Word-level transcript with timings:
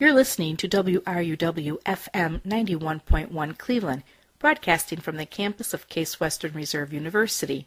You're 0.00 0.14
listening 0.14 0.56
to 0.56 0.66
WRUW 0.66 1.82
FM 1.82 2.40
91.1 2.40 3.58
Cleveland, 3.58 4.02
broadcasting 4.38 4.98
from 4.98 5.18
the 5.18 5.26
campus 5.26 5.74
of 5.74 5.90
Case 5.90 6.18
Western 6.18 6.54
Reserve 6.54 6.94
University. 6.94 7.66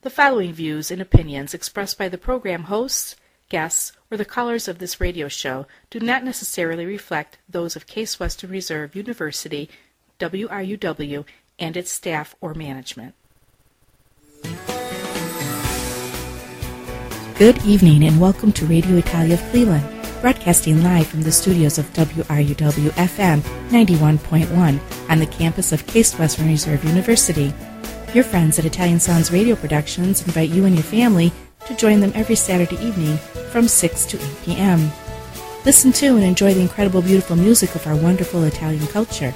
The 0.00 0.10
following 0.10 0.52
views 0.52 0.90
and 0.90 1.00
opinions 1.00 1.54
expressed 1.54 1.96
by 1.96 2.08
the 2.08 2.18
program 2.18 2.64
hosts, 2.64 3.14
guests, 3.48 3.92
or 4.10 4.16
the 4.16 4.24
callers 4.24 4.66
of 4.66 4.80
this 4.80 5.00
radio 5.00 5.28
show 5.28 5.68
do 5.90 6.00
not 6.00 6.24
necessarily 6.24 6.84
reflect 6.84 7.38
those 7.48 7.76
of 7.76 7.86
Case 7.86 8.18
Western 8.18 8.50
Reserve 8.50 8.96
University, 8.96 9.70
WRUW, 10.18 11.24
and 11.60 11.76
its 11.76 11.92
staff 11.92 12.34
or 12.40 12.52
management. 12.52 13.14
Good 17.38 17.64
evening 17.64 18.02
and 18.02 18.20
welcome 18.20 18.50
to 18.54 18.66
Radio 18.66 18.96
Italia 18.96 19.34
of 19.34 19.42
Cleveland, 19.50 19.99
broadcasting 20.20 20.82
live 20.82 21.06
from 21.06 21.22
the 21.22 21.32
studios 21.32 21.78
of 21.78 21.90
WRUW 21.94 22.90
FM 22.90 23.40
91.1 23.70 24.80
on 25.08 25.18
the 25.18 25.26
campus 25.26 25.72
of 25.72 25.86
Case 25.86 26.18
Western 26.18 26.48
Reserve 26.48 26.84
University. 26.84 27.52
Your 28.12 28.24
friends 28.24 28.58
at 28.58 28.66
Italian 28.66 29.00
Sounds 29.00 29.32
Radio 29.32 29.56
Productions 29.56 30.26
invite 30.26 30.50
you 30.50 30.66
and 30.66 30.74
your 30.74 30.84
family 30.84 31.32
to 31.66 31.74
join 31.74 32.00
them 32.00 32.12
every 32.14 32.34
Saturday 32.34 32.76
evening 32.84 33.16
from 33.50 33.66
6 33.66 34.04
to 34.06 34.18
8 34.18 34.22
p.m. 34.44 34.90
Listen 35.64 35.90
to 35.92 36.16
and 36.16 36.24
enjoy 36.24 36.52
the 36.52 36.60
incredible, 36.60 37.00
beautiful 37.00 37.36
music 37.36 37.74
of 37.74 37.86
our 37.86 37.96
wonderful 37.96 38.44
Italian 38.44 38.86
culture. 38.88 39.32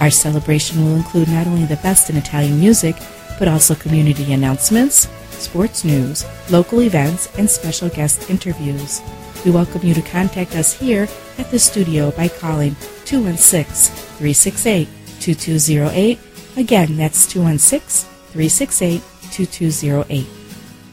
Our 0.00 0.10
celebration 0.10 0.84
will 0.84 0.96
include 0.96 1.28
not 1.28 1.46
only 1.46 1.64
the 1.64 1.76
best 1.76 2.10
in 2.10 2.16
Italian 2.16 2.60
music, 2.60 2.96
but 3.38 3.48
also 3.48 3.74
community 3.74 4.32
announcements, 4.34 5.08
sports 5.30 5.82
news, 5.84 6.26
local 6.50 6.82
events, 6.82 7.30
and 7.38 7.48
special 7.48 7.88
guest 7.88 8.28
interviews. 8.28 9.00
We 9.46 9.52
welcome 9.52 9.86
you 9.86 9.94
to 9.94 10.02
contact 10.02 10.56
us 10.56 10.72
here 10.72 11.06
at 11.38 11.52
the 11.52 11.58
studio 11.60 12.10
by 12.10 12.26
calling 12.26 12.74
216 13.04 13.94
368 14.18 14.88
2208. 15.20 16.18
Again, 16.56 16.96
that's 16.96 17.28
216 17.28 18.10
368 18.32 19.00
2208. 19.30 20.26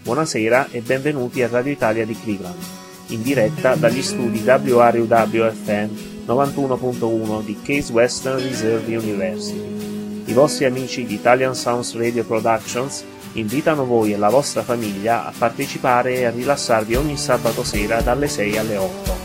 Buonasera 0.03 0.67
e 0.69 0.81
benvenuti 0.81 1.41
a 1.41 1.47
Radio 1.47 1.71
Italia 1.71 2.05
di 2.05 2.13
Cleveland, 2.13 2.61
in 3.07 3.23
diretta 3.23 3.73
dagli 3.73 4.03
studi 4.03 4.43
WRUW-FM 4.45 5.89
91.1 6.27 7.43
di 7.45 7.57
Case 7.59 7.91
Western 7.91 8.37
Reserve 8.37 8.95
University. 8.95 10.29
I 10.29 10.33
vostri 10.33 10.65
amici 10.65 11.07
di 11.07 11.15
Italian 11.15 11.55
Sounds 11.55 11.95
Radio 11.95 12.23
Productions 12.23 13.03
invitano 13.33 13.85
voi 13.85 14.13
e 14.13 14.17
la 14.17 14.29
vostra 14.29 14.63
famiglia 14.63 15.25
a 15.25 15.33
partecipare 15.35 16.15
e 16.15 16.25
a 16.25 16.31
rilassarvi 16.31 16.95
ogni 16.95 17.17
sabato 17.17 17.63
sera 17.63 18.01
dalle 18.01 18.27
6 18.27 18.57
alle 18.57 18.77
8. 18.77 19.15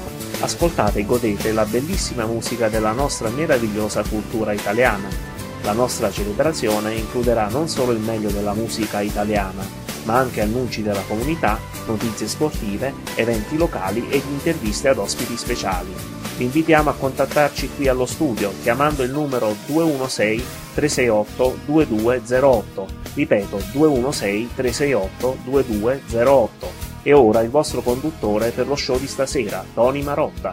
Ascoltate 0.41 1.01
e 1.01 1.05
godete 1.05 1.53
la 1.53 1.65
bellissima 1.65 2.25
musica 2.25 2.69
della 2.69 2.93
nostra 2.93 3.29
meravigliosa 3.29 4.03
cultura 4.03 4.53
italiana. 4.53 5.09
La 5.63 5.73
nostra 5.73 6.11
celebrazione 6.11 6.95
includerà 6.95 7.49
non 7.49 7.69
solo 7.69 7.93
il 7.93 7.99
meglio 7.99 8.31
della 8.31 8.55
musica 8.55 9.01
italiana, 9.01 9.67
ma 10.05 10.17
anche 10.17 10.41
annunci 10.41 10.83
della 10.83 11.03
comunità, 11.07 11.59
notizie 11.87 12.29
sportive, 12.29 12.95
eventi 13.17 13.57
locali 13.57 14.07
ed 14.09 14.23
interviste 14.31 14.89
ad 14.89 14.99
ospiti 14.99 15.37
speciali. 15.37 15.93
Vi 16.39 16.45
invitiamo 16.45 16.89
a 16.89 16.95
contattarci 16.95 17.71
qui 17.77 17.89
allo 17.89 18.07
studio 18.07 18.53
chiamando 18.63 19.03
il 19.03 19.11
numero 19.11 19.55
216 19.67 20.45
368 20.75 21.59
2208 21.67 23.08
ripeto 23.19 23.61
216 23.73 24.55
368 24.55 25.39
2208 25.43 26.73
e 27.03 27.13
ora 27.13 27.41
il 27.41 27.51
vostro 27.51 27.83
conduttore 27.83 28.51
per 28.51 28.69
lo 28.69 28.77
show 28.77 28.99
di 28.99 29.09
stasera, 29.09 29.65
Tony 29.75 30.03
Marotta. 30.03 30.53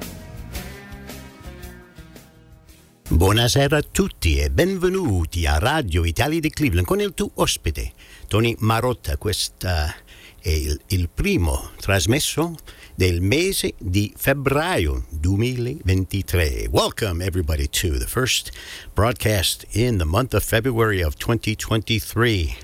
Buonasera 3.08 3.78
a 3.78 3.84
tutti 3.84 4.38
e 4.38 4.50
benvenuti 4.50 5.46
a 5.46 5.60
Radio 5.60 6.06
Italia 6.06 6.40
di 6.40 6.50
Cleveland 6.50 6.88
con 6.88 7.00
il 7.00 7.14
tuo 7.14 7.30
ospite, 7.36 7.92
Tony 8.28 8.56
Marotta. 8.60 9.18
Questo 9.18 9.68
è 9.68 10.50
il, 10.50 10.80
il 10.88 11.10
primo 11.14 11.70
trasmesso 11.80 12.56
del 12.98 13.20
mese 13.20 13.74
di 13.78 14.14
febbraio 14.16 15.04
2023. 15.22 16.70
Welcome 16.72 17.22
everybody 17.22 17.68
to 17.68 18.00
the 18.00 18.08
first 18.08 18.52
broadcast 18.94 19.66
in 19.74 19.98
the 19.98 20.06
month 20.06 20.34
of 20.34 20.44
February 20.44 21.02
of 21.02 21.18
2023. 21.18 22.56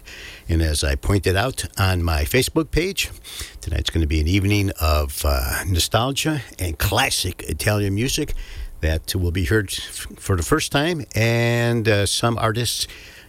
And 0.48 0.62
as 0.62 0.86
I 0.86 0.96
pointed 0.96 1.36
out 1.36 1.66
on 1.78 2.02
my 2.02 2.24
Facebook 2.24 2.72
page, 2.72 3.10
tonight's 3.60 3.90
going 3.90 4.02
to 4.02 4.08
be 4.08 4.22
an 4.22 4.28
evening 4.28 4.72
of 4.80 5.24
uh, 5.26 5.64
nostalgia 5.68 6.42
and 6.58 6.78
classic 6.78 7.44
Italian 7.50 7.94
music 7.94 8.34
that 8.80 9.14
will 9.14 9.32
be 9.32 9.46
heard 9.46 9.70
f- 9.70 10.08
for 10.18 10.38
the 10.38 10.44
first 10.44 10.72
time, 10.72 11.04
and 11.14 11.88
uh, 11.88 12.06
some 12.06 12.38
artists 12.38 12.88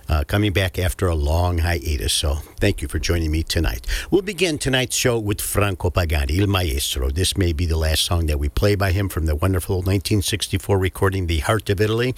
uh, 0.08 0.22
coming 0.24 0.52
back 0.52 0.78
after 0.78 1.08
a 1.08 1.14
long 1.14 1.58
hiatus. 1.58 2.12
So 2.12 2.38
thank 2.62 2.80
you 2.80 2.86
for 2.86 3.00
joining 3.00 3.32
me 3.32 3.42
tonight. 3.42 3.88
We'll 4.08 4.22
begin 4.22 4.56
tonight's 4.56 4.94
show 4.94 5.18
with 5.18 5.40
Franco 5.40 5.90
Pagani, 5.90 6.38
Il 6.38 6.46
Maestro. 6.46 7.10
This 7.10 7.36
may 7.36 7.52
be 7.52 7.66
the 7.66 7.76
last 7.76 8.04
song 8.04 8.26
that 8.26 8.38
we 8.38 8.48
play 8.48 8.76
by 8.76 8.92
him 8.92 9.08
from 9.08 9.26
the 9.26 9.34
wonderful 9.34 9.78
1964 9.78 10.78
recording, 10.78 11.26
The 11.26 11.40
Heart 11.40 11.70
of 11.70 11.80
Italy. 11.80 12.14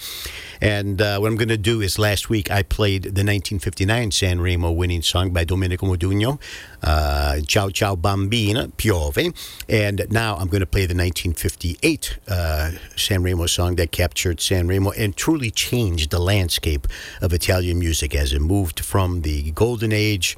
And 0.61 1.01
uh, 1.01 1.17
what 1.17 1.29
I'm 1.29 1.35
going 1.35 1.49
to 1.49 1.57
do 1.57 1.81
is 1.81 1.97
last 1.97 2.29
week 2.29 2.51
I 2.51 2.61
played 2.61 3.01
the 3.05 3.25
1959 3.25 4.11
Sanremo 4.11 4.75
winning 4.75 5.01
song 5.01 5.31
by 5.31 5.45
Domenico 5.45 5.87
Modugno, 5.87 6.39
uh, 6.83 7.39
Ciao 7.47 7.71
Ciao 7.71 7.95
Bambina, 7.95 8.71
Piove. 8.73 9.35
And 9.67 10.05
now 10.11 10.35
I'm 10.35 10.49
going 10.49 10.59
to 10.59 10.67
play 10.67 10.85
the 10.85 10.93
1958 10.93 12.19
uh, 12.27 12.71
Sanremo 12.95 13.49
song 13.49 13.77
that 13.77 13.91
captured 13.91 14.37
Sanremo 14.37 14.93
and 14.95 15.17
truly 15.17 15.49
changed 15.49 16.11
the 16.11 16.19
landscape 16.19 16.85
of 17.19 17.33
Italian 17.33 17.79
music 17.79 18.13
as 18.13 18.31
it 18.31 18.41
moved 18.41 18.81
from 18.81 19.21
the 19.21 19.49
golden 19.49 19.91
age 19.91 20.34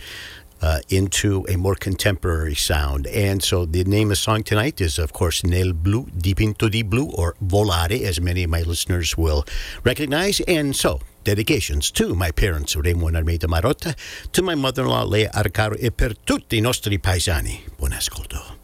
uh, 0.62 0.80
into 0.90 1.46
a 1.50 1.56
more 1.56 1.76
contemporary 1.76 2.56
sound. 2.56 3.08
And 3.08 3.44
so 3.44 3.66
the 3.66 3.84
name 3.84 4.08
of 4.08 4.10
the 4.12 4.16
song 4.16 4.44
tonight 4.44 4.82
is, 4.82 4.98
of 4.98 5.14
course, 5.14 5.44
Nel 5.44 5.74
Blu, 5.74 6.08
Dipinto 6.18 6.70
di 6.70 6.84
Blu, 6.84 7.12
or 7.14 7.36
Volare, 7.44 8.02
as 8.04 8.20
many 8.20 8.44
of 8.44 8.50
my 8.50 8.62
listeners 8.62 9.18
will 9.18 9.46
recognize. 9.84 10.40
And 10.42 10.76
so, 10.76 11.00
dedications 11.24 11.92
to 11.92 12.16
my 12.16 12.32
parents, 12.32 12.76
Raymond 12.76 13.16
Armeda 13.16 13.48
Marotta, 13.48 13.96
to 14.32 14.42
my 14.42 14.56
mother-in-law, 14.56 15.06
Lea 15.06 15.30
Arcaro, 15.34 15.78
e 15.78 15.92
per 15.92 16.18
tutti 16.18 16.58
i 16.58 16.62
nostri 16.62 17.00
paesani. 17.00 17.64
Buon 17.76 17.94
ascolto. 17.94 18.56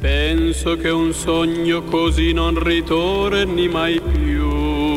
Penso 0.00 0.76
che 0.76 0.88
un 0.88 1.12
sogno 1.12 1.82
così 1.84 2.32
non 2.32 2.62
ritorni 2.62 3.68
mai 3.68 4.00
più. 4.00 4.89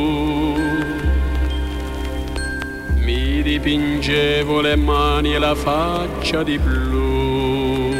Dipingevo 3.44 4.62
le 4.62 4.74
mani 4.74 5.34
e 5.34 5.38
la 5.38 5.54
faccia 5.54 6.42
di 6.42 6.58
blu. 6.58 7.92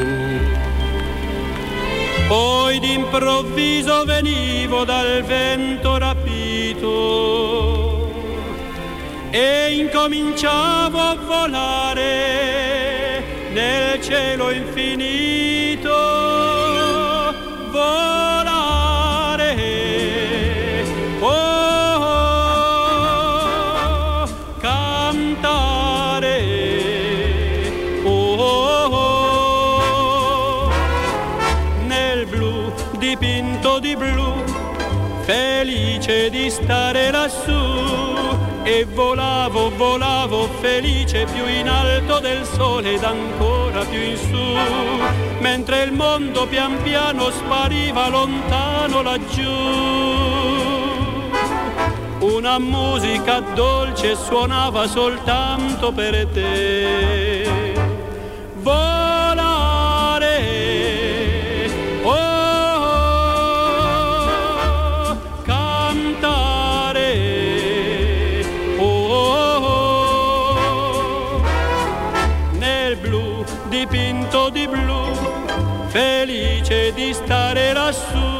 Poi 2.27 2.79
d'improvviso 2.81 4.05
venivo 4.05 4.85
dal 4.85 5.23
vento 5.23 5.99
rapito 5.99 7.35
e 9.31 9.75
incominciavo 9.75 10.99
a 10.99 11.15
volare 11.27 13.23
nel 13.53 14.01
cielo 14.01 14.51
infinito. 14.51 16.24
Felice 36.05 36.31
di 36.31 36.51
stare 36.51 37.11
lassù. 37.11 37.83
E 38.63 38.87
volavo, 38.87 39.71
volavo 39.77 40.49
felice 40.61 41.27
più 41.33 41.47
in 41.47 41.69
alto 41.69 42.19
del 42.19 42.45
sole 42.47 42.95
ed 42.95 43.03
ancora 43.03 43.85
più 43.85 44.01
in 44.01 44.17
su, 44.17 45.41
mentre 45.41 45.83
il 45.83 45.93
mondo 45.93 46.47
pian 46.47 46.83
piano 46.83 47.31
spariva 47.31 48.09
lontano 48.09 49.03
laggiù. 49.03 49.53
Una 52.21 52.59
musica 52.59 53.41
dolce 53.41 54.17
suonava 54.17 54.87
soltanto 54.87 55.93
per 55.93 56.27
te. 56.29 57.64
di 74.55 74.69
blu, 74.69 75.13
felice 75.89 76.93
di 76.95 77.13
stare 77.13 77.73
lassù. 77.73 78.33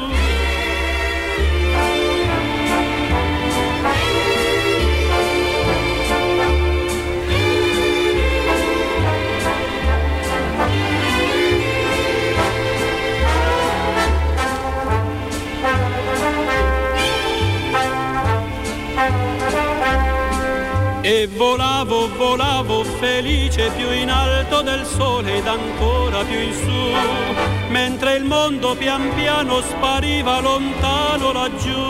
e 21.07 21.27
volavo, 21.27 22.09
volavo 22.17 22.74
felice 23.05 23.71
più 23.77 23.91
in 23.91 24.09
alto 24.09 24.63
del 24.63 24.83
sole 24.87 25.37
ed 25.37 25.47
ancora 25.47 26.25
più 26.25 26.39
in 26.39 26.55
su, 26.55 27.71
mentre 27.71 28.15
il 28.15 28.25
mondo 28.25 28.75
pian 28.77 29.13
piano 29.15 29.61
spariva 29.61 30.41
lontano 30.41 31.33
laggiù. 31.33 31.83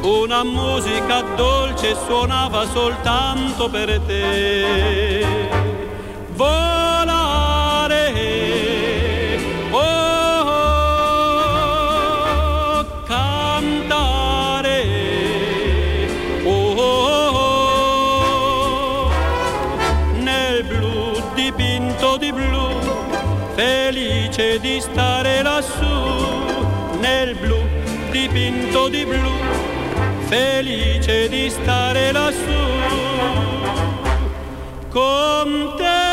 Una 0.00 0.42
musica 0.42 1.20
dolce 1.36 1.94
suonava 2.06 2.66
soltanto 2.66 3.68
per 3.68 4.00
te. 4.00 5.14
Volare 6.34 6.75
felice 24.36 24.60
di 24.60 24.80
stare 24.80 25.42
lassù 25.42 25.86
nel 27.00 27.34
blu 27.36 27.56
dipinto 28.10 28.88
di 28.88 29.04
blu, 29.06 29.32
felice 30.26 31.28
di 31.30 31.48
stare 31.48 32.12
lassù. 32.12 32.64
Con 34.90 35.74
te, 35.78 36.05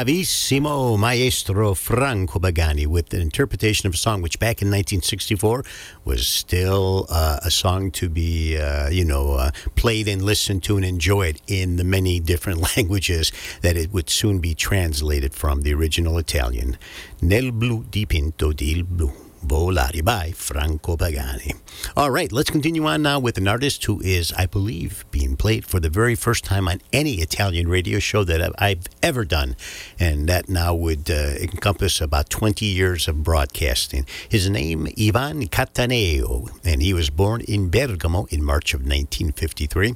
Bravissimo 0.00 0.98
maestro 0.98 1.74
Franco 1.74 2.38
Pagani 2.38 2.86
with 2.86 3.12
an 3.12 3.20
interpretation 3.20 3.86
of 3.86 3.92
a 3.92 3.98
song 3.98 4.22
which 4.22 4.38
back 4.38 4.62
in 4.62 4.68
1964 4.68 5.62
was 6.06 6.26
still 6.26 7.04
uh, 7.10 7.38
a 7.42 7.50
song 7.50 7.90
to 7.90 8.08
be, 8.08 8.56
uh, 8.56 8.88
you 8.88 9.04
know, 9.04 9.34
uh, 9.34 9.50
played 9.74 10.08
and 10.08 10.22
listened 10.22 10.62
to 10.62 10.76
and 10.76 10.86
enjoyed 10.86 11.42
in 11.46 11.76
the 11.76 11.84
many 11.84 12.18
different 12.18 12.60
languages 12.76 13.30
that 13.60 13.76
it 13.76 13.92
would 13.92 14.08
soon 14.08 14.38
be 14.38 14.54
translated 14.54 15.34
from 15.34 15.60
the 15.60 15.74
original 15.74 16.16
Italian. 16.16 16.78
Nel 17.20 17.50
blu 17.50 17.84
dipinto 17.84 18.56
di 18.56 18.80
blu. 18.80 19.29
Volare 19.44 20.04
by 20.04 20.32
Franco 20.32 20.96
Pagani. 20.96 21.54
All 21.96 22.10
right, 22.10 22.30
let's 22.30 22.50
continue 22.50 22.86
on 22.86 23.02
now 23.02 23.18
with 23.18 23.38
an 23.38 23.48
artist 23.48 23.84
who 23.84 24.00
is, 24.00 24.32
I 24.32 24.46
believe, 24.46 25.04
being 25.10 25.36
played 25.36 25.64
for 25.64 25.80
the 25.80 25.88
very 25.88 26.14
first 26.14 26.44
time 26.44 26.68
on 26.68 26.80
any 26.92 27.14
Italian 27.14 27.68
radio 27.68 27.98
show 27.98 28.24
that 28.24 28.52
I've 28.58 28.86
ever 29.02 29.24
done. 29.24 29.56
And 29.98 30.28
that 30.28 30.48
now 30.48 30.74
would 30.74 31.10
uh, 31.10 31.34
encompass 31.40 32.00
about 32.00 32.30
20 32.30 32.66
years 32.66 33.08
of 33.08 33.22
broadcasting. 33.22 34.06
His 34.28 34.48
name, 34.50 34.86
Ivan 34.98 35.48
Cattaneo, 35.48 36.50
and 36.64 36.82
he 36.82 36.92
was 36.92 37.10
born 37.10 37.40
in 37.42 37.70
Bergamo 37.70 38.26
in 38.30 38.44
March 38.44 38.74
of 38.74 38.80
1953 38.80 39.94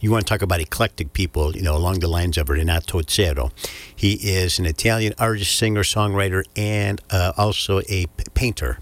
you 0.00 0.10
want 0.10 0.26
to 0.26 0.30
talk 0.30 0.42
about 0.42 0.60
eclectic 0.60 1.12
people, 1.12 1.56
you 1.56 1.62
know, 1.62 1.76
along 1.76 2.00
the 2.00 2.08
lines 2.08 2.38
of 2.38 2.48
Renato 2.48 3.00
Zero. 3.02 3.50
He 3.94 4.14
is 4.14 4.58
an 4.58 4.66
Italian 4.66 5.14
artist, 5.18 5.56
singer, 5.56 5.82
songwriter, 5.82 6.44
and 6.56 7.00
uh, 7.10 7.32
also 7.36 7.80
a 7.88 8.06
p- 8.06 8.24
painter. 8.34 8.78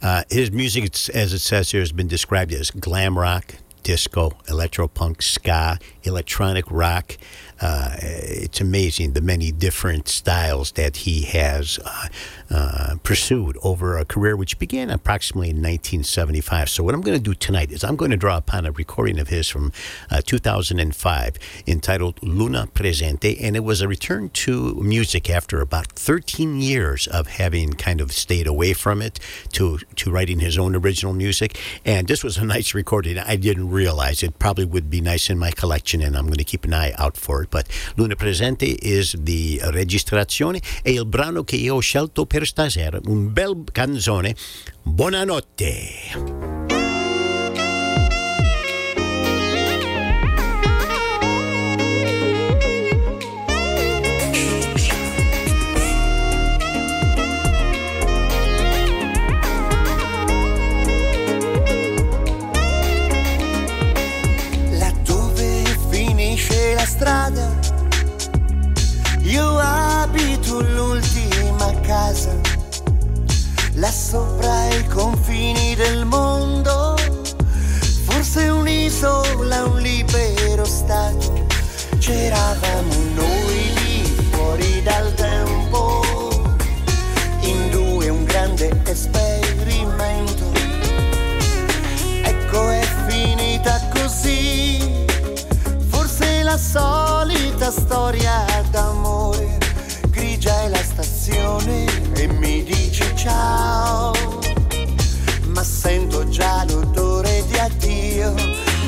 Uh, 0.00 0.24
his 0.30 0.50
music, 0.50 0.84
as 1.14 1.32
it 1.32 1.38
says 1.38 1.70
here, 1.70 1.80
has 1.80 1.92
been 1.92 2.08
described 2.08 2.52
as 2.52 2.70
glam 2.70 3.18
rock, 3.18 3.54
disco, 3.82 4.30
electropunk, 4.46 5.22
ska, 5.22 5.78
electronic 6.04 6.64
rock, 6.70 7.16
uh, 7.62 7.94
it's 8.00 8.60
amazing 8.60 9.12
the 9.12 9.20
many 9.20 9.52
different 9.52 10.08
styles 10.08 10.72
that 10.72 10.96
he 10.96 11.22
has 11.22 11.78
uh, 11.84 12.08
uh, 12.50 12.96
pursued 13.02 13.56
over 13.62 13.96
a 13.96 14.04
career 14.04 14.36
which 14.36 14.58
began 14.58 14.90
approximately 14.90 15.50
in 15.50 15.56
1975. 15.56 16.68
So, 16.68 16.82
what 16.82 16.94
I'm 16.94 17.00
going 17.00 17.16
to 17.16 17.22
do 17.22 17.34
tonight 17.34 17.70
is 17.70 17.84
I'm 17.84 17.96
going 17.96 18.10
to 18.10 18.16
draw 18.16 18.36
upon 18.36 18.66
a 18.66 18.72
recording 18.72 19.20
of 19.20 19.28
his 19.28 19.48
from 19.48 19.72
uh, 20.10 20.20
2005 20.24 21.36
entitled 21.66 22.20
Luna 22.22 22.66
Presente, 22.74 23.40
and 23.40 23.54
it 23.54 23.64
was 23.64 23.80
a 23.80 23.88
return 23.88 24.28
to 24.30 24.74
music 24.74 25.30
after 25.30 25.60
about 25.60 25.86
13 25.92 26.60
years 26.60 27.06
of 27.06 27.28
having 27.28 27.74
kind 27.74 28.00
of 28.00 28.12
stayed 28.12 28.48
away 28.48 28.72
from 28.72 29.00
it 29.00 29.20
to, 29.52 29.78
to 29.96 30.10
writing 30.10 30.40
his 30.40 30.58
own 30.58 30.74
original 30.74 31.12
music. 31.12 31.58
And 31.84 32.08
this 32.08 32.24
was 32.24 32.38
a 32.38 32.44
nice 32.56 32.74
recording. 32.74 33.18
I 33.18 33.36
didn't 33.36 33.70
realize 33.70 34.22
it 34.22 34.40
probably 34.40 34.64
would 34.64 34.90
be 34.90 35.00
nice 35.00 35.30
in 35.30 35.38
my 35.38 35.52
collection, 35.52 36.02
and 36.02 36.16
I'm 36.16 36.26
going 36.26 36.38
to 36.38 36.44
keep 36.44 36.64
an 36.64 36.74
eye 36.74 36.92
out 36.98 37.16
for 37.16 37.44
it. 37.44 37.52
but 37.52 37.68
Luna 37.96 38.16
Presente 38.16 38.76
is 38.82 39.14
the 39.16 39.60
registrazione 39.66 40.60
e 40.82 40.92
il 40.92 41.06
brano 41.06 41.44
che 41.44 41.56
io 41.56 41.76
ho 41.76 41.80
scelto 41.80 42.26
per 42.32 42.46
stasera, 42.46 42.98
un 43.08 43.30
bel 43.30 43.62
canzone, 43.70 44.34
Buonanotte. 44.82 46.61
Là 73.82 73.90
sopra 73.90 74.68
i 74.68 74.86
confini 74.86 75.74
del 75.74 76.04
mondo, 76.04 76.96
forse 78.04 78.48
un'isola, 78.48 79.64
un 79.64 79.80
libero 79.80 80.64
stato, 80.64 81.46
c'eravamo 81.98 82.94
noi 83.14 83.72
lì 83.82 84.04
fuori 84.30 84.82
dal 84.84 85.12
tempo, 85.14 86.00
in 87.40 87.70
due 87.70 88.08
un 88.08 88.22
grande 88.22 88.70
esperimento, 88.84 90.52
ecco 92.22 92.70
è 92.70 92.86
finita 93.08 93.80
così. 93.92 94.60
La 96.44 96.58
solita 96.58 97.70
storia 97.70 98.44
d'amore, 98.70 99.56
stazione 101.32 101.84
e 102.14 102.26
mi 102.26 102.62
dici 102.62 103.04
ciao, 103.16 104.12
ma 105.46 105.64
sento 105.64 106.28
già 106.28 106.64
l'odore 106.68 107.42
di 107.46 107.56
addio, 107.58 108.34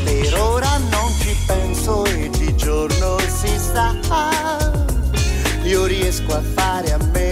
per 0.05 0.35
ora 0.39 0.77
non 0.91 1.11
ci 1.19 1.35
penso 1.47 2.05
e 2.05 2.29
di 2.31 2.55
giorno 2.55 3.19
si 3.21 3.49
sta, 3.57 3.95
io 5.63 5.87
riesco 5.87 6.35
a 6.35 6.43
fare 6.43 6.93
a 6.93 6.99
meno 7.13 7.24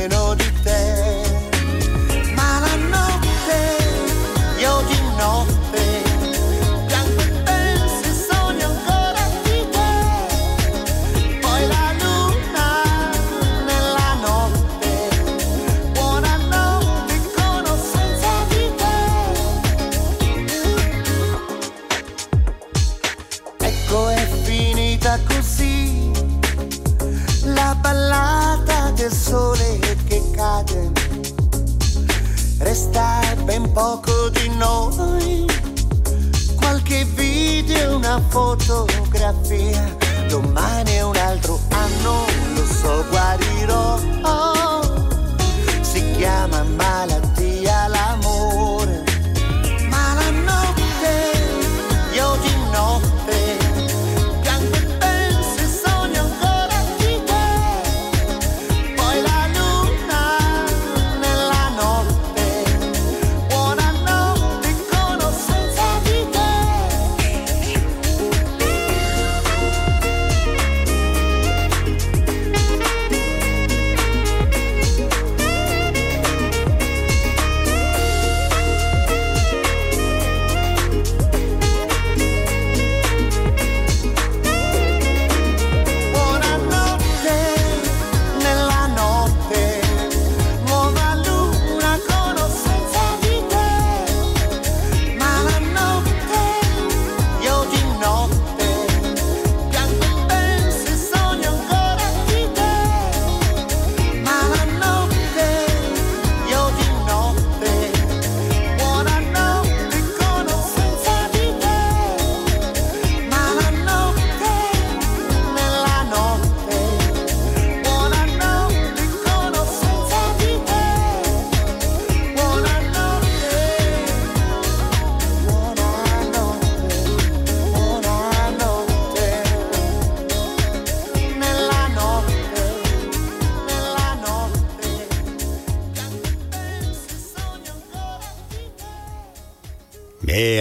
ben 33.44 33.72
poco 33.72 34.28
di 34.30 34.48
noi, 34.56 35.46
qualche 36.56 37.04
video, 37.04 37.96
una 37.96 38.20
fotografia, 38.28 39.96
domani 40.28 40.92
è 40.92 41.02
un 41.02 41.16
altro 41.16 41.58
anno, 41.70 42.24
lo 42.54 42.64
so, 42.64 43.04
guarirò, 43.10 43.98
si 45.80 46.02
chiama 46.16 46.62
malattia 46.62 47.31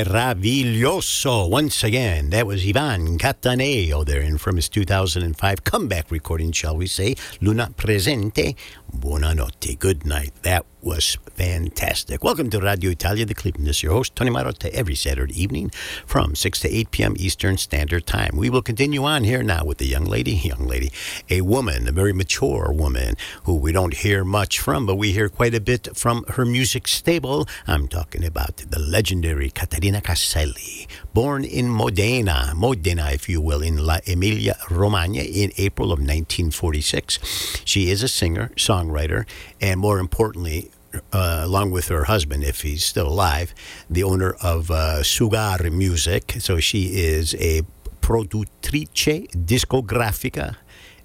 Meraviglioso. 0.03 1.47
Once 1.47 1.83
again, 1.83 2.31
that 2.31 2.47
was 2.47 2.65
Ivan 2.67 3.19
Cattaneo 3.19 4.03
there 4.03 4.21
in 4.21 4.39
from 4.39 4.55
his 4.55 4.67
2005 4.67 5.63
comeback 5.63 6.09
recording, 6.09 6.51
shall 6.51 6.75
we 6.75 6.87
say, 6.87 7.15
Luna 7.39 7.69
Presente. 7.77 8.55
Buonanotte. 8.91 9.77
Good 9.77 10.03
night. 10.03 10.31
That 10.41 10.65
was 10.81 11.17
fantastic. 11.35 12.23
Welcome 12.23 12.49
to 12.49 12.59
Radio 12.59 12.91
Italia, 12.91 13.25
the 13.25 13.35
Cleveland. 13.35 13.67
This 13.67 13.77
is 13.77 13.83
your 13.83 13.93
host, 13.93 14.15
Tony 14.15 14.31
Marotta, 14.31 14.69
every 14.69 14.95
Saturday 14.95 15.39
evening 15.39 15.69
from 16.05 16.35
6 16.35 16.59
to 16.61 16.69
8 16.69 16.91
p.m. 16.91 17.13
Eastern 17.17 17.57
Standard 17.57 18.07
Time. 18.07 18.31
We 18.35 18.49
will 18.49 18.61
continue 18.61 19.03
on 19.03 19.23
here 19.23 19.43
now 19.43 19.63
with 19.63 19.77
the 19.77 19.85
young 19.85 20.05
lady, 20.05 20.31
young 20.31 20.67
lady, 20.67 20.91
a 21.29 21.41
woman, 21.41 21.87
a 21.87 21.91
very 21.91 22.13
mature 22.13 22.71
woman 22.71 23.15
who 23.43 23.55
we 23.55 23.71
don't 23.71 23.93
hear 23.93 24.23
much 24.23 24.59
from, 24.59 24.85
but 24.85 24.95
we 24.95 25.11
hear 25.11 25.29
quite 25.29 25.53
a 25.53 25.61
bit 25.61 25.95
from 25.95 26.23
her 26.29 26.45
music 26.45 26.87
stable. 26.87 27.47
I'm 27.67 27.87
talking 27.87 28.23
about 28.23 28.57
the 28.57 28.79
legendary 28.79 29.51
Caterina 29.51 30.01
Caselli, 30.01 30.87
born 31.13 31.43
in 31.43 31.69
Modena, 31.69 32.53
Modena, 32.55 33.11
if 33.11 33.27
you 33.27 33.41
will, 33.41 33.61
in 33.61 33.77
La 33.77 33.99
Emilia 34.07 34.55
Romagna 34.69 35.21
in 35.21 35.51
April 35.57 35.91
of 35.91 35.99
1946. 35.99 37.61
She 37.65 37.89
is 37.89 38.03
a 38.03 38.07
singer, 38.07 38.51
songwriter, 38.55 39.25
and 39.59 39.79
more 39.79 39.99
importantly, 39.99 40.71
uh, 41.13 41.41
along 41.43 41.71
with 41.71 41.87
her 41.87 42.05
husband, 42.05 42.43
if 42.43 42.61
he's 42.61 42.83
still 42.83 43.07
alive, 43.07 43.53
the 43.89 44.03
owner 44.03 44.35
of 44.41 44.71
uh, 44.71 45.03
Sugar 45.03 45.69
Music. 45.71 46.35
So 46.39 46.59
she 46.59 46.95
is 46.95 47.35
a 47.35 47.63
produttrice 48.01 49.27
discografica 49.45 50.55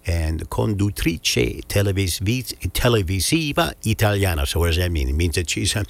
and 0.06 0.48
conduttrice 0.48 1.64
televisiva 2.72 3.74
italiana. 3.84 4.46
So 4.46 4.60
what 4.60 4.68
does 4.68 4.76
that 4.76 4.90
mean? 4.90 5.08
It 5.08 5.14
means 5.14 5.34
that 5.34 5.50
she's 5.50 5.74
a, 5.74 5.84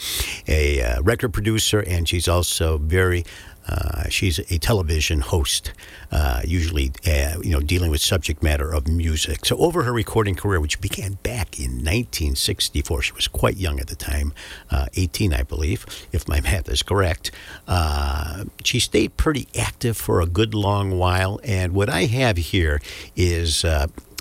a 0.49 0.83
uh, 0.83 1.03
record 1.03 1.33
producer 1.33 1.81
and 1.81 2.09
she's 2.09 2.29
also 2.29 2.79
very 2.79 3.25
uh, 3.69 4.09
she's 4.09 4.39
a 4.39 4.59
television 4.59 5.21
host, 5.21 5.73
uh, 6.13 6.41
usually 6.45 6.93
uh, 7.07 7.39
you 7.43 7.51
know 7.51 7.61
dealing 7.61 7.91
with 7.91 8.01
subject 8.01 8.43
matter 8.43 8.73
of 8.73 8.87
music. 8.87 9.45
So 9.45 9.57
over 9.59 9.83
her 9.83 9.93
recording 9.93 10.35
career, 10.35 10.61
which 10.61 10.81
began 10.81 11.15
back 11.23 11.59
in 11.59 11.73
1964, 11.73 13.03
she 13.03 13.13
was 13.13 13.29
quite 13.29 13.57
young 13.57 13.81
at 13.81 13.89
the 13.89 13.97
time, 13.97 14.33
uh, 14.71 14.87
18, 14.95 15.33
I 15.33 15.43
believe, 15.43 15.87
if 16.13 16.29
my 16.29 16.41
math 16.47 16.69
is 16.69 16.83
correct. 16.83 17.31
Uh, 17.67 18.45
she 18.65 18.79
stayed 18.79 19.17
pretty 19.17 19.49
active 19.59 19.97
for 19.97 20.21
a 20.21 20.27
good 20.27 20.55
long 20.55 20.99
while, 20.99 21.41
and 21.43 21.73
what 21.73 21.89
I 21.91 22.05
have 22.05 22.37
here 22.37 22.81
is 23.17 23.65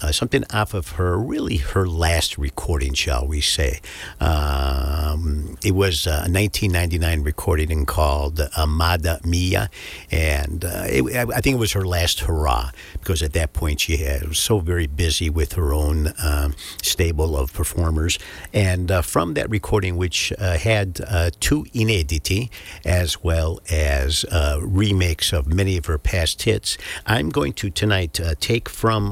uh, 0.02 0.12
something 0.12 0.44
off 0.52 0.74
of 0.74 0.90
her, 0.94 1.18
really 1.18 1.58
her 1.58 1.88
last 1.88 2.38
recording, 2.38 2.94
shall 2.94 3.26
we 3.26 3.42
say. 3.42 3.80
Um, 4.20 5.58
it 5.64 5.72
was 5.72 6.06
a 6.06 6.28
1999 6.28 7.24
recording 7.24 7.86
called 7.86 8.40
Amada 8.58 9.20
Mia, 9.24 9.70
and 10.12 10.66
uh, 10.66 10.84
it, 10.88 11.30
I 11.30 11.42
think 11.42 11.56
it 11.56 11.60
was 11.60 11.72
her 11.74 11.86
last 11.86 12.22
hurrah 12.22 12.72
because 12.94 13.24
at 13.24 13.34
that 13.34 13.54
point 13.54 13.80
she 13.82 13.98
had, 13.98 14.28
was 14.28 14.40
so 14.40 14.60
very 14.60 14.88
busy 14.88 15.30
with 15.30 15.54
her 15.54 15.74
own 15.74 16.14
um, 16.22 16.56
stable 16.82 17.38
of 17.38 17.54
performers. 17.54 18.20
And 18.54 18.92
uh, 18.92 19.02
from 19.02 19.34
that 19.36 19.50
recording, 19.50 19.96
which 19.96 20.34
uh, 20.38 20.58
had 20.58 21.02
uh, 21.08 21.32
two 21.40 21.66
inediti 21.74 22.50
as 22.84 23.24
well 23.24 23.62
as 23.70 24.26
uh, 24.26 24.60
remakes 24.62 25.32
of 25.32 25.48
many 25.48 25.78
of 25.78 25.86
her 25.86 25.98
past 25.98 26.44
hits, 26.44 26.78
I'm 27.06 27.30
going 27.30 27.54
to 27.54 27.70
tonight 27.70 28.20
take 28.40 28.68
from 28.68 29.10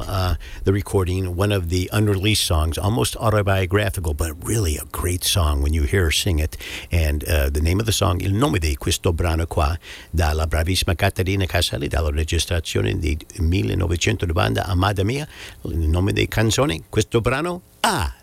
the 0.63 0.73
recording, 0.83 1.33
one 1.37 1.53
of 1.53 1.69
the 1.69 1.89
unreleased 1.93 2.43
songs, 2.43 2.77
almost 2.77 3.15
autobiographical, 3.15 4.13
but 4.13 4.31
really 4.43 4.75
a 4.75 4.83
great 4.91 5.23
song 5.23 5.61
when 5.61 5.71
you 5.71 5.83
hear 5.83 6.03
her 6.03 6.11
sing 6.11 6.39
it. 6.39 6.57
And 6.91 7.23
uh, 7.23 7.49
the 7.49 7.61
name 7.61 7.79
of 7.79 7.85
the 7.85 7.93
song, 7.93 8.19
Il 8.19 8.33
nome 8.33 8.59
di 8.59 8.75
questo 8.75 9.13
brano 9.13 9.47
qua, 9.47 9.77
dalla 10.11 10.45
bravissima 10.45 10.93
Caterina 10.93 11.45
Caselli, 11.45 11.87
dalla 11.87 12.09
registrazione 12.09 12.99
di 12.99 13.17
1990, 13.37 14.65
Amada 14.65 15.05
Mia, 15.05 15.25
il 15.61 15.87
nome 15.87 16.11
dei 16.11 16.27
canzoni, 16.27 16.83
questo 16.89 17.21
brano, 17.21 17.61
Ah, 17.79 18.13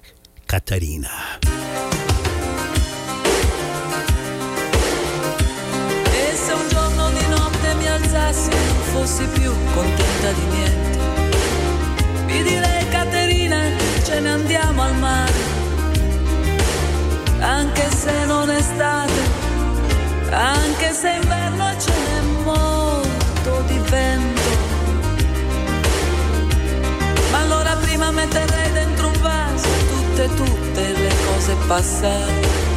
Caterina. 0.45 1.39
Fossi 8.93 9.25
più 9.33 9.51
contenta 9.73 10.33
di 10.33 10.45
niente 10.51 10.80
vi 12.31 12.43
direi 12.45 12.89
Caterina, 12.89 13.61
ce 14.05 14.21
ne 14.21 14.31
andiamo 14.31 14.83
al 14.83 14.95
mare, 14.95 15.33
anche 17.41 17.89
se 17.91 18.25
non 18.27 18.49
è 18.51 18.57
estate, 18.57 19.21
anche 20.31 20.93
se 20.93 21.19
inverno 21.21 21.65
ce 21.79 21.93
n'è 22.05 22.21
molto 22.45 23.63
di 23.67 23.79
vento. 23.91 24.51
Ma 27.33 27.39
allora 27.39 27.75
prima 27.77 28.11
metterei 28.13 28.73
dentro 28.73 29.09
un 29.09 29.21
vaso 29.21 29.69
tutte, 29.89 30.35
tutte 30.35 30.93
le 30.93 31.15
cose 31.27 31.55
passate. 31.67 32.69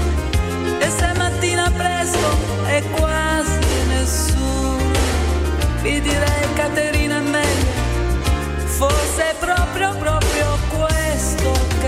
E 0.79 0.89
se 0.89 1.13
mattina 1.15 1.71
presto 1.75 2.29
è 2.65 2.81
quasi 2.91 3.59
nessuno, 3.87 4.91
vi 5.81 6.01
direi 6.01 6.53
Caterina 6.55 7.02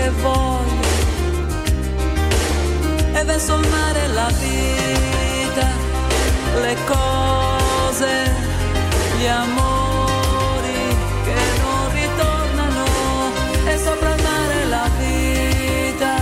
che 0.06 0.12
voglio. 0.22 0.84
E 3.12 3.24
verso 3.24 3.54
il 3.58 3.68
mare 3.68 4.06
la 4.08 4.30
vita, 4.40 5.68
le 6.60 6.76
cose, 6.84 8.10
gli 9.18 9.26
amori 9.26 10.80
che 11.24 11.38
non 11.62 11.82
ritornano. 11.92 12.84
E 13.66 13.78
sopra 13.78 14.14
il 14.14 14.22
mare 14.22 14.64
la 14.66 14.88
vita, 14.98 16.14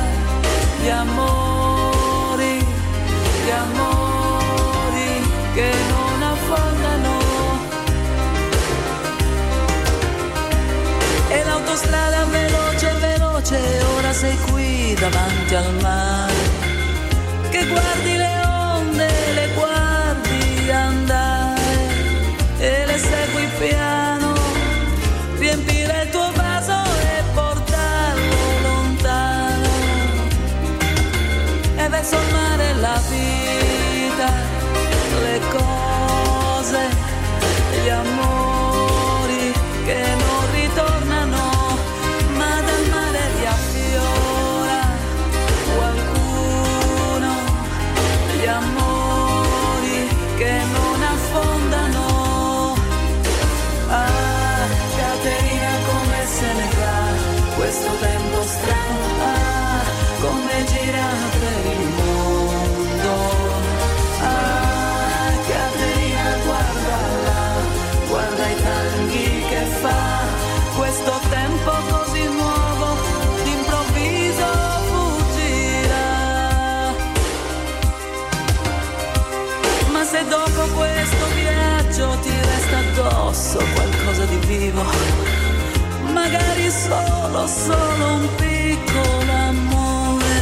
gli 0.81 0.89
amori, 0.89 2.55
gli 3.45 3.51
amori 3.51 5.11
che 5.53 5.71
non 5.93 6.23
affondano. 6.23 7.13
E 11.29 11.45
l'autostrada 11.45 12.25
veloce, 12.25 12.64
sei 14.15 14.37
qui 14.47 14.95
davanti 14.95 15.55
al 15.57 15.75
mare. 15.81 16.35
Che 17.51 17.67
guardi 17.67 18.17
le 18.17 18.24
qualcosa 84.05 84.25
di 84.27 84.37
vivo, 84.47 84.85
magari 86.13 86.71
solo, 86.71 87.47
solo 87.47 88.15
un 88.15 88.29
piccolo 88.37 89.33
amore, 89.33 90.41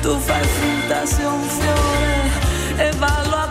tu 0.00 0.18
fai 0.18 0.42
finta 0.42 1.04
sia 1.04 1.28
un 1.28 1.42
fiore 1.42 2.88
e 2.88 2.90
vallo 2.96 3.36
a 3.36 3.49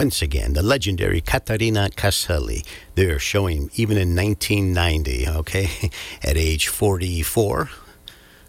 Once 0.00 0.22
again, 0.22 0.54
the 0.54 0.62
legendary 0.62 1.20
Caterina 1.20 1.90
Caselli. 1.94 2.64
They're 2.94 3.18
showing 3.18 3.70
even 3.74 3.98
in 3.98 4.16
1990, 4.16 5.28
okay, 5.28 5.90
at 6.22 6.38
age 6.38 6.68
44. 6.68 7.68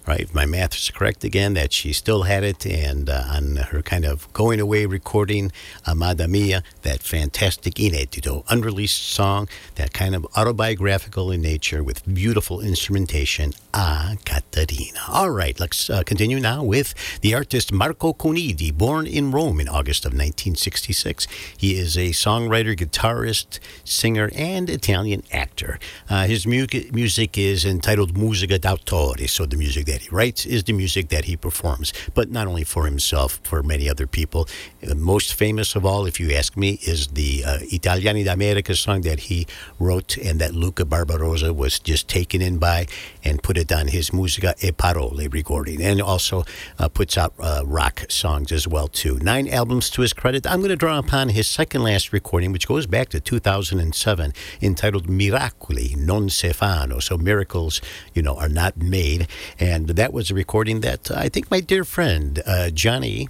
Right, 0.07 0.21
if 0.21 0.33
my 0.33 0.47
math 0.47 0.73
is 0.73 0.89
correct 0.89 1.23
again, 1.23 1.53
that 1.53 1.71
she 1.71 1.93
still 1.93 2.23
had 2.23 2.43
it, 2.43 2.65
and 2.65 3.07
uh, 3.07 3.23
on 3.29 3.57
her 3.57 3.83
kind 3.83 4.03
of 4.03 4.31
going 4.33 4.59
away 4.59 4.87
recording, 4.87 5.51
Amada 5.87 6.27
Mia, 6.27 6.63
that 6.81 7.03
fantastic 7.03 7.75
inedito, 7.75 8.43
unreleased 8.49 8.99
song, 8.99 9.47
that 9.75 9.93
kind 9.93 10.15
of 10.15 10.25
autobiographical 10.35 11.29
in 11.29 11.41
nature 11.43 11.83
with 11.83 12.11
beautiful 12.11 12.61
instrumentation, 12.61 13.53
A 13.75 14.17
Caterina. 14.25 15.01
All 15.07 15.29
right, 15.29 15.59
let's 15.59 15.87
uh, 15.87 16.01
continue 16.01 16.39
now 16.39 16.63
with 16.63 16.95
the 17.21 17.35
artist 17.35 17.71
Marco 17.71 18.11
Conidi, 18.11 18.75
born 18.75 19.05
in 19.05 19.31
Rome 19.31 19.59
in 19.59 19.69
August 19.69 20.03
of 20.05 20.13
1966. 20.13 21.27
He 21.55 21.77
is 21.77 21.95
a 21.95 22.09
songwriter, 22.09 22.75
guitarist, 22.75 23.59
singer, 23.83 24.31
and 24.33 24.67
Italian 24.67 25.21
actor. 25.31 25.77
Uh, 26.09 26.25
his 26.25 26.47
mu- 26.47 26.65
music 26.91 27.37
is 27.37 27.65
entitled 27.65 28.17
Musica 28.17 28.57
d'autore, 28.57 29.29
so 29.29 29.45
the 29.45 29.57
music 29.57 29.90
that 29.91 30.01
he 30.01 30.09
writes 30.09 30.45
is 30.45 30.63
the 30.63 30.73
music 30.73 31.09
that 31.09 31.25
he 31.25 31.35
performs, 31.35 31.93
but 32.13 32.31
not 32.31 32.47
only 32.47 32.63
for 32.63 32.85
himself, 32.85 33.39
for 33.43 33.61
many 33.61 33.89
other 33.89 34.07
people. 34.07 34.47
Uh, 34.87 34.95
most 34.95 35.33
famous 35.33 35.75
of 35.75 35.85
all, 35.85 36.05
if 36.05 36.19
you 36.19 36.31
ask 36.31 36.55
me, 36.55 36.79
is 36.83 37.07
the 37.07 37.43
uh, 37.45 37.57
Italiani 37.71 38.23
d'America 38.23 38.75
song 38.75 39.01
that 39.01 39.21
he 39.21 39.45
wrote 39.79 40.17
and 40.17 40.39
that 40.39 40.53
Luca 40.53 40.85
Barbarossa 40.85 41.53
was 41.53 41.79
just 41.79 42.07
taken 42.07 42.41
in 42.41 42.57
by 42.57 42.87
and 43.23 43.43
put 43.43 43.57
it 43.57 43.71
on 43.71 43.87
his 43.87 44.13
Musica 44.13 44.55
e 44.61 44.71
Parole 44.71 45.27
recording, 45.29 45.81
and 45.81 46.01
also 46.01 46.43
uh, 46.79 46.87
puts 46.87 47.17
out 47.17 47.33
uh, 47.39 47.63
rock 47.65 48.05
songs 48.09 48.51
as 48.51 48.67
well 48.67 48.87
too. 48.87 49.17
Nine 49.19 49.47
albums 49.47 49.89
to 49.91 50.01
his 50.01 50.13
credit. 50.13 50.47
I'm 50.47 50.59
going 50.59 50.69
to 50.69 50.75
draw 50.75 50.97
upon 50.97 51.29
his 51.29 51.47
second 51.47 51.83
last 51.83 52.13
recording, 52.13 52.51
which 52.51 52.67
goes 52.67 52.85
back 52.87 53.09
to 53.09 53.19
2007, 53.19 54.33
entitled 54.61 55.07
Miracoli 55.07 55.95
non 55.97 56.29
se 56.29 56.53
fanno. 56.53 56.99
So 56.99 57.17
miracles, 57.17 57.81
you 58.13 58.21
know, 58.21 58.35
are 58.35 58.49
not 58.49 58.77
made, 58.77 59.27
and 59.59 59.80
that 59.89 60.13
was 60.13 60.31
a 60.31 60.33
recording 60.33 60.81
that 60.81 61.11
I 61.11 61.29
think 61.29 61.51
my 61.51 61.59
dear 61.59 61.83
friend 61.83 62.41
uh, 62.45 62.69
Johnny 62.69 63.29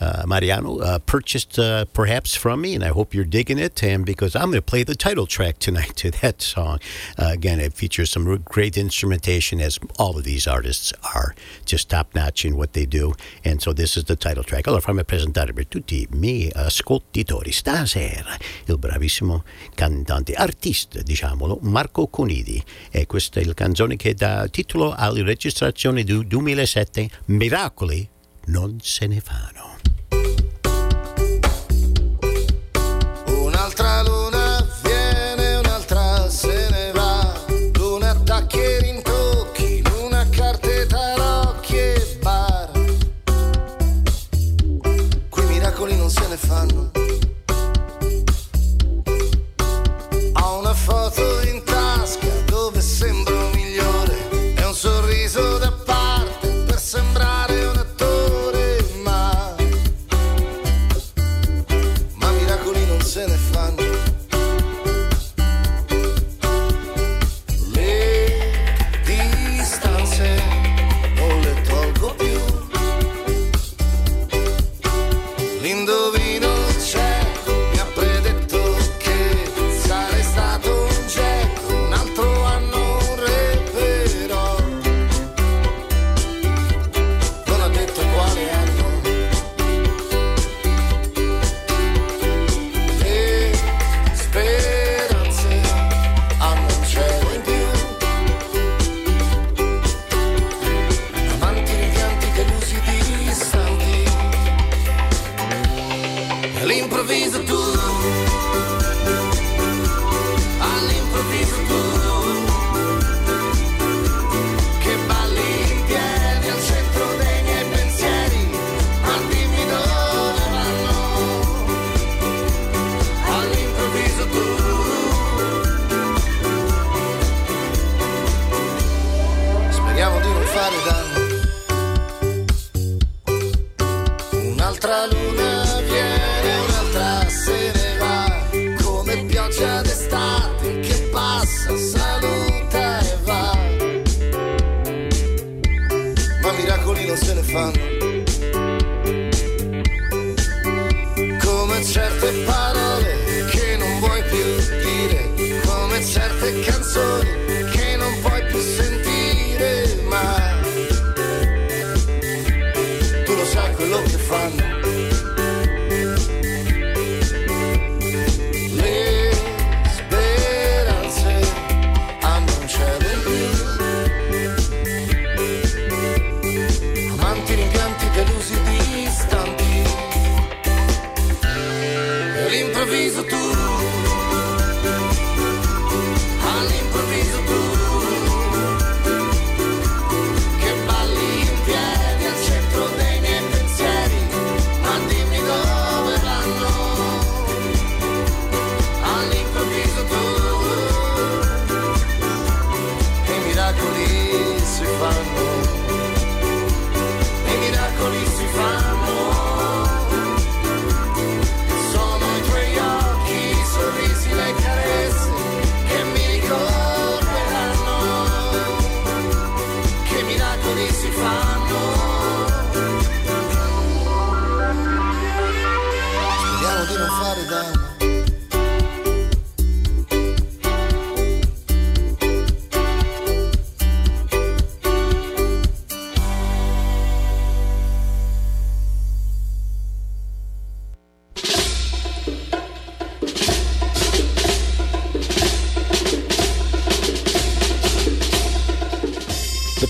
uh, 0.00 0.24
Mariano 0.26 0.78
uh, 0.78 0.98
purchased 0.98 1.58
uh, 1.58 1.84
perhaps 1.92 2.34
from 2.34 2.60
me, 2.60 2.74
and 2.74 2.84
I 2.84 2.88
hope 2.88 3.14
you're 3.14 3.24
digging 3.24 3.58
it. 3.58 3.82
And 3.82 4.04
because 4.04 4.34
I'm 4.34 4.50
going 4.50 4.54
to 4.54 4.62
play 4.62 4.82
the 4.84 4.94
title 4.94 5.26
track 5.26 5.58
tonight 5.58 5.96
to 5.96 6.10
that 6.22 6.42
song. 6.42 6.78
Uh, 7.18 7.30
again, 7.32 7.60
it 7.60 7.72
features 7.72 8.10
some 8.10 8.42
great 8.44 8.76
instrumentation, 8.76 9.60
as 9.60 9.78
all 9.98 10.16
of 10.18 10.24
these 10.24 10.46
artists 10.46 10.92
are 11.14 11.34
just 11.64 11.90
top 11.90 12.14
notch 12.14 12.44
in 12.44 12.56
what 12.56 12.72
they 12.72 12.86
do. 12.86 13.14
And 13.44 13.60
so 13.60 13.72
this 13.72 13.96
is 13.96 14.04
the 14.04 14.16
title 14.16 14.44
track. 14.44 14.66
Allora, 14.66 14.82
fammi 14.82 15.04
presentare 15.04 15.52
per 15.52 15.66
tutti 15.66 16.02
i 16.02 16.08
miei 16.10 16.50
ascoltatori 16.52 17.52
stasera 17.52 18.36
il 18.66 18.78
bravissimo 18.78 19.44
cantante, 19.74 20.34
artista, 20.34 21.00
diciamolo, 21.02 21.58
Marco 21.62 22.08
Conidi. 22.08 22.62
E 22.90 23.06
questa 23.06 23.40
è 23.40 23.44
la 23.44 23.54
canzone 23.54 23.96
che 23.96 24.14
dà 24.14 24.46
titolo 24.48 24.92
alla 24.94 25.22
registrazione 25.22 26.04
del 26.04 26.26
2007, 26.26 27.10
Miracoli 27.26 28.08
non 28.46 28.78
se 28.80 29.06
ne 29.06 29.20
fanno. 29.20 29.75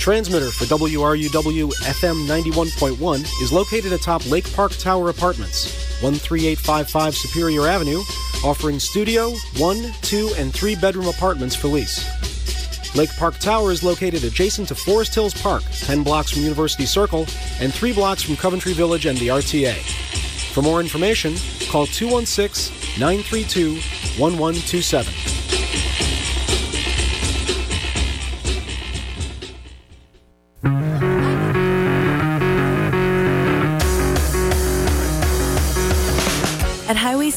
Transmitter 0.07 0.53
for 0.53 0.67
WRUW 0.67 1.73
FM 1.83 2.29
91.1 2.29 3.43
is 3.43 3.53
located 3.53 3.93
atop 3.93 4.25
Lake 4.31 4.49
Park 4.55 4.71
Tower 4.71 5.11
Apartments, 5.11 5.65
13855 6.01 7.17
Superior 7.17 7.67
Avenue, 7.67 7.99
offering 8.45 8.79
studio, 8.79 9.33
one, 9.57 9.91
two, 10.03 10.31
and 10.37 10.55
three 10.55 10.77
bedroom 10.77 11.09
apartments 11.09 11.57
for 11.57 11.67
lease. 11.67 12.07
Lake 12.95 13.11
Park 13.17 13.37
Tower 13.39 13.73
is 13.73 13.83
located 13.83 14.23
adjacent 14.23 14.69
to 14.69 14.77
Forest 14.77 15.13
Hills 15.13 15.35
Park, 15.35 15.65
10 15.73 16.05
blocks 16.05 16.31
from 16.31 16.43
University 16.43 16.87
Circle, 16.87 17.27
and 17.59 17.75
3 17.75 17.93
blocks 17.93 18.23
from 18.23 18.37
Coventry 18.37 18.75
Village 18.75 19.07
and 19.07 19.19
the 19.19 19.27
RTA. 19.27 19.75
For 20.53 20.63
more 20.63 20.79
information, 20.79 21.35
call 21.69 21.87
216 21.87 23.01
932 23.01 23.73
1127. 24.21 25.26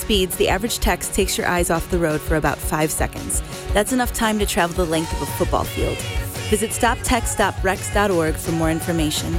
Speeds, 0.10 0.38
the 0.38 0.50
average 0.50 0.80
text 0.80 1.14
takes 1.14 1.38
your 1.38 1.46
eyes 1.46 1.70
off 1.70 1.92
the 1.92 2.00
road 2.00 2.20
for 2.20 2.36
about 2.36 2.58
five 2.58 2.90
seconds. 2.90 3.44
That's 3.74 3.94
enough 3.94 4.12
time 4.12 4.40
to 4.40 4.46
travel 4.48 4.76
the 4.76 4.90
length 4.90 5.14
of 5.14 5.22
a 5.22 5.32
football 5.34 5.64
field. 5.64 6.00
Visit 6.50 6.72
stoptextsstopwrecks.org 6.72 8.34
for 8.34 8.52
more 8.54 8.72
information. 8.72 9.32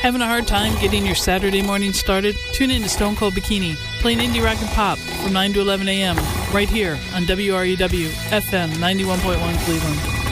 Having 0.00 0.22
a 0.22 0.26
hard 0.26 0.46
time 0.46 0.72
getting 0.80 1.04
your 1.04 1.14
Saturday 1.14 1.60
morning 1.60 1.92
started? 1.92 2.34
Tune 2.54 2.70
in 2.70 2.80
to 2.80 2.88
Stone 2.88 3.16
Cold 3.16 3.34
Bikini, 3.34 3.74
playing 4.00 4.20
indie 4.20 4.42
rock 4.42 4.56
and 4.62 4.70
pop 4.70 4.96
from 4.96 5.34
9 5.34 5.52
to 5.52 5.60
11 5.60 5.86
a.m. 5.86 6.16
right 6.54 6.70
here 6.70 6.92
on 7.14 7.24
WRUW 7.24 8.08
FM 8.30 8.70
91.1 8.70 9.64
Cleveland. 9.66 10.23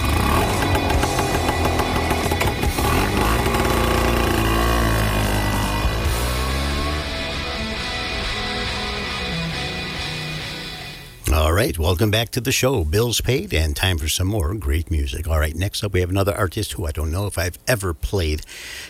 Right, 11.67 11.79
welcome 11.79 12.11
back 12.11 12.29
to 12.29 12.41
the 12.41 12.51
show. 12.51 12.83
Bills 12.83 13.21
paid, 13.21 13.55
and 13.55 13.77
time 13.77 13.97
for 13.97 14.09
some 14.09 14.27
more 14.27 14.53
great 14.53 14.91
music. 14.91 15.29
All 15.29 15.39
right, 15.39 15.55
next 15.55 15.85
up 15.85 15.93
we 15.93 16.01
have 16.01 16.11
another 16.11 16.35
artist 16.35 16.73
who 16.73 16.87
I 16.87 16.91
don't 16.91 17.13
know 17.13 17.27
if 17.27 17.39
I've 17.39 17.57
ever 17.69 17.95
played, 17.95 18.43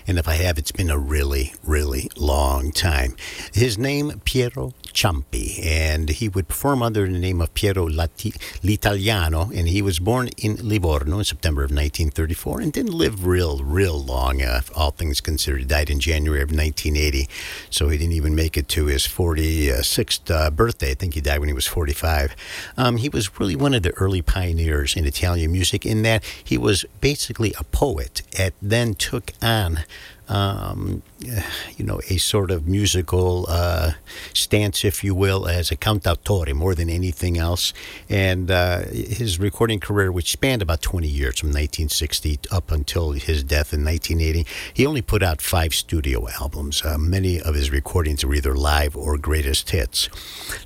and 0.07 0.19
if 0.19 0.27
I 0.27 0.37
have, 0.37 0.57
it's 0.57 0.73
been 0.73 0.89
a 0.89 0.97
really, 0.97 1.53
really 1.63 2.09
long 2.17 2.73
time. 2.73 3.15
His 3.53 3.77
name 3.77 4.23
Piero 4.25 4.73
Ciampi, 4.95 5.63
and 5.63 6.09
he 6.09 6.31
would 6.31 6.49
perform 6.49 6.83
under 6.83 7.07
the 7.07 7.19
name 7.19 7.43
of 7.43 7.53
Piero 7.53 7.89
Lati- 7.89 8.41
L'Italiano, 8.63 9.51
and 9.55 9.69
he 9.69 9.83
was 9.83 9.99
born 9.99 10.31
in 10.39 10.57
Livorno 10.57 11.19
in 11.19 11.25
September 11.25 11.63
of 11.63 11.71
1934, 11.71 12.61
and 12.61 12.73
didn't 12.73 12.95
live 12.95 13.27
real, 13.27 13.63
real 13.63 14.03
long. 14.03 14.41
Uh, 14.41 14.63
all 14.75 14.93
things 14.93 15.21
considered, 15.21 15.61
he 15.61 15.67
died 15.67 15.91
in 15.91 16.01
January 16.01 16.41
of 16.41 16.51
1980, 16.51 17.29
so 17.69 17.91
he 17.91 17.99
didn't 17.99 18.15
even 18.15 18.35
make 18.35 18.57
it 18.57 18.69
to 18.69 18.87
his 18.87 19.07
46th 19.07 20.31
uh, 20.31 20.51
birthday. 20.51 20.93
I 20.93 20.95
think 20.95 21.13
he 21.13 21.21
died 21.21 21.41
when 21.41 21.49
he 21.49 21.55
was 21.55 21.67
45. 21.67 22.35
Um, 22.77 22.97
he 22.97 23.09
was 23.09 23.39
really 23.39 23.57
one 23.57 23.75
of 23.75 23.83
the 23.83 23.93
early 23.93 24.23
pioneers 24.23 24.97
in 24.97 25.05
Italian 25.05 25.53
music 25.53 25.85
in 25.87 26.03
that 26.03 26.25
he 26.43 26.59
was 26.59 26.85
basically 27.01 27.55
a 27.59 27.65
poet 27.65 28.23
and 28.39 28.53
then 28.61 28.95
took 28.95 29.33
on 29.43 29.81
um, 30.33 31.03
you 31.77 31.85
know, 31.85 32.01
a 32.09 32.17
sort 32.17 32.51
of 32.51 32.67
musical 32.67 33.45
uh, 33.49 33.93
stance, 34.33 34.83
if 34.83 35.05
you 35.05 35.15
will, 35.15 35.47
as 35.47 35.71
a 35.71 35.77
cantautore 35.77 36.55
more 36.55 36.75
than 36.75 36.89
anything 36.89 37.37
else. 37.37 37.75
And 38.09 38.51
uh, 38.51 38.81
his 38.87 39.39
recording 39.39 39.79
career, 39.79 40.11
which 40.11 40.33
spanned 40.33 40.63
about 40.63 40.81
20 40.81 41.07
years 41.07 41.39
from 41.39 41.49
1960 41.49 42.41
up 42.51 42.71
until 42.71 43.13
his 43.13 43.45
death 43.45 43.75
in 43.75 43.85
1980, 43.85 44.47
he 44.73 44.87
only 44.87 45.03
put 45.03 45.23
out 45.23 45.43
five 45.43 45.75
studio 45.75 46.27
albums. 46.41 46.83
Uh, 46.83 46.97
many 46.97 47.39
of 47.39 47.55
his 47.55 47.71
recordings 47.71 48.25
are 48.25 48.33
either 48.33 48.55
live 48.55 48.97
or 48.97 49.19
greatest 49.19 49.71
hits. 49.71 50.09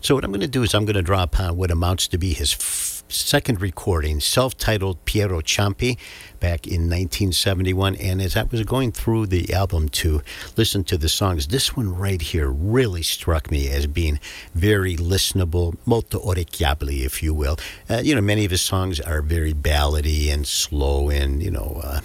So, 0.00 0.14
what 0.14 0.24
I'm 0.24 0.30
going 0.30 0.40
to 0.42 0.46
do 0.46 0.62
is 0.62 0.74
I'm 0.74 0.84
going 0.84 0.94
to 0.94 1.02
draw 1.02 1.24
upon 1.24 1.56
what 1.56 1.72
amounts 1.72 2.06
to 2.08 2.18
be 2.18 2.32
his 2.34 2.54
f- 2.54 3.02
second 3.08 3.60
recording, 3.60 4.20
self 4.20 4.56
titled 4.56 5.04
Piero 5.04 5.40
Ciampi, 5.40 5.98
back 6.40 6.66
in 6.66 6.82
1971. 6.88 7.96
And 7.96 8.20
as 8.20 8.36
I 8.36 8.44
was 8.44 8.62
going 8.62 8.92
through 8.92 9.26
the 9.26 9.52
album 9.52 9.88
to 10.00 10.22
listen 10.56 10.84
to 10.84 10.96
the 10.96 11.08
songs, 11.08 11.48
this 11.48 11.76
one 11.76 11.94
right 11.94 12.20
here 12.20 12.48
really 12.48 13.02
struck 13.02 13.50
me 13.50 13.68
as 13.68 13.86
being 13.86 14.20
very 14.54 14.96
listenable, 14.96 15.76
molto 15.84 16.18
orecchiabili, 16.18 17.04
if 17.04 17.22
you 17.22 17.34
will. 17.34 17.56
Uh, 17.88 18.00
you 18.02 18.14
know, 18.14 18.20
many 18.20 18.44
of 18.44 18.50
his 18.50 18.60
songs 18.60 19.00
are 19.00 19.22
very 19.22 19.52
ballady 19.52 20.32
and 20.32 20.46
slow 20.46 21.08
and, 21.10 21.42
you 21.42 21.50
know, 21.50 21.80
uh, 21.82 22.00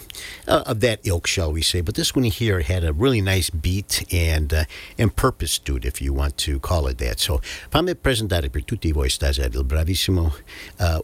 of 0.48 0.80
that 0.82 1.00
ilk, 1.04 1.28
shall 1.28 1.52
we 1.52 1.62
say. 1.62 1.82
But 1.82 1.96
this 1.96 2.16
one 2.16 2.26
here 2.26 2.62
had 2.62 2.84
a 2.84 2.94
really 2.94 3.22
nice 3.22 3.50
beat 3.50 4.06
and, 4.12 4.54
uh, 4.54 4.64
and 4.98 5.16
purpose 5.16 5.60
to 5.60 5.78
it, 5.78 5.86
if 5.86 6.02
you 6.02 6.14
want 6.14 6.38
to 6.38 6.60
call 6.60 6.88
it 6.88 6.98
that. 6.98 7.20
So, 7.20 7.42
fammi 7.70 7.96
presentare 7.96 8.50
per 8.50 8.64
tutti 8.64 8.92
voi 8.92 9.10
stasera 9.10 9.50
il 9.52 9.64
bravissimo 9.64 10.34
uh, 10.80 11.04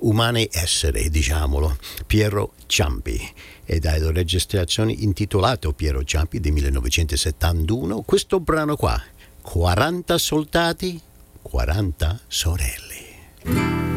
Umane 0.00 0.48
Essere, 0.52 1.08
diciamolo, 1.08 1.78
Piero 2.06 2.52
Ciampi. 2.66 3.18
E 3.64 3.78
dalle 3.78 4.12
registrazioni 4.12 5.02
intitolato 5.02 5.72
Piero 5.72 6.04
Ciampi 6.04 6.40
del 6.40 6.52
1971 6.52 8.02
questo 8.02 8.40
brano 8.40 8.76
qua 8.76 9.00
40 9.42 10.18
soldati 10.18 11.00
40 11.42 12.20
sorelle 12.26 13.95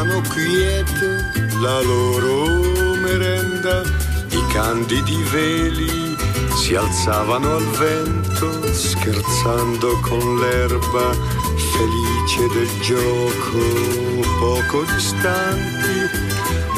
facevano 0.00 0.22
quiete 0.28 1.30
la 1.60 1.80
loro 1.82 2.94
merenda, 2.96 3.82
i 4.30 4.46
candidi 4.52 5.22
veli 5.30 6.16
si 6.54 6.74
alzavano 6.74 7.56
al 7.56 7.66
vento 7.78 8.72
scherzando 8.72 9.98
con 10.00 10.38
l'erba 10.38 11.12
felice 11.72 12.48
del 12.54 12.80
gioco. 12.80 14.18
Poco 14.38 14.84
distanti 14.94 16.08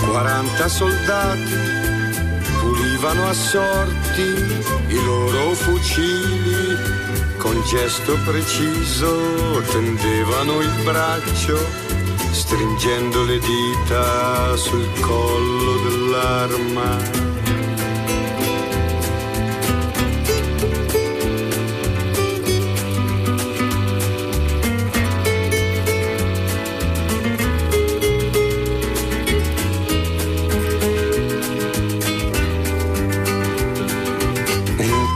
40 0.04 0.68
soldati 0.68 1.54
pulivano 2.60 3.28
assorti 3.28 4.22
i 4.88 5.04
loro 5.04 5.54
fucili, 5.54 6.76
con 7.38 7.60
gesto 7.68 8.18
preciso 8.24 9.62
tendevano 9.70 10.60
il 10.60 10.82
braccio, 10.84 11.56
stringendo 12.32 13.22
le 13.24 13.38
dita 13.38 14.56
sul 14.56 14.88
collo 15.00 15.76
dell'arma. 15.88 17.20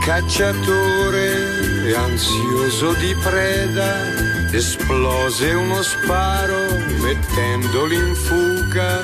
cacciatore 0.05 1.93
ansioso 1.93 2.93
di 2.93 3.13
preda 3.21 4.16
esplose 4.51 5.53
uno 5.53 5.81
sparo 5.81 6.67
mettendoli 7.01 7.95
in 7.95 8.15
fuga 8.15 9.01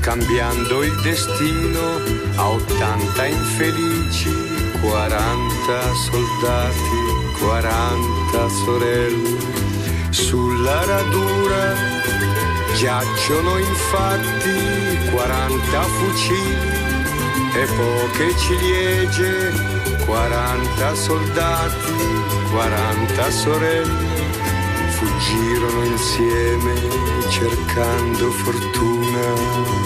cambiando 0.00 0.82
il 0.82 1.00
destino 1.02 2.00
a 2.36 2.48
80 2.48 3.26
infelici 3.26 4.30
40 4.80 5.94
soldati 6.10 7.16
40 7.38 8.48
sorelle. 8.48 9.38
Sulla 10.10 10.84
radura 10.84 11.74
giacciono 12.76 13.58
infatti 13.58 15.10
40 15.10 15.82
fucili 15.82 16.84
e 17.54 17.66
poche 17.76 18.36
ciliegie 18.36 19.52
40 20.04 20.94
soldati, 20.94 21.92
40 22.50 23.30
sorelle 23.30 24.05
fuggirono 25.06 25.84
insieme 25.84 26.74
cercando 27.28 28.30
fortuna. 28.30 29.85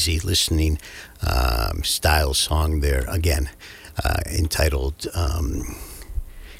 Easy 0.00 0.18
listening 0.26 0.78
um, 1.26 1.84
style 1.84 2.32
song 2.32 2.80
there, 2.80 3.04
again, 3.08 3.50
uh, 4.02 4.20
entitled 4.26 5.06
um, 5.14 5.76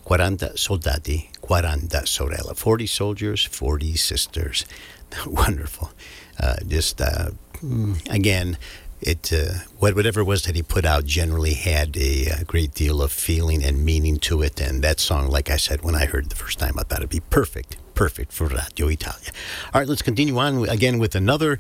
Quaranta 0.04 0.52
Soldati, 0.56 1.32
Quaranta 1.40 2.06
Sorella. 2.06 2.54
40 2.54 2.86
soldiers, 2.86 3.44
40 3.44 3.96
sisters. 3.96 4.66
Wonderful. 5.26 5.90
Uh, 6.38 6.56
just, 6.68 7.00
uh, 7.00 7.30
mm, 7.62 8.12
again, 8.12 8.58
it 9.00 9.32
uh, 9.32 9.60
whatever 9.78 10.20
it 10.20 10.24
was 10.24 10.42
that 10.42 10.54
he 10.54 10.62
put 10.62 10.84
out 10.84 11.06
generally 11.06 11.54
had 11.54 11.96
a, 11.96 12.26
a, 12.40 12.44
great 12.44 12.74
deal 12.74 13.00
of 13.00 13.10
feeling 13.10 13.64
and 13.64 13.82
meaning 13.82 14.18
to 14.18 14.42
it. 14.42 14.60
And 14.60 14.82
that 14.82 15.00
song, 15.00 15.30
like 15.30 15.48
I 15.48 15.56
said, 15.56 15.80
when 15.80 15.94
I 15.94 16.04
heard 16.04 16.26
it 16.26 16.28
the 16.28 16.36
first 16.36 16.58
time, 16.58 16.78
I 16.78 16.82
thought 16.82 16.98
it'd 16.98 17.08
be 17.08 17.20
perfect 17.20 17.78
perfect 18.00 18.32
for 18.32 18.46
Radio 18.46 18.88
Italia. 18.88 19.30
All 19.74 19.80
right, 19.82 19.86
let's 19.86 20.00
continue 20.00 20.38
on 20.38 20.66
again 20.70 20.98
with 20.98 21.14
another 21.14 21.58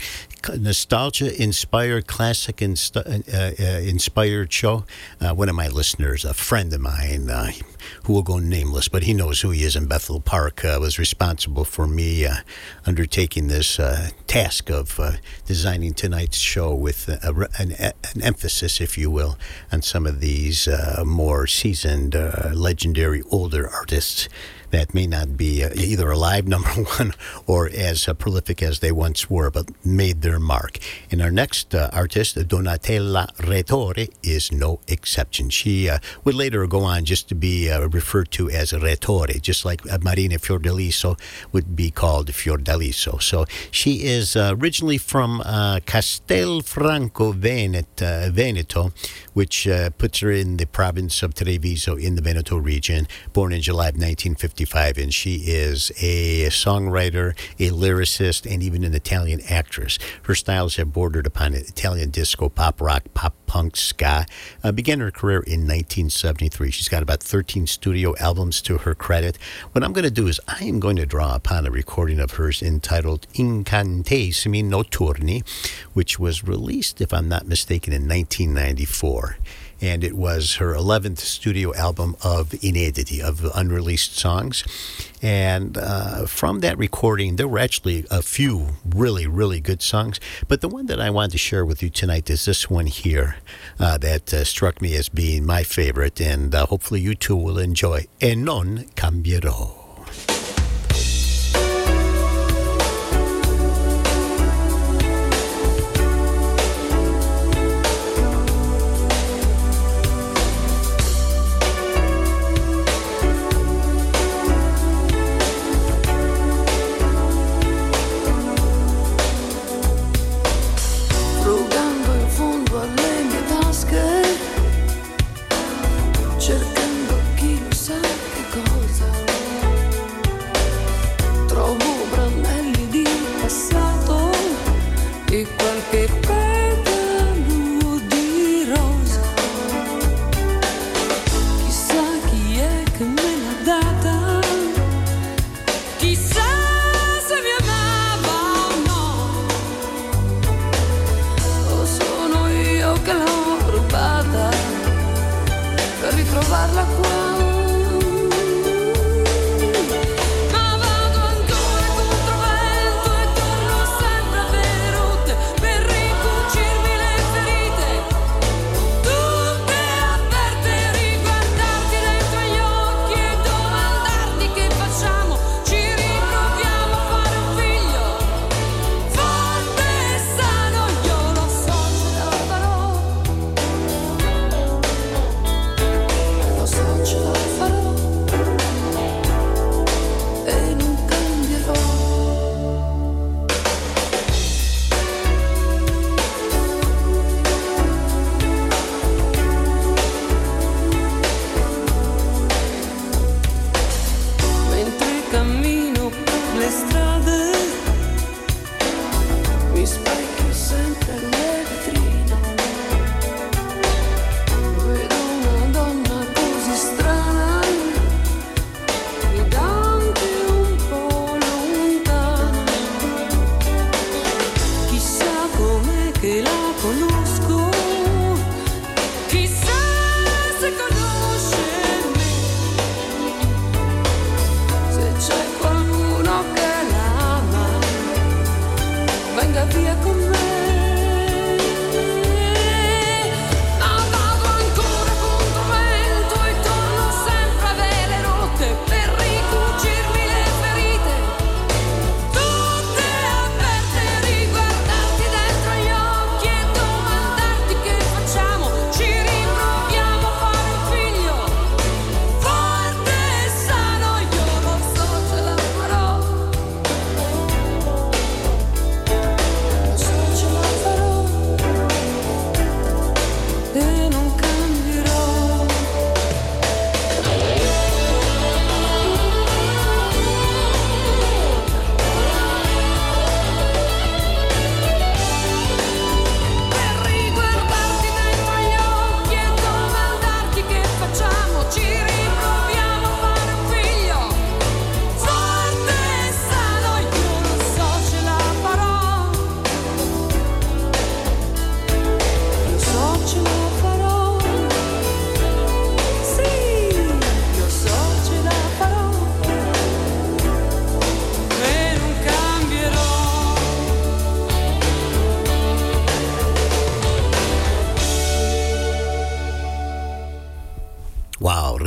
nostalgia 0.58 1.30
inspired, 1.38 2.06
classic 2.06 2.62
inst- 2.62 2.96
uh, 2.96 3.02
uh, 3.04 3.52
inspired 3.94 4.50
show. 4.50 4.84
Uh, 5.20 5.34
one 5.34 5.50
of 5.50 5.54
my 5.54 5.68
listeners, 5.68 6.24
a 6.24 6.32
friend 6.32 6.72
of 6.72 6.80
mine, 6.80 7.28
uh, 7.28 7.50
who 8.04 8.14
will 8.14 8.22
go 8.22 8.38
nameless, 8.38 8.88
but 8.88 9.02
he 9.02 9.12
knows 9.12 9.42
who 9.42 9.50
he 9.50 9.64
is 9.64 9.76
in 9.76 9.84
Bethel 9.86 10.18
Park, 10.18 10.64
uh, 10.64 10.78
was 10.80 10.98
responsible 10.98 11.66
for 11.66 11.86
me 11.86 12.24
uh, 12.24 12.36
undertaking 12.86 13.48
this 13.48 13.78
task 14.26 14.70
of 14.70 14.98
designing 15.44 15.92
tonight's 15.92 16.38
show 16.38 16.74
with 16.74 17.06
a, 17.10 17.50
an, 17.58 17.72
an, 17.72 18.22
emphasis, 18.22 18.80
if 18.80 18.96
you 18.96 19.10
will, 19.10 19.36
on 19.70 19.82
some 19.82 20.06
of 20.06 20.20
these 20.20 20.66
more 21.04 21.46
seasoned, 21.46 22.14
legendary 22.54 23.22
older 23.30 23.68
artists 23.68 24.26
that 24.70 24.94
may 24.94 25.06
not 25.06 25.36
be 25.36 25.64
uh, 25.64 25.70
either 25.74 26.10
alive, 26.10 26.46
number 26.54 26.70
one, 26.98 27.12
or 27.46 27.68
as 27.72 28.08
uh, 28.08 28.14
prolific 28.14 28.62
as 28.62 28.80
they 28.80 28.92
once 28.92 29.30
were, 29.30 29.50
but 29.50 29.66
made 29.84 30.22
their 30.22 30.38
mark. 30.38 30.78
And 31.10 31.20
our 31.22 31.30
next 31.30 31.74
uh, 31.74 31.90
artist, 31.92 32.36
Donatella 32.36 33.34
Rettore, 33.36 34.10
is 34.22 34.52
no 34.52 34.80
exception. 34.88 35.50
She 35.50 35.88
uh, 35.88 35.98
would 36.24 36.34
later 36.34 36.66
go 36.66 36.80
on 36.80 37.04
just 37.04 37.28
to 37.28 37.34
be 37.34 37.70
referred 37.90 38.30
to 38.32 38.50
as 38.50 38.72
Rettore, 38.72 39.40
just 39.40 39.64
like 39.64 39.84
Marina 40.02 40.38
Fiordaliso 40.38 41.18
would 41.52 41.76
be 41.76 41.90
called 41.90 42.28
Fiordaliso. 42.28 43.20
So 43.22 43.46
she 43.70 44.04
is 44.04 44.36
originally 44.36 44.98
from 44.98 45.40
Castelfranco 45.40 47.34
Veneto, 47.34 48.92
Which 49.32 49.66
uh, 49.68 49.90
puts 49.90 50.20
her 50.20 50.30
in 50.30 50.56
the 50.56 50.66
province 50.66 51.22
of 51.22 51.34
Treviso 51.34 51.96
in 51.96 52.16
the 52.16 52.22
Veneto 52.22 52.56
region, 52.56 53.06
born 53.32 53.52
in 53.52 53.60
July 53.60 53.88
of 53.88 53.94
1955. 53.94 54.98
and 54.98 55.14
she 55.14 55.36
is 55.46 55.90
a 56.00 56.46
songwriter, 56.50 57.36
a 57.58 57.70
lyricist, 57.70 58.50
and 58.50 58.62
even 58.62 58.84
an 58.84 58.94
Italian 58.94 59.40
actress. 59.48 59.98
Her 60.24 60.34
styles 60.34 60.76
have 60.76 60.92
bordered 60.92 61.26
upon 61.26 61.54
Italian 61.54 62.10
disco, 62.10 62.48
pop 62.48 62.80
rock, 62.80 63.04
pop 63.14 63.34
punk, 63.50 63.76
ska. 63.76 64.26
Uh, 64.62 64.70
began 64.70 65.00
her 65.00 65.10
career 65.10 65.40
in 65.40 65.66
1973. 65.66 66.70
She's 66.70 66.88
got 66.88 67.02
about 67.02 67.20
13 67.20 67.66
studio 67.66 68.14
albums 68.20 68.62
to 68.62 68.78
her 68.78 68.94
credit. 68.94 69.38
What 69.72 69.82
I'm 69.82 69.92
going 69.92 70.04
to 70.04 70.10
do 70.10 70.28
is 70.28 70.38
I 70.46 70.62
am 70.66 70.78
going 70.78 70.94
to 70.96 71.04
draw 71.04 71.34
upon 71.34 71.66
a 71.66 71.70
recording 71.72 72.20
of 72.20 72.34
hers 72.34 72.62
entitled 72.62 73.26
Incantesimi 73.34 74.62
Notturni, 74.62 75.42
which 75.94 76.16
was 76.16 76.44
released, 76.44 77.00
if 77.00 77.12
I'm 77.12 77.28
not 77.28 77.48
mistaken, 77.48 77.92
in 77.92 78.06
1994 78.06 79.38
and 79.80 80.04
it 80.04 80.14
was 80.16 80.56
her 80.56 80.74
11th 80.74 81.18
studio 81.18 81.74
album 81.74 82.16
of 82.22 82.50
inediti, 82.50 83.20
of 83.20 83.44
unreleased 83.54 84.16
songs. 84.16 84.64
And 85.22 85.76
uh, 85.76 86.26
from 86.26 86.60
that 86.60 86.78
recording, 86.78 87.36
there 87.36 87.48
were 87.48 87.58
actually 87.58 88.06
a 88.10 88.22
few 88.22 88.76
really, 88.88 89.26
really 89.26 89.60
good 89.60 89.82
songs. 89.82 90.20
But 90.48 90.60
the 90.60 90.68
one 90.68 90.86
that 90.86 91.00
I 91.00 91.10
wanted 91.10 91.32
to 91.32 91.38
share 91.38 91.64
with 91.64 91.82
you 91.82 91.90
tonight 91.90 92.28
is 92.30 92.44
this 92.44 92.70
one 92.70 92.86
here 92.86 93.36
uh, 93.78 93.98
that 93.98 94.32
uh, 94.32 94.44
struck 94.44 94.80
me 94.80 94.94
as 94.96 95.08
being 95.08 95.44
my 95.44 95.62
favorite, 95.62 96.20
and 96.20 96.54
uh, 96.54 96.66
hopefully 96.66 97.00
you 97.00 97.14
too 97.14 97.36
will 97.36 97.58
enjoy. 97.58 98.06
E 98.22 98.34
non 98.34 98.84
cambierò. 98.96 99.79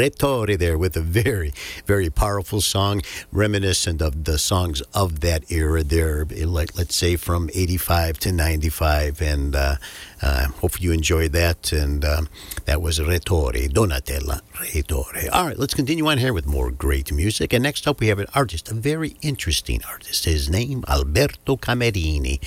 Rettore 0.03 0.59
there 0.59 0.77
with 0.77 0.97
a 0.97 1.01
very, 1.01 1.53
very 1.85 2.09
powerful 2.09 2.59
song, 2.59 3.01
reminiscent 3.31 4.01
of 4.01 4.25
the 4.25 4.37
songs 4.37 4.81
of 4.93 5.21
that 5.21 5.49
era 5.49 5.81
there, 5.81 6.25
like 6.25 6.77
let's 6.77 6.95
say 6.95 7.15
from 7.15 7.49
85 7.53 8.17
to 8.19 8.31
95. 8.33 9.21
And 9.21 9.55
uh, 9.55 9.75
uh, 10.21 10.47
hopefully 10.47 10.87
you 10.87 10.91
enjoyed 10.91 11.31
that. 11.31 11.71
And 11.71 12.03
um, 12.03 12.27
that 12.65 12.81
was 12.81 12.99
Rettore, 12.99 13.69
Donatella 13.69 14.41
Rettore. 14.55 15.29
All 15.31 15.47
right, 15.47 15.57
let's 15.57 15.73
continue 15.73 16.05
on 16.07 16.17
here 16.17 16.33
with 16.33 16.45
more 16.45 16.69
great 16.69 17.13
music. 17.13 17.53
And 17.53 17.63
next 17.63 17.87
up, 17.87 18.01
we 18.01 18.07
have 18.07 18.19
an 18.19 18.27
artist, 18.35 18.69
a 18.69 18.75
very 18.75 19.15
interesting 19.21 19.81
artist. 19.89 20.25
His 20.25 20.49
name, 20.49 20.83
Alberto 20.89 21.55
Camerini. 21.55 22.41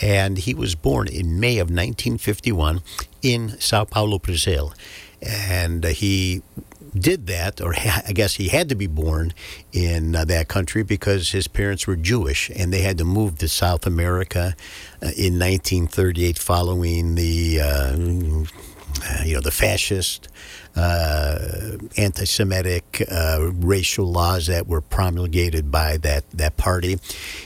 And 0.00 0.38
he 0.38 0.54
was 0.54 0.76
born 0.76 1.08
in 1.08 1.40
May 1.40 1.58
of 1.58 1.70
1951 1.70 2.82
in 3.20 3.58
Sao 3.58 3.84
Paulo, 3.84 4.20
Brazil 4.20 4.72
and 5.22 5.84
he 5.84 6.42
did 6.94 7.26
that, 7.26 7.60
or 7.60 7.74
I 7.74 8.12
guess 8.12 8.34
he 8.34 8.48
had 8.48 8.68
to 8.68 8.74
be 8.74 8.86
born 8.86 9.32
in 9.72 10.14
uh, 10.16 10.24
that 10.26 10.48
country 10.48 10.82
because 10.82 11.30
his 11.30 11.48
parents 11.48 11.86
were 11.86 11.96
Jewish 11.96 12.50
and 12.50 12.72
they 12.72 12.82
had 12.82 12.98
to 12.98 13.04
move 13.04 13.38
to 13.38 13.48
South 13.48 13.86
America 13.86 14.54
uh, 15.02 15.10
in 15.16 15.38
1938 15.38 16.38
following 16.38 17.14
the. 17.14 17.60
Uh, 17.60 18.44
you 19.24 19.34
know 19.34 19.40
the 19.40 19.50
fascist, 19.50 20.28
uh, 20.76 21.38
anti-Semitic, 21.96 23.02
uh, 23.10 23.50
racial 23.54 24.10
laws 24.10 24.46
that 24.46 24.66
were 24.66 24.80
promulgated 24.80 25.70
by 25.70 25.96
that 25.98 26.28
that 26.32 26.56
party. 26.56 26.98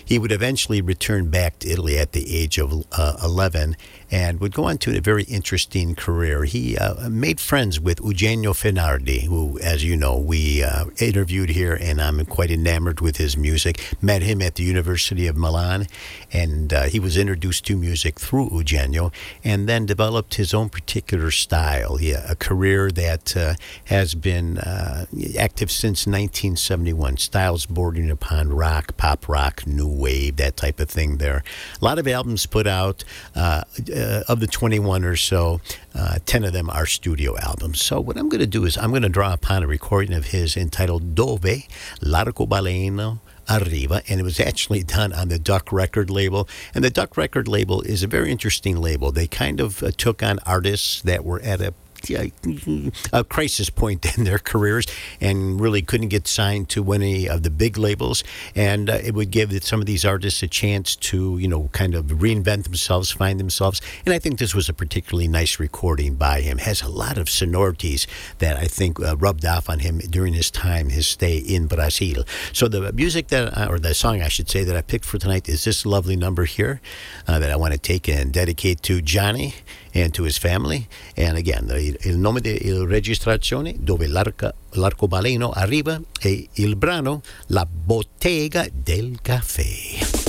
He 0.05 0.19
would 0.19 0.33
eventually 0.33 0.81
return 0.81 1.31
back 1.31 1.59
to 1.61 1.71
Italy 1.71 1.99
at 1.99 2.13
the 2.13 2.37
age 2.37 2.59
of 2.59 2.87
uh, 2.93 3.17
11 3.23 3.77
and 4.15 4.39
would 4.39 4.55
go 4.55 4.67
on 4.67 4.79
to 4.79 4.97
a 4.97 5.01
very 5.01 5.25
interesting 5.25 5.97
career. 5.97 6.45
He 6.45 6.79
uh, 6.79 7.09
made 7.09 7.41
friends 7.41 7.81
with 7.81 7.99
Eugenio 7.99 8.53
Finardi, 8.53 9.25
who, 9.25 9.59
as 9.59 9.83
you 9.83 9.97
know, 9.97 10.17
we 10.17 10.62
uh, 10.62 10.85
interviewed 11.01 11.51
here, 11.51 11.75
and 11.75 12.01
I'm 12.01 12.25
quite 12.25 12.53
enamored 12.53 13.01
with 13.01 13.17
his 13.17 13.37
music. 13.37 13.81
Met 14.01 14.23
him 14.23 14.41
at 14.41 14.55
the 14.55 14.62
University 14.62 15.27
of 15.27 15.37
Milan, 15.37 15.89
and 16.33 16.73
uh, 16.73 16.85
he 16.85 17.01
was 17.01 17.17
introduced 17.17 17.67
to 17.67 17.77
music 17.77 18.21
through 18.21 18.51
Eugenio, 18.53 19.11
and 19.43 19.69
then 19.69 19.85
developed 19.85 20.37
his 20.37 20.55
own 20.55 20.69
particular 20.69 21.33
style. 21.33 21.97
He, 21.97 22.12
a 22.12 22.37
career 22.37 22.93
that 22.93 23.37
uh, 23.37 23.55
has 23.87 24.15
been 24.15 24.59
uh, 24.59 25.07
active 25.37 25.73
since 25.73 26.07
1971. 26.07 27.17
Styles 27.17 27.67
bordering 27.67 28.12
upon 28.12 28.51
rock, 28.51 28.97
pop 28.97 29.29
rock, 29.29 29.67
new 29.67 29.89
wave, 29.89 30.37
that 30.37 30.57
type 30.57 30.79
of 30.79 30.89
thing. 30.89 31.17
There, 31.17 31.43
a 31.83 31.85
lot 31.85 31.99
of 31.99 32.07
albums 32.07 32.47
put 32.47 32.69
out. 32.69 33.03
Uh, 33.35 33.65
uh, 34.05 34.23
of 34.29 34.41
the 34.41 34.47
21 34.47 35.05
or 35.05 35.17
so, 35.17 35.61
uh, 35.95 36.19
10 36.27 36.45
of 36.45 36.53
them 36.53 36.71
are 36.71 36.87
studio 36.87 37.37
albums. 37.39 37.83
So, 37.83 38.01
what 38.01 38.17
I'm 38.17 38.29
going 38.29 38.41
to 38.41 38.47
do 38.47 38.65
is 38.65 38.77
I'm 38.77 38.91
going 38.91 39.03
to 39.03 39.09
draw 39.09 39.33
upon 39.33 39.63
a 39.63 39.67
recording 39.67 40.15
of 40.15 40.27
his 40.27 40.57
entitled 40.57 41.15
Dove 41.15 41.67
L'arcobaleno 42.01 43.21
Arriva, 43.49 44.03
and 44.09 44.21
it 44.21 44.23
was 44.23 44.41
actually 44.41 44.83
done 44.83 45.13
on 45.13 45.29
the 45.29 45.39
Duck 45.39 45.73
Record 45.73 46.11
label. 46.11 46.49
And 46.75 46.85
the 46.85 46.91
Duck 46.91 47.17
Record 47.17 47.49
label 47.49 47.83
is 47.83 48.03
a 48.03 48.07
very 48.07 48.31
interesting 48.31 48.81
label. 48.81 49.13
They 49.13 49.27
kind 49.27 49.61
of 49.61 49.83
uh, 49.83 49.91
took 49.97 50.23
on 50.23 50.39
artists 50.47 51.03
that 51.03 51.25
were 51.25 51.41
at 51.41 51.61
a 51.61 51.75
a 52.11 53.25
crisis 53.25 53.71
point 53.71 54.05
in 54.19 54.25
their 54.25 54.39
careers 54.39 54.87
and 55.21 55.61
really 55.61 55.83
couldn't 55.83 56.09
get 56.09 56.27
signed 56.27 56.69
to 56.71 56.93
any 56.93 57.29
of 57.29 57.43
the 57.43 57.51
big 57.51 57.77
labels. 57.77 58.25
And 58.55 58.91
uh, 58.91 58.95
it 59.03 59.15
would 59.15 59.31
give 59.31 59.53
some 59.65 59.81
of 59.81 59.87
these 59.87 60.05
artists 60.05 60.43
a 60.43 60.49
chance 60.49 60.97
to, 60.97 61.39
you 61.39 61.49
know, 61.49 61.69
kind 61.73 61.95
of 61.95 62.07
reinvent 62.07 62.65
themselves, 62.65 63.11
find 63.11 63.39
themselves. 63.41 63.81
And 64.05 64.15
I 64.15 64.19
think 64.19 64.39
this 64.39 64.55
was 64.55 64.69
a 64.69 64.73
particularly 64.73 65.29
nice 65.29 65.59
recording 65.59 66.15
by 66.15 66.41
him. 66.41 66.59
Has 66.59 66.83
a 66.83 66.89
lot 66.89 67.19
of 67.19 67.29
sonorities 67.29 68.07
that 68.39 68.57
I 68.57 68.67
think 68.67 69.01
uh, 69.01 69.17
rubbed 69.17 69.45
off 69.45 69.69
on 69.69 69.81
him 69.81 69.99
during 69.99 70.35
his 70.35 70.51
time, 70.51 70.91
his 70.91 71.07
stay 71.07 71.39
in 71.39 71.67
Brazil. 71.67 72.25
So 72.53 72.69
the 72.69 72.93
music 72.93 73.29
that, 73.29 73.57
uh, 73.57 73.69
or 73.69 73.79
the 73.79 73.95
song 73.95 74.23
I 74.23 74.29
should 74.29 74.49
say, 74.49 74.65
that 74.65 74.77
I 74.77 74.83
picked 74.83 75.05
for 75.05 75.19
tonight 75.19 75.49
is 75.49 75.65
this 75.65 75.87
lovely 75.87 76.17
number 76.17 76.45
here 76.45 76.81
uh, 77.27 77.39
that 77.39 77.51
I 77.51 77.57
want 77.57 77.73
to 77.73 77.79
take 77.79 78.09
and 78.09 78.33
dedicate 78.33 78.83
to 78.83 79.01
Johnny 79.01 79.55
and 79.95 80.13
to 80.13 80.25
his 80.25 80.39
family. 80.39 80.87
And 81.17 81.37
again, 81.37 81.71
il, 81.71 81.97
il 82.03 82.19
nome 82.19 82.41
della 82.41 82.85
registrazione 82.87 83.75
dove 83.79 84.07
l'arca, 84.07 84.55
l'arcobaleno 84.73 85.51
arriva 85.51 86.01
è 86.19 86.47
il 86.55 86.77
brano 86.77 87.23
La 87.47 87.67
bottega 87.67 88.67
del 88.73 89.19
caffè. 89.23 90.24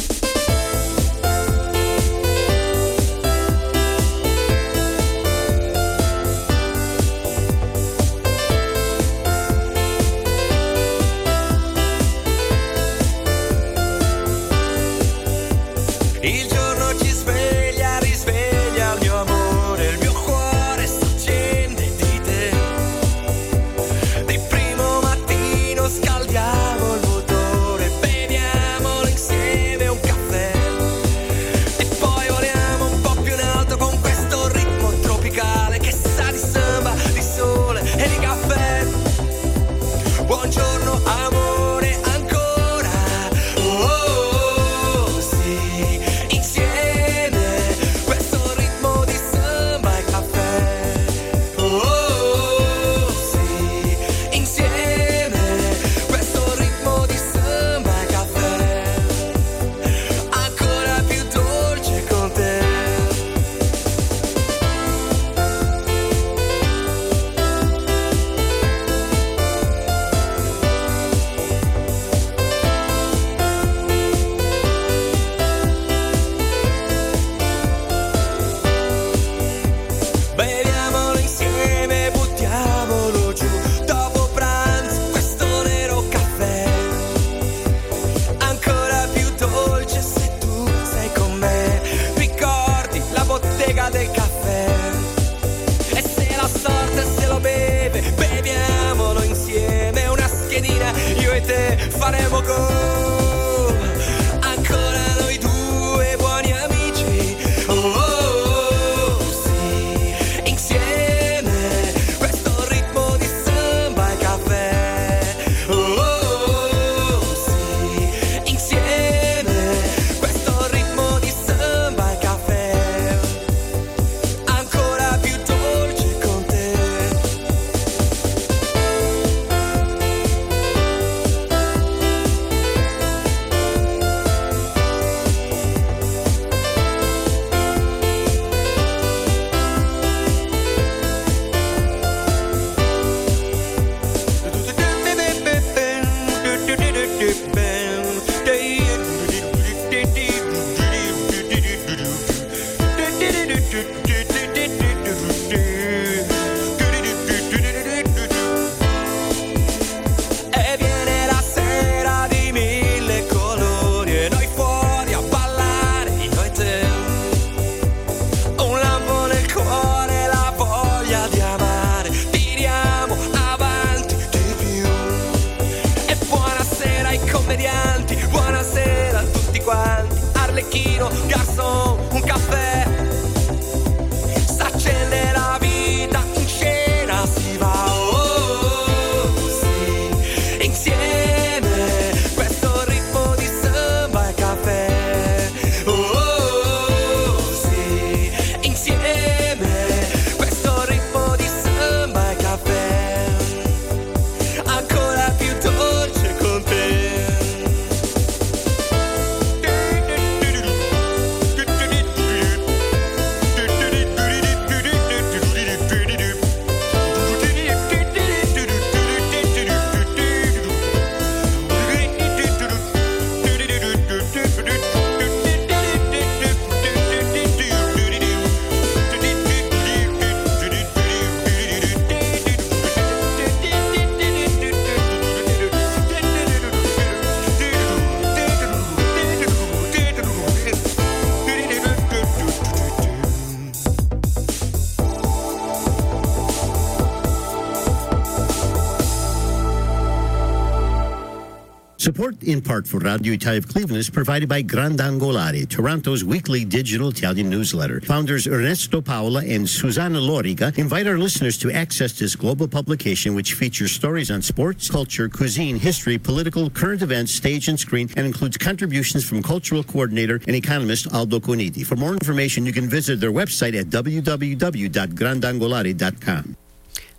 In 252.47 252.61
part 252.61 252.87
for 252.87 252.99
Radio 252.99 253.33
Italia 253.33 253.57
of 253.59 253.67
Cleveland 253.67 253.97
is 253.97 254.09
provided 254.09 254.47
by 254.47 254.63
Grandangolari, 254.63 255.67
Toronto's 255.67 256.23
weekly 256.23 256.63
digital 256.65 257.09
Italian 257.09 257.49
newsletter. 257.49 257.99
Founders 258.01 258.47
Ernesto 258.47 259.01
Paola 259.01 259.43
and 259.43 259.69
Susanna 259.69 260.19
Loriga 260.19 260.77
invite 260.77 261.07
our 261.07 261.17
listeners 261.17 261.57
to 261.57 261.71
access 261.71 262.17
this 262.17 262.35
global 262.35 262.67
publication 262.67 263.35
which 263.35 263.53
features 263.53 263.91
stories 263.91 264.31
on 264.31 264.41
sports, 264.41 264.89
culture, 264.89 265.29
cuisine, 265.29 265.77
history, 265.77 266.17
political, 266.17 266.69
current 266.69 267.01
events, 267.01 267.31
stage 267.31 267.67
and 267.67 267.79
screen, 267.79 268.09
and 268.15 268.25
includes 268.25 268.57
contributions 268.57 269.27
from 269.27 269.43
cultural 269.43 269.83
coordinator 269.83 270.39
and 270.47 270.55
economist 270.55 271.13
Aldo 271.13 271.39
Coniti. 271.39 271.85
For 271.85 271.95
more 271.95 272.13
information, 272.13 272.65
you 272.65 272.73
can 272.73 272.89
visit 272.89 273.19
their 273.19 273.31
website 273.31 273.79
at 273.79 273.87
www.grandangolari.com. 273.87 276.55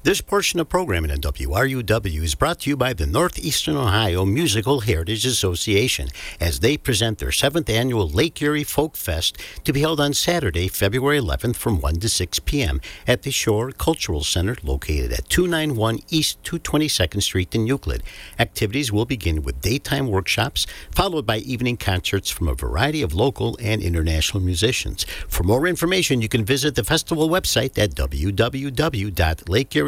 This 0.07 0.21
portion 0.21 0.61
of 0.61 0.69
programming 0.69 1.11
on 1.11 1.19
WRUW 1.19 2.23
is 2.23 2.37
brought 2.37 2.61
to 2.61 2.71
you 2.71 2.77
by 2.77 2.93
the 2.93 3.07
Northeastern 3.07 3.77
Ohio 3.77 4.25
Musical 4.25 4.79
Heritage 4.79 5.27
Association 5.27 6.11
as 6.39 6.61
they 6.61 6.77
present 6.77 7.19
their 7.19 7.33
seventh 7.33 7.69
annual 7.69 8.09
Lake 8.09 8.41
Erie 8.41 8.63
Folk 8.63 8.97
Fest 8.97 9.37
to 9.65 9.73
be 9.73 9.81
held 9.81 9.99
on 9.99 10.15
Saturday, 10.15 10.69
February 10.69 11.19
11th 11.19 11.57
from 11.57 11.81
1 11.81 11.95
to 11.95 12.09
6 12.09 12.39
p.m. 12.39 12.81
at 13.05 13.23
the 13.23 13.33
Shore 13.33 13.73
Cultural 13.73 14.23
Center 14.23 14.55
located 14.63 15.13
at 15.13 15.29
291 15.29 15.99
East 16.09 16.41
222nd 16.45 17.21
Street 17.21 17.53
in 17.53 17.67
Euclid. 17.67 18.05
Activities 18.39 18.93
will 18.93 19.07
begin 19.07 19.43
with 19.43 19.61
daytime 19.61 20.07
workshops 20.07 20.69
followed 20.93 21.27
by 21.27 21.39
evening 21.39 21.77
concerts 21.77 22.31
from 22.31 22.47
a 22.47 22.55
variety 22.55 23.03
of 23.03 23.13
local 23.13 23.59
and 23.61 23.83
international 23.83 24.41
musicians. 24.41 25.03
For 25.27 25.43
more 25.43 25.67
information, 25.67 26.23
you 26.23 26.29
can 26.29 26.45
visit 26.45 26.77
the 26.77 26.85
festival 26.85 27.29
website 27.29 27.77
at 27.77 27.97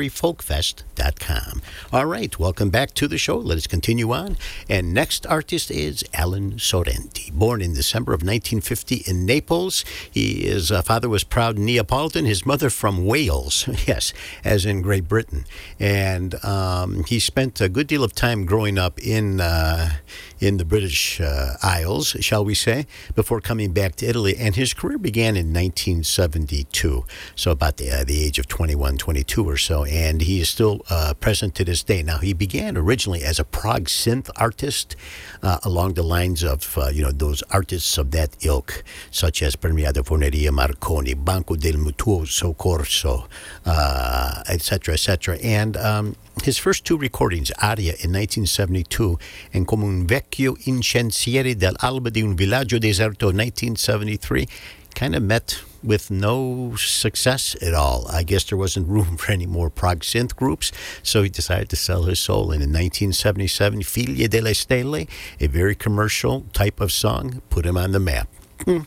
www.lakeeriefolkfest.com. 0.09 1.63
All 1.93 2.07
right, 2.07 2.39
welcome 2.39 2.71
back 2.71 2.95
to 2.95 3.09
the 3.09 3.19
show. 3.19 3.37
Let 3.37 3.59
us 3.59 3.67
continue 3.67 4.13
on. 4.13 4.37
And 4.69 4.93
next 4.93 5.27
artist 5.27 5.71
is 5.71 6.05
Alan 6.13 6.53
Sorrenti. 6.53 7.33
Born 7.33 7.63
in 7.63 7.75
December 7.75 8.13
of 8.13 8.23
1950 8.23 9.05
in 9.07 9.25
Naples, 9.27 9.85
he, 10.11 10.43
his 10.47 10.73
uh, 10.73 10.83
father 10.83 11.09
was 11.09 11.25
proud 11.25 11.59
Neapolitan, 11.59 12.25
his 12.25 12.45
mother 12.45 12.71
from 12.71 13.05
Wales, 13.07 13.69
yes, 13.87 14.13
as 14.45 14.67
in 14.67 14.83
Great 14.83 15.09
Britain. 15.09 15.45
And 15.79 16.43
um, 16.45 17.05
he 17.05 17.19
spent 17.21 17.61
a 17.61 17.69
good 17.69 17.87
deal 17.87 18.05
of 18.05 18.15
time 18.15 18.45
growing 18.45 18.79
up 18.79 18.99
in, 18.99 19.41
uh, 19.41 19.91
in 20.41 20.57
the 20.57 20.65
British 20.65 21.21
uh, 21.21 21.57
Isles, 21.63 22.17
shall 22.21 22.45
we 22.45 22.55
say, 22.55 22.87
before 23.15 23.41
coming 23.41 23.73
back 23.73 23.97
to 23.97 24.07
Italy. 24.07 24.37
And 24.39 24.55
his 24.55 24.75
career 24.75 24.99
began 24.99 25.37
in 25.37 25.53
1972, 25.53 27.05
so 27.35 27.51
about 27.51 27.77
the, 27.77 27.91
uh, 27.91 28.05
the 28.05 28.25
age 28.25 28.39
of 28.39 28.49
21, 28.49 28.99
22 28.99 29.49
or 29.49 29.57
so. 29.57 29.85
And 29.85 30.23
he 30.23 30.41
is 30.41 30.49
still 30.49 30.83
uh, 30.91 31.15
present 31.15 31.55
to 31.57 31.65
this 31.65 31.83
day. 31.83 32.03
Now, 32.03 32.19
he 32.19 32.33
began 32.33 32.77
originally 32.77 33.23
as 33.23 33.39
a 33.39 33.45
prog 33.45 33.85
synth 33.85 34.31
artist 34.37 34.97
uh, 35.43 35.59
along 35.65 35.95
the 35.95 36.03
lines 36.03 36.43
of, 36.43 36.77
uh, 36.79 36.89
you 36.89 37.03
know, 37.03 37.13
those 37.13 37.43
artists 37.51 37.99
of 37.99 38.11
that 38.13 38.37
ilk, 38.45 38.85
such 39.11 39.43
as 39.43 39.57
Premiata 39.57 40.05
Forneria 40.05 40.53
Marconi, 40.53 41.15
Banco 41.15 41.57
del 41.57 41.75
Mutuo 41.75 42.27
Soccorso, 42.27 43.27
etc., 44.49 44.95
etc. 44.95 45.39
And 45.43 45.77
um, 45.77 46.17
his 46.45 46.59
first 46.59 46.85
two 46.85 46.97
recordings, 46.97 47.51
Aria 47.63 47.95
in 48.01 48.13
1972 48.13 49.19
and 49.53 49.67
Come 49.67 49.85
un 49.85 50.07
vecchio 50.07 50.57
incensiere 50.65 51.57
dell'alba 51.57 52.11
di 52.11 52.23
un 52.23 52.35
villaggio 52.35 52.79
deserto 52.79 53.27
1973, 53.33 54.47
kind 54.95 55.15
of 55.15 55.23
met 55.23 55.63
with 55.83 56.11
no 56.11 56.75
success 56.77 57.57
at 57.63 57.75
all. 57.75 58.07
I 58.11 58.23
guess 58.23 58.45
there 58.45 58.59
wasn't 58.59 58.89
room 58.89 59.17
for 59.17 59.33
any 59.33 59.47
more 59.47 59.71
prog 59.71 60.01
synth 60.01 60.35
groups, 60.35 60.73
so 61.03 61.23
he 61.23 61.29
decided 61.29 61.69
to 61.71 61.77
sell 61.77 62.05
his 62.05 62.21
soul. 62.21 62.53
And 62.53 62.63
in 62.63 62.73
1977, 62.73 63.83
Figlie 63.83 64.29
delle 64.29 64.55
Stelle, 64.55 65.07
a 65.41 65.47
very 65.47 65.75
commercial 65.75 66.47
type 66.53 66.81
of 66.81 66.93
song, 66.93 67.43
put 67.51 67.65
him 67.65 67.77
on 67.77 67.93
the 67.93 68.01
map. 68.01 68.29
Hmm. 68.65 68.81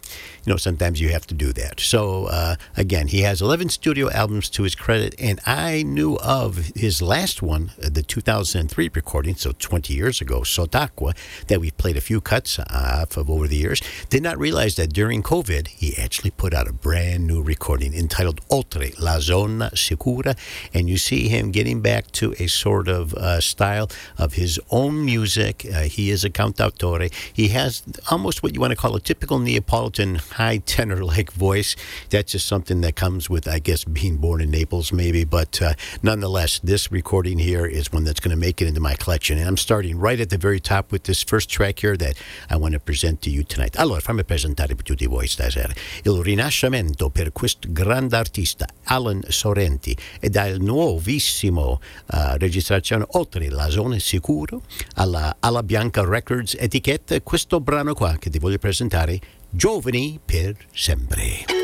You 0.43 0.53
know, 0.53 0.57
sometimes 0.57 0.99
you 0.99 1.09
have 1.09 1.27
to 1.27 1.35
do 1.35 1.53
that. 1.53 1.79
So, 1.79 2.25
uh, 2.25 2.55
again, 2.75 3.07
he 3.07 3.21
has 3.21 3.43
11 3.43 3.69
studio 3.69 4.09
albums 4.09 4.49
to 4.51 4.63
his 4.63 4.73
credit, 4.73 5.13
and 5.19 5.39
I 5.45 5.83
knew 5.83 6.17
of 6.17 6.71
his 6.75 6.99
last 6.99 7.43
one, 7.43 7.71
uh, 7.83 7.89
the 7.89 8.01
2003 8.01 8.89
recording, 8.95 9.35
so 9.35 9.51
20 9.59 9.93
years 9.93 10.19
ago, 10.19 10.41
Sott'acqua, 10.41 11.15
that 11.45 11.61
we've 11.61 11.77
played 11.77 11.95
a 11.95 12.01
few 12.01 12.21
cuts 12.21 12.57
off 12.57 13.17
of 13.17 13.29
over 13.29 13.47
the 13.47 13.55
years. 13.55 13.81
Did 14.09 14.23
not 14.23 14.39
realize 14.39 14.75
that 14.77 14.91
during 14.91 15.21
COVID, 15.21 15.67
he 15.67 15.95
actually 15.95 16.31
put 16.31 16.55
out 16.55 16.67
a 16.67 16.73
brand 16.73 17.27
new 17.27 17.43
recording 17.43 17.93
entitled 17.93 18.41
Oltre 18.49 18.99
la 18.99 19.19
Zona 19.19 19.69
Sicura, 19.75 20.35
and 20.73 20.89
you 20.89 20.97
see 20.97 21.27
him 21.27 21.51
getting 21.51 21.81
back 21.81 22.09
to 22.13 22.33
a 22.39 22.47
sort 22.47 22.87
of 22.87 23.13
uh, 23.13 23.39
style 23.41 23.91
of 24.17 24.33
his 24.33 24.59
own 24.71 25.05
music. 25.05 25.67
Uh, 25.71 25.81
he 25.81 26.09
is 26.09 26.23
a 26.23 26.31
cantautore. 26.31 27.13
He 27.31 27.49
has 27.49 27.83
almost 28.09 28.41
what 28.41 28.55
you 28.55 28.59
want 28.59 28.71
to 28.71 28.77
call 28.77 28.95
a 28.95 28.99
typical 28.99 29.37
Neapolitan 29.37 30.19
high 30.31 30.57
tenor 30.57 31.03
like 31.15 31.31
voice. 31.31 31.75
That's 32.09 32.31
just 32.31 32.47
something 32.47 32.81
that 32.81 32.95
comes 32.95 33.29
with, 33.29 33.47
I 33.47 33.59
guess, 33.59 33.83
being 33.83 34.17
born 34.17 34.41
in 34.41 34.51
Naples, 34.51 34.91
maybe. 34.91 35.23
But 35.23 35.61
uh, 35.61 35.73
nonetheless, 36.01 36.59
this 36.63 36.91
recording 36.91 37.39
here 37.39 37.65
is 37.65 37.91
one 37.91 38.03
that's 38.03 38.19
going 38.19 38.35
to 38.35 38.39
make 38.39 38.61
it 38.61 38.67
into 38.67 38.79
my 38.79 38.95
collection. 38.95 39.37
And 39.37 39.47
I'm 39.47 39.57
starting 39.57 39.97
right 39.97 40.19
at 40.19 40.29
the 40.29 40.37
very 40.37 40.59
top 40.59 40.91
with 40.91 41.03
this 41.03 41.23
first 41.23 41.49
track 41.49 41.79
here 41.79 41.97
that 41.97 42.15
I 42.49 42.55
want 42.57 42.73
to 42.73 42.79
present 42.79 43.21
to 43.23 43.29
you 43.29 43.43
tonight. 43.43 43.75
Allora, 43.77 43.99
fammi 44.01 44.23
presentare 44.23 44.75
per 44.75 44.83
tutti 44.83 45.05
voi 45.07 45.27
stasera 45.27 45.73
il 46.03 46.21
rinascimento 46.21 47.09
per 47.09 47.31
questo 47.31 47.67
grande 47.71 48.15
artista, 48.15 48.67
Alan 48.85 49.21
Sorrenti, 49.27 49.95
e 50.19 50.29
dal 50.29 50.59
nuovissimo 50.59 51.79
uh, 52.13 52.17
registrazione 52.37 53.05
Oltre 53.13 53.49
la 53.49 53.69
zona 53.69 53.99
sicuro 53.99 54.61
alla 54.95 55.35
Alla 55.39 55.63
Bianca 55.63 56.03
Records 56.03 56.55
etichetta, 56.57 57.19
questo 57.21 57.59
brano 57.59 57.93
qua 57.93 58.17
che 58.17 58.29
ti 58.29 58.39
voglio 58.39 58.57
presentare 58.57 59.19
Giovani 59.53 60.17
per 60.23 60.55
sempre. 60.71 61.60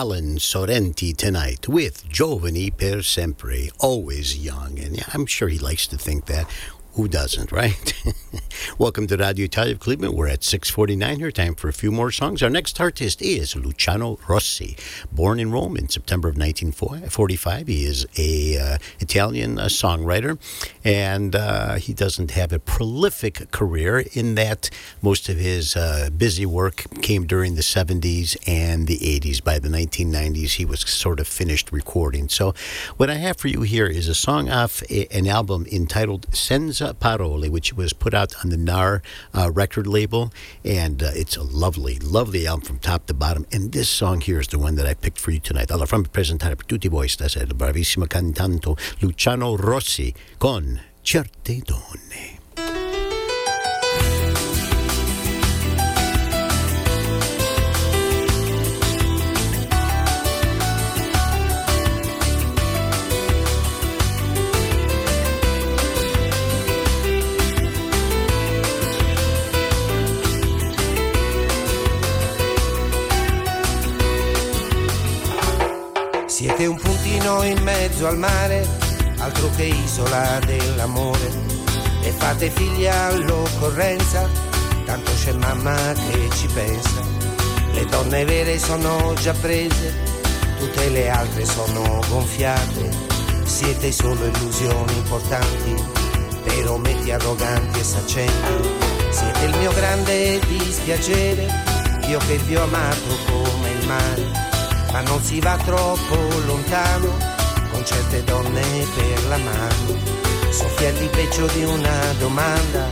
Alan 0.00 0.38
Sorrenti 0.38 1.14
tonight 1.14 1.68
with 1.68 2.08
Giovani 2.08 2.70
per 2.70 3.02
sempre, 3.02 3.68
always 3.80 4.34
young. 4.34 4.78
And 4.78 5.04
I'm 5.12 5.26
sure 5.26 5.48
he 5.48 5.58
likes 5.58 5.86
to 5.88 5.98
think 5.98 6.24
that. 6.24 6.46
Who 6.94 7.06
doesn't, 7.06 7.52
right? 7.52 7.92
Welcome 8.78 9.06
to 9.08 9.16
Radio 9.16 9.44
Italia 9.44 9.74
of 9.74 9.80
Cleveland. 9.80 10.14
We're 10.14 10.28
at 10.28 10.44
649 10.44 11.18
here. 11.18 11.30
Time 11.32 11.54
for 11.54 11.68
a 11.68 11.72
few 11.72 11.90
more 11.90 12.10
songs. 12.10 12.42
Our 12.42 12.50
next 12.50 12.80
artist 12.80 13.20
is 13.22 13.56
Luciano 13.56 14.18
Rossi. 14.28 14.76
Born 15.10 15.40
in 15.40 15.50
Rome 15.50 15.76
in 15.76 15.88
September 15.88 16.28
of 16.28 16.36
1945. 16.36 17.66
He 17.66 17.84
is 17.84 18.06
a 18.16 18.58
uh, 18.58 18.78
Italian 19.00 19.58
uh, 19.58 19.64
songwriter, 19.64 20.38
and 20.84 21.34
uh, 21.34 21.74
he 21.74 21.92
doesn't 21.92 22.30
have 22.32 22.52
a 22.52 22.58
prolific 22.58 23.50
career 23.50 24.04
in 24.12 24.34
that 24.36 24.70
most 25.02 25.28
of 25.28 25.38
his 25.38 25.76
uh, 25.76 26.10
busy 26.16 26.46
work 26.46 26.84
came 27.02 27.26
during 27.26 27.56
the 27.56 27.62
70s 27.62 28.36
and 28.46 28.86
the 28.86 28.98
80s. 28.98 29.42
By 29.42 29.58
the 29.58 29.68
1990s, 29.68 30.52
he 30.52 30.64
was 30.64 30.80
sort 30.80 31.18
of 31.20 31.26
finished 31.26 31.72
recording. 31.72 32.28
So, 32.28 32.54
what 32.96 33.10
I 33.10 33.14
have 33.14 33.38
for 33.38 33.48
you 33.48 33.62
here 33.62 33.86
is 33.86 34.08
a 34.08 34.14
song 34.14 34.48
off 34.48 34.82
a, 34.90 35.12
an 35.14 35.26
album 35.26 35.66
entitled 35.72 36.32
Senza 36.34 36.94
Parole, 36.94 37.48
which 37.50 37.72
was 37.74 37.92
put 37.92 38.14
out 38.14 38.19
on 38.42 38.50
the 38.50 38.56
NAR 38.56 39.02
uh, 39.32 39.50
record 39.50 39.86
label. 39.86 40.32
And 40.64 41.02
uh, 41.02 41.10
it's 41.14 41.36
a 41.36 41.42
lovely, 41.42 41.98
lovely 41.98 42.46
album 42.46 42.66
from 42.66 42.78
top 42.78 43.06
to 43.06 43.14
bottom. 43.14 43.46
And 43.52 43.72
this 43.72 43.88
song 43.88 44.20
here 44.20 44.40
is 44.40 44.48
the 44.48 44.58
one 44.58 44.76
that 44.76 44.86
I 44.86 44.94
picked 44.94 45.18
for 45.18 45.30
you 45.32 45.40
tonight. 45.40 45.70
Allora, 45.70 45.86
fammi 45.86 46.08
presentare 46.10 46.56
per 46.56 46.66
tutti 46.66 46.88
voi 46.88 47.08
stasera 47.08 47.44
il 47.44 47.54
bravissimo 47.54 48.06
cantante 48.06 48.74
Luciano 48.98 49.56
Rossi 49.56 50.12
con 50.38 50.80
Certe 51.02 51.62
Donne. 51.64 52.39
Siete 76.40 76.64
un 76.64 76.76
puntino 76.76 77.42
in 77.42 77.62
mezzo 77.62 78.06
al 78.06 78.16
mare, 78.16 78.66
altro 79.18 79.50
che 79.56 79.64
isola 79.64 80.38
dell'amore. 80.46 81.30
E 82.00 82.10
fate 82.12 82.48
figli 82.48 82.86
all'occorrenza, 82.86 84.26
tanto 84.86 85.12
c'è 85.22 85.32
mamma 85.32 85.76
che 85.92 86.30
ci 86.34 86.46
pensa. 86.46 87.02
Le 87.72 87.84
donne 87.84 88.24
vere 88.24 88.58
sono 88.58 89.12
già 89.20 89.34
prese, 89.34 89.94
tutte 90.58 90.88
le 90.88 91.10
altre 91.10 91.44
sono 91.44 92.00
gonfiate. 92.08 92.88
Siete 93.44 93.92
solo 93.92 94.24
illusioni 94.24 94.96
importanti, 94.96 95.74
per 96.42 96.70
ometti 96.70 97.10
arroganti 97.10 97.80
e 97.80 97.84
saccenti. 97.84 98.68
Siete 99.10 99.44
il 99.44 99.58
mio 99.58 99.74
grande 99.74 100.40
dispiacere, 100.46 101.46
io 102.06 102.18
che 102.26 102.38
vi 102.38 102.56
ho 102.56 102.62
amato 102.62 103.18
come 103.26 103.70
il 103.78 103.86
mare 103.86 104.49
ma 104.92 105.00
non 105.02 105.22
si 105.22 105.40
va 105.40 105.56
troppo 105.56 106.16
lontano 106.46 107.16
con 107.70 107.84
certe 107.84 108.24
donne 108.24 108.86
per 108.94 109.26
la 109.28 109.36
mano. 109.38 110.18
Soffia 110.50 110.92
di 110.92 111.06
peggio 111.06 111.46
di 111.46 111.64
una 111.64 112.12
domanda, 112.18 112.86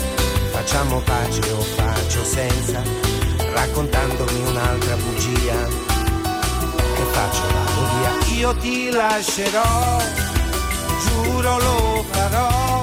facciamo 0.50 1.00
pace 1.00 1.50
o 1.50 1.60
faccio 1.60 2.24
senza, 2.24 2.82
raccontandomi 3.52 4.40
un'altra 4.46 4.96
bugia. 4.96 5.66
Che 6.94 7.02
faccio 7.10 7.42
vado 7.42 8.26
via? 8.26 8.36
Io 8.36 8.54
ti 8.56 8.90
lascerò, 8.90 9.98
giuro 11.04 11.58
lo 11.58 12.04
farò, 12.10 12.82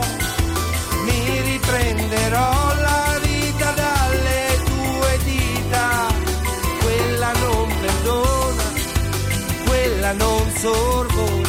mi 1.05 1.41
riprenderò 1.41 2.64
sorvola, 10.65 11.47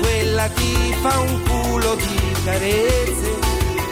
quella 0.00 0.48
ti 0.48 0.96
fa 1.02 1.18
un 1.18 1.42
culo 1.42 1.94
di 1.96 2.18
carezze, 2.44 3.30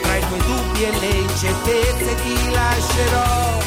tra 0.01 0.17
i 0.17 0.21
tuoi 0.29 0.43
dubbi 0.49 0.83
e 0.83 0.91
le 1.01 1.13
incertezze 1.27 2.15
ti 2.23 2.37
lascerò, 2.51 3.59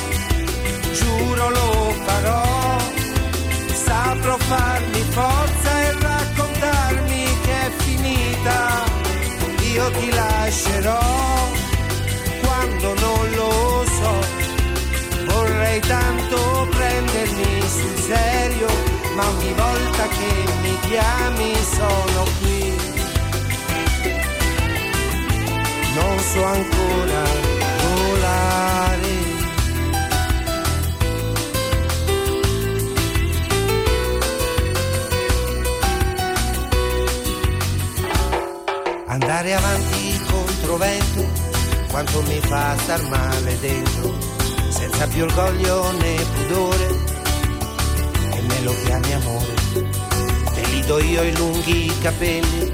giuro 0.94 1.50
lo 1.50 1.94
farò, 2.06 2.78
saprò 3.72 4.36
farmi 4.38 5.02
forza 5.10 5.70
e 5.82 5.92
raccontarmi 6.00 7.24
che 7.44 7.56
è 7.68 7.72
finita, 7.84 8.84
io 9.74 9.92
ti 9.92 10.10
lascerò 10.12 11.00
quando 12.42 12.94
non 13.06 13.30
lo 13.36 13.86
so, 14.00 14.14
vorrei 15.28 15.80
tanto 15.82 16.68
prendermi 16.72 17.62
sul 17.62 17.96
serio 18.08 18.87
ma 19.18 19.28
ogni 19.30 19.52
volta 19.54 20.08
che 20.10 20.52
mi 20.62 20.80
chiami 20.82 21.54
sono 21.76 22.24
qui. 22.40 22.76
Non 25.96 26.20
so 26.20 26.44
ancora 26.44 27.24
volare. 27.82 29.16
Andare 39.08 39.54
avanti 39.56 40.22
contro 40.30 40.78
vento, 40.78 41.26
quanto 41.90 42.22
mi 42.22 42.40
fa 42.42 42.76
star 42.78 43.02
male 43.10 43.60
dentro, 43.60 44.14
senza 44.70 45.08
più 45.08 45.24
orgoglio 45.24 45.92
né 45.94 46.24
pudore 46.36 47.17
me 48.68 48.74
lo 48.74 48.76
chiami 48.84 49.14
amore. 49.14 49.54
Te 50.54 50.62
li 50.72 50.82
do 50.82 51.00
io 51.00 51.24
i 51.24 51.36
lunghi 51.36 51.92
capelli, 52.02 52.74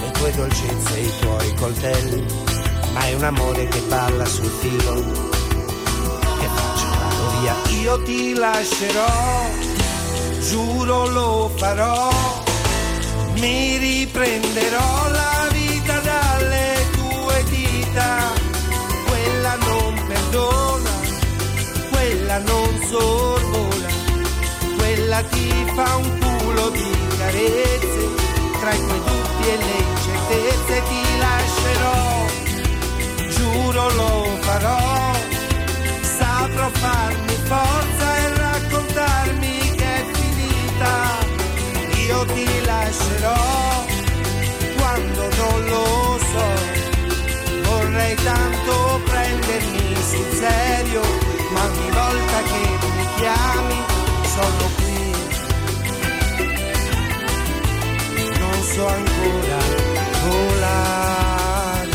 le 0.00 0.10
tue 0.12 0.32
dolcezze 0.34 0.96
e 0.96 1.02
i 1.02 1.12
tuoi 1.20 1.54
coltelli, 1.54 2.24
ma 2.92 3.00
è 3.06 3.14
un 3.14 3.24
amore 3.24 3.66
che 3.68 3.80
balla 3.88 4.24
sul 4.24 4.50
filo. 4.60 4.94
Che 6.38 6.48
faccio 6.54 6.86
vado 6.98 7.40
via, 7.40 7.54
io 7.80 8.02
ti 8.02 8.34
lascerò, 8.34 9.50
giuro 10.40 11.06
lo 11.08 11.50
farò, 11.56 12.10
mi 13.36 13.78
riprenderò 13.78 15.08
la 15.10 15.41
fa 25.84 25.96
un 25.96 26.18
culo 26.18 26.70
di 26.70 26.90
carezze, 27.18 28.02
tra 28.60 28.72
i 28.72 28.78
tuoi 28.86 29.02
dubbi 29.08 29.48
e 29.48 29.56
le 29.56 29.76
incertezze 29.90 30.82
ti 30.88 31.02
lascerò, 31.24 32.26
giuro 33.34 33.90
lo 33.94 34.38
farò, 34.40 35.12
saprò 36.02 36.68
farmi 36.70 37.36
forza 37.50 38.16
e 38.16 38.36
raccontarmi 38.36 39.58
che 39.76 39.94
è 40.00 40.04
finita, 40.12 40.94
io 42.06 42.24
ti 42.26 42.46
lascerò 42.64 43.84
quando 44.78 45.22
non 45.40 45.64
lo 45.72 46.18
so, 46.32 46.48
vorrei 47.68 48.14
tanto 48.14 49.00
prendermi 49.04 49.96
sul 50.10 50.30
serio, 50.32 51.02
ma 51.52 51.64
ogni 51.64 51.90
volta 51.90 52.38
che 52.50 52.86
mi 52.96 53.06
chiami 53.16 53.78
sono 54.34 54.70
qui. 54.76 54.91
Non 58.74 58.80
so 58.80 58.86
ancora 58.86 59.58
volare. 60.22 61.90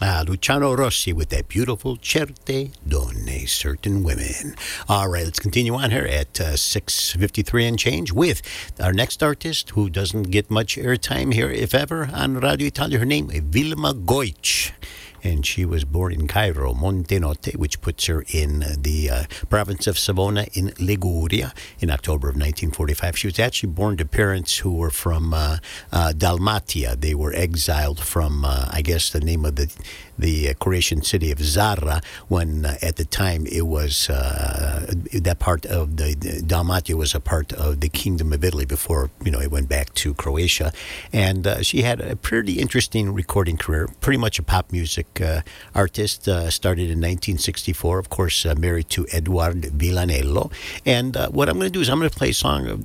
Ah, 0.00 0.22
Luciano 0.22 0.74
Rossi 0.74 1.12
with 1.12 1.30
that 1.30 1.48
beautiful 1.48 1.96
Certe 1.98 2.70
Donne, 2.82 3.23
Certain 3.46 4.02
Women. 4.02 4.54
All 4.88 5.08
right, 5.08 5.24
let's 5.24 5.38
continue 5.38 5.74
on 5.74 5.90
here 5.90 6.06
at 6.06 6.40
uh, 6.40 6.52
6.53 6.54 7.68
and 7.68 7.78
change 7.78 8.12
with 8.12 8.42
our 8.80 8.92
next 8.92 9.22
artist 9.22 9.70
who 9.70 9.88
doesn't 9.90 10.24
get 10.24 10.50
much 10.50 10.76
airtime 10.76 11.32
here, 11.34 11.50
if 11.50 11.74
ever, 11.74 12.08
on 12.12 12.40
Radio 12.40 12.66
Italia. 12.66 12.98
Her 12.98 13.04
name, 13.04 13.30
is 13.30 13.40
Vilma 13.40 13.94
Goich. 13.94 14.72
And 15.24 15.46
she 15.46 15.64
was 15.64 15.86
born 15.86 16.12
in 16.12 16.28
Cairo, 16.28 16.74
Montenotte, 16.74 17.56
which 17.56 17.80
puts 17.80 18.04
her 18.06 18.26
in 18.28 18.62
uh, 18.62 18.74
the 18.78 19.08
uh, 19.08 19.22
province 19.48 19.86
of 19.86 19.98
Savona 19.98 20.46
in 20.52 20.74
Liguria 20.78 21.54
in 21.80 21.88
October 21.90 22.28
of 22.28 22.34
1945. 22.34 23.16
She 23.16 23.26
was 23.28 23.38
actually 23.38 23.72
born 23.72 23.96
to 23.96 24.04
parents 24.04 24.58
who 24.58 24.74
were 24.74 24.90
from 24.90 25.32
uh, 25.32 25.56
uh, 25.90 26.12
Dalmatia. 26.12 26.94
They 26.96 27.14
were 27.14 27.32
exiled 27.32 28.00
from, 28.00 28.44
uh, 28.44 28.68
I 28.70 28.82
guess, 28.82 29.08
the 29.08 29.20
name 29.20 29.46
of 29.46 29.56
the 29.56 29.74
the 30.18 30.50
uh, 30.50 30.54
Croatian 30.54 31.02
city 31.02 31.30
of 31.30 31.40
Zara 31.40 32.00
when 32.28 32.64
uh, 32.64 32.76
at 32.82 32.96
the 32.96 33.04
time 33.04 33.46
it 33.46 33.66
was 33.66 34.08
uh, 34.08 34.92
that 35.12 35.38
part 35.38 35.66
of 35.66 35.96
the, 35.96 36.14
the 36.14 36.42
Dalmatia 36.42 36.96
was 36.96 37.14
a 37.14 37.20
part 37.20 37.52
of 37.52 37.80
the 37.80 37.88
Kingdom 37.88 38.32
of 38.32 38.44
Italy 38.44 38.64
before 38.64 39.10
you 39.24 39.30
know 39.30 39.40
it 39.40 39.50
went 39.50 39.68
back 39.68 39.94
to 39.94 40.14
Croatia, 40.14 40.72
and 41.12 41.46
uh, 41.46 41.62
she 41.62 41.82
had 41.82 42.00
a 42.00 42.16
pretty 42.16 42.54
interesting 42.60 43.12
recording 43.12 43.56
career. 43.56 43.88
Pretty 44.00 44.18
much 44.18 44.38
a 44.38 44.42
pop 44.42 44.72
music 44.72 45.20
uh, 45.20 45.42
artist. 45.74 46.24
Started 46.24 46.84
in 46.84 47.00
1964, 47.00 47.98
of 47.98 48.08
course, 48.08 48.44
married 48.56 48.88
to 48.90 49.06
Eduard 49.12 49.62
Vianello. 49.62 50.52
And 50.86 51.16
what 51.30 51.48
I'm 51.48 51.58
going 51.58 51.66
to 51.66 51.70
do 51.70 51.80
is 51.80 51.88
I'm 51.88 51.98
going 51.98 52.10
to 52.10 52.16
play 52.16 52.30
a 52.30 52.34
song 52.34 52.84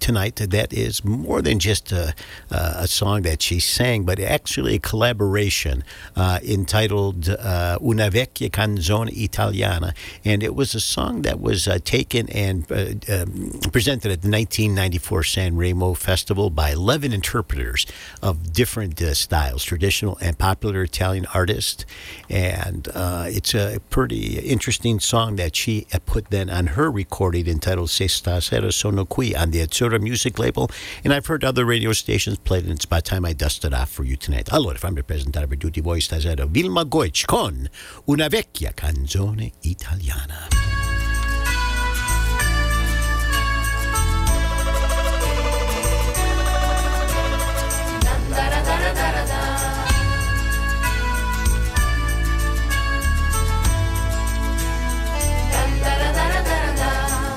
tonight 0.00 0.36
that 0.36 0.72
is 0.72 1.04
more 1.04 1.42
than 1.42 1.58
just 1.58 1.92
a, 1.92 2.14
a 2.50 2.86
song 2.86 3.22
that 3.22 3.42
she 3.42 3.60
sang, 3.60 4.04
but 4.04 4.18
actually 4.20 4.76
a 4.76 4.78
collaboration 4.78 5.84
uh, 6.16 6.38
entitled 6.62 7.28
uh, 7.28 7.76
Una 7.82 8.08
vecchia 8.08 8.48
canzone 8.48 9.10
italiana. 9.10 9.92
And 10.24 10.42
it 10.42 10.54
was 10.54 10.74
a 10.74 10.80
song 10.80 11.22
that 11.22 11.40
was 11.40 11.66
uh, 11.66 11.78
taken 11.84 12.28
and 12.30 12.70
uh, 12.70 12.94
um, 13.12 13.58
presented 13.72 14.12
at 14.12 14.22
the 14.22 14.30
1994 14.30 15.24
San 15.24 15.56
Remo 15.56 15.94
Festival 15.94 16.50
by 16.50 16.70
11 16.70 17.12
interpreters 17.12 17.84
of 18.22 18.52
different 18.52 19.02
uh, 19.02 19.12
styles, 19.14 19.64
traditional 19.64 20.16
and 20.20 20.38
popular 20.38 20.84
Italian 20.84 21.26
artists. 21.34 21.84
And 22.30 22.88
uh, 22.94 23.24
it's 23.26 23.54
a 23.54 23.80
pretty 23.90 24.38
interesting 24.38 25.00
song 25.00 25.36
that 25.36 25.56
she 25.56 25.86
put 26.06 26.30
then 26.30 26.48
on 26.48 26.68
her 26.68 26.90
recording 26.90 27.48
entitled 27.48 27.90
Se 27.90 28.06
stasera 28.06 28.72
sono 28.72 29.04
qui 29.04 29.34
on 29.34 29.50
the 29.50 29.60
Azzurra 29.66 30.00
music 30.00 30.38
label. 30.38 30.70
And 31.02 31.12
I've 31.12 31.26
heard 31.26 31.42
other 31.44 31.64
radio 31.64 31.92
stations 31.92 32.38
play 32.38 32.58
it, 32.58 32.64
and 32.64 32.72
it's 32.72 32.84
about 32.84 33.04
time 33.04 33.24
I 33.24 33.32
dust 33.32 33.64
it 33.64 33.74
off 33.74 33.90
for 33.90 34.04
you 34.04 34.16
tonight. 34.16 34.48
Allora, 34.52 34.78
fammi 34.78 35.02
presentare 35.02 35.48
per 35.48 35.56
tutti 35.56 35.80
voi 35.80 36.00
stasera 36.00 36.46
Vilma 36.52 36.82
Goich 36.84 37.24
con 37.24 37.66
una 38.04 38.28
vecchia 38.28 38.72
canzone 38.74 39.52
italiana. 39.62 40.48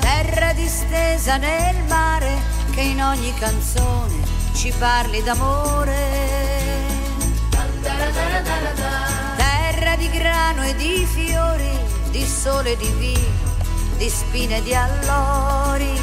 Terra 0.01 0.51
distesa 0.51 1.37
nel 1.37 1.81
mare 1.87 2.37
che 2.71 2.81
in 2.81 3.01
ogni 3.01 3.33
canzone 3.35 4.25
ci 4.53 4.73
parli 4.77 5.23
d'amore. 5.23 6.35
Terra 9.85 9.97
di 9.97 10.09
grano 10.09 10.63
e 10.63 10.75
di 10.77 11.05
fiori, 11.05 11.69
di 12.09 12.25
sole 12.25 12.71
e 12.71 12.77
di 12.77 12.89
vino, 12.97 13.53
di 13.97 14.09
spine 14.09 14.57
e 14.57 14.63
di 14.63 14.73
allori. 14.73 15.93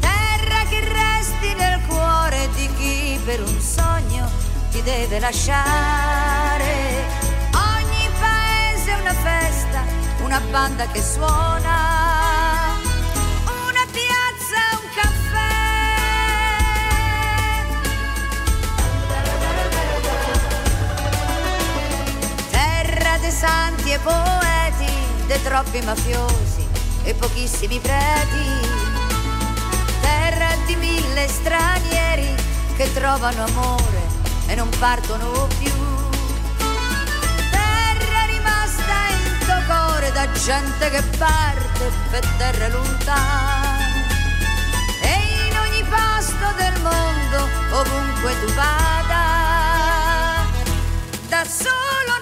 Terra 0.00 0.64
che 0.68 0.80
resti 0.80 1.54
nel 1.54 1.80
cuore 1.86 2.48
di 2.56 2.68
chi 2.76 3.20
per 3.24 3.40
un 3.40 3.60
sogno 3.60 4.28
ti 4.72 4.82
deve 4.82 5.20
lasciare. 5.20 6.74
Ogni 7.54 8.10
paese 8.18 8.90
è 8.90 9.00
una 9.00 9.14
festa, 9.14 9.84
una 10.24 10.40
banda 10.50 10.88
che 10.88 11.00
suona. 11.00 11.97
Santi 23.38 23.92
e 23.92 23.98
poeti, 24.00 24.90
dei 25.26 25.40
troppi 25.42 25.80
mafiosi 25.82 26.66
e 27.04 27.14
pochissimi 27.14 27.78
preti. 27.78 28.66
Terra 30.00 30.56
di 30.66 30.74
mille 30.74 31.28
stranieri 31.28 32.34
che 32.76 32.92
trovano 32.92 33.44
amore 33.44 34.02
e 34.48 34.56
non 34.56 34.68
partono 34.80 35.46
più. 35.58 35.70
Terra 37.50 38.24
rimasta 38.26 39.06
in 39.10 39.38
tuo 39.46 39.62
cuore 39.66 40.10
da 40.10 40.28
gente 40.32 40.90
che 40.90 41.02
parte 41.16 41.92
per 42.10 42.26
terre 42.38 42.70
lontane. 42.70 44.06
E 45.00 45.46
in 45.46 45.56
ogni 45.58 45.84
posto 45.84 46.52
del 46.56 46.80
mondo, 46.80 47.48
ovunque 47.70 48.40
tu 48.40 48.52
vada, 48.54 49.26
da 51.28 51.44
solo 51.44 52.17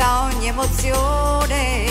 da 0.00 0.22
ogni 0.22 0.46
emozione 0.46 1.84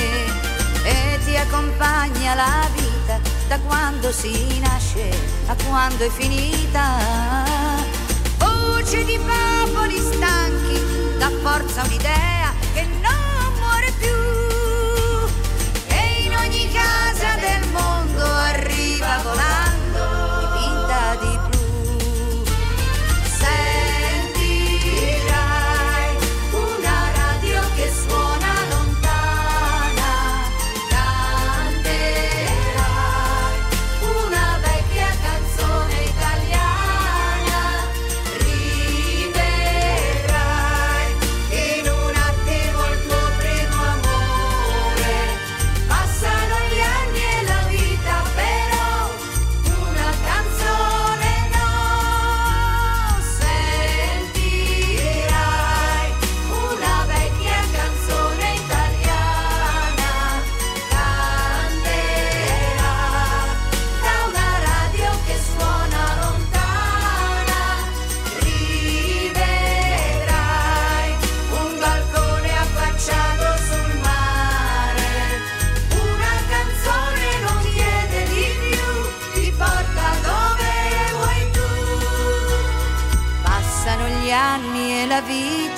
e 0.81 1.19
ti 1.25 1.35
accompagna 1.35 2.33
la 2.33 2.67
vita 2.73 3.19
da 3.47 3.59
quando 3.59 4.11
si 4.11 4.59
nasce 4.59 5.11
a 5.45 5.55
quando 5.67 6.05
è 6.05 6.09
finita. 6.09 6.97
Voce 8.39 9.05
di 9.05 9.19
popoli 9.19 9.99
stanchi, 9.99 10.81
dà 11.19 11.29
forza 11.43 11.83
un'idea 11.83 12.38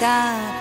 vita, 0.01 0.57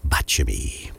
Baciami. 0.01 0.93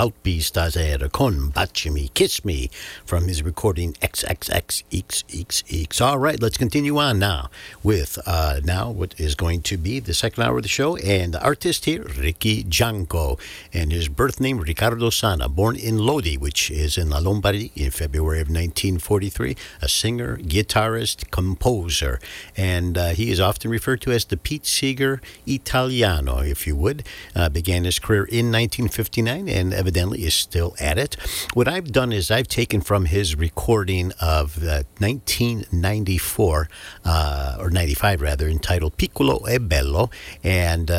Shalpi 0.00 0.38
Stazer 0.38 1.12
con 1.12 1.50
Baciami 1.50 2.08
Kiss 2.14 2.42
Me 2.42 2.70
from 3.04 3.28
his 3.28 3.42
recording 3.42 3.92
XXX 4.00 6.00
All 6.00 6.16
right, 6.16 6.40
let's 6.40 6.56
continue 6.56 6.96
on 6.96 7.18
now 7.18 7.50
with 7.82 8.18
uh, 8.24 8.60
now 8.64 8.90
what 8.90 9.14
is 9.20 9.34
going 9.34 9.60
to 9.60 9.76
be 9.76 10.00
the 10.00 10.14
second 10.14 10.42
hour 10.42 10.56
of 10.56 10.62
the 10.62 10.70
show 10.70 10.96
and 10.96 11.34
the 11.34 11.44
artist 11.44 11.84
here, 11.84 12.06
Ricky 12.18 12.64
Gianco, 12.64 13.38
and 13.74 13.92
his 13.92 14.08
birth 14.08 14.40
name, 14.40 14.60
Riccardo 14.60 15.10
Sanna, 15.10 15.50
born 15.50 15.76
in 15.76 15.98
Lodi, 15.98 16.38
which 16.38 16.70
is 16.70 16.96
in 16.96 17.10
La 17.10 17.18
Lombardy 17.18 17.70
in 17.76 17.90
February 17.90 18.40
of 18.40 18.48
1943, 18.48 19.54
a 19.82 19.88
singer, 19.88 20.38
guitarist, 20.38 21.30
composer, 21.30 22.18
and 22.56 22.96
uh, 22.96 23.10
he 23.10 23.30
is 23.30 23.38
often 23.38 23.70
referred 23.70 24.00
to 24.00 24.12
as 24.12 24.24
the 24.24 24.38
Pete 24.38 24.64
Seeger 24.64 25.20
Italiano, 25.46 26.38
if 26.38 26.66
you 26.66 26.74
would. 26.74 27.04
Uh, 27.36 27.50
began 27.50 27.84
his 27.84 27.98
career 27.98 28.24
in 28.24 28.50
1959 28.50 29.46
and 29.46 29.89
evidently 29.90 30.24
is 30.24 30.34
still 30.34 30.76
at 30.78 30.98
it. 30.98 31.16
What 31.52 31.66
I've 31.66 31.90
done 31.90 32.12
is 32.12 32.30
I've 32.30 32.46
taken 32.46 32.80
from 32.80 33.06
his 33.06 33.34
recording 33.34 34.12
of 34.20 34.58
uh, 34.58 34.84
1994, 34.98 36.68
uh, 37.04 37.56
or 37.58 37.70
95 37.70 38.20
rather, 38.20 38.46
entitled 38.46 38.96
Piccolo 38.96 39.48
e 39.48 39.58
Bello, 39.58 40.08
and 40.44 40.92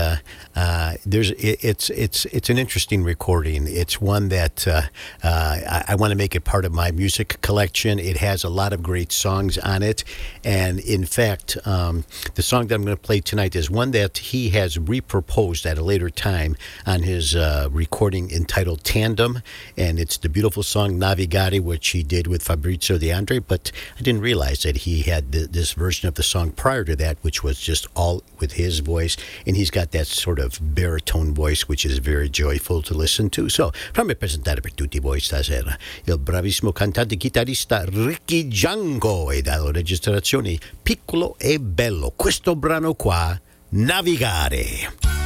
uh, 0.56 0.60
uh 0.60 0.94
there's 1.06 1.32
it, 1.32 1.64
it's 1.64 1.90
it's 1.92 2.26
it's 2.26 2.50
an 2.50 2.58
interesting 2.58 3.04
recording. 3.04 3.66
It's 3.68 4.02
one 4.02 4.30
that 4.30 4.68
uh, 4.68 4.84
uh, 5.24 5.60
I, 5.70 5.86
I 5.90 5.96
want 5.96 6.12
to 6.12 6.18
make 6.18 6.36
it 6.36 6.44
part 6.44 6.66
of 6.66 6.74
my 6.74 6.92
music 6.92 7.40
collection. 7.42 8.00
It 8.00 8.18
has 8.18 8.44
a 8.44 8.50
lot 8.50 8.74
of 8.74 8.82
great 8.84 9.12
songs 9.12 9.58
on 9.58 9.84
it, 9.84 10.04
and 10.44 10.80
in 10.80 11.06
fact, 11.06 11.58
um, 11.66 12.04
the 12.36 12.42
song 12.42 12.68
that 12.68 12.76
I'm 12.76 12.84
going 12.84 12.96
to 12.96 13.02
play 13.02 13.22
tonight 13.22 13.56
is 13.56 13.70
one 13.70 13.92
that 13.92 14.18
he 14.18 14.50
has 14.50 14.78
reproposed 14.78 15.66
at 15.66 15.78
a 15.78 15.84
later 15.84 16.10
time 16.10 16.56
on 16.86 17.04
his 17.04 17.36
recording 17.72 18.32
entitled 18.32 18.84
Tandem, 18.84 19.42
and 19.78 20.00
it's 20.00 20.18
the 20.18 20.30
beautiful 20.30 20.64
song 20.64 21.00
Navigare, 21.00 21.60
which 21.60 21.90
he 21.90 22.04
did 22.04 22.28
with 22.28 22.44
Fabrizio 22.44 22.98
De 22.98 23.12
Andre. 23.12 23.40
But 23.40 23.72
I 23.98 24.02
didn't 24.02 24.22
realize 24.22 24.64
that 24.64 24.78
he 24.78 25.04
had 25.04 25.32
this 25.32 25.74
version 25.74 26.08
of 26.08 26.16
the 26.16 26.24
song 26.24 26.52
prior 26.52 26.84
to 26.84 26.96
that, 26.96 27.18
which 27.22 27.44
was 27.44 27.60
just 27.60 27.88
all 27.96 28.24
with 28.40 28.54
his 28.54 28.80
voice. 28.80 29.18
And 29.46 29.56
he's 29.56 29.72
got 29.72 29.92
that 29.92 30.08
sort 30.08 30.40
of 30.40 30.41
baritone 30.60 31.32
voice, 31.32 31.66
which 31.68 31.86
is 31.86 32.00
very 32.00 32.30
joyful 32.30 32.82
to 32.82 32.96
listen 32.96 33.30
to. 33.30 33.48
So, 33.50 33.72
fammi 33.94 34.16
presentare 34.16 34.62
per 34.62 34.74
tutti 34.74 35.00
voi 35.00 35.20
stasera 35.20 35.78
il 36.06 36.18
bravissimo 36.18 36.72
cantante 36.72 37.16
chitarrista 37.16 37.84
Ricky 37.86 38.48
Django 38.48 39.32
e 39.32 39.42
dalla 39.42 39.72
registrazione 39.72 40.58
Piccolo 40.82 41.36
e 41.38 41.60
Bello. 41.60 42.14
Questo 42.16 42.56
brano 42.56 42.94
qua, 42.94 43.40
Navigare. 43.70 45.21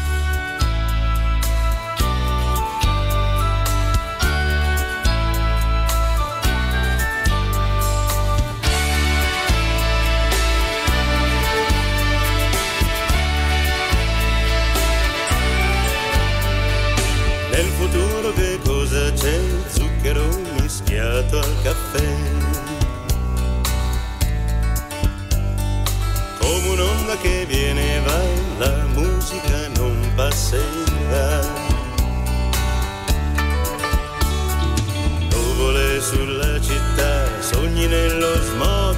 Mischiato 20.96 21.40
al 21.40 21.56
caffè. 21.62 22.16
Come 26.40 26.70
un'onda 26.70 27.18
che 27.18 27.46
viene 27.46 27.96
e 27.96 28.00
va, 28.00 28.66
la 28.66 28.86
musica 28.94 29.68
non 29.76 30.12
va. 30.16 30.30
Nuvole 35.32 36.02
sulla 36.02 36.62
città, 36.62 37.42
sogni 37.42 37.88
nello 37.88 38.34
smog, 38.42 38.98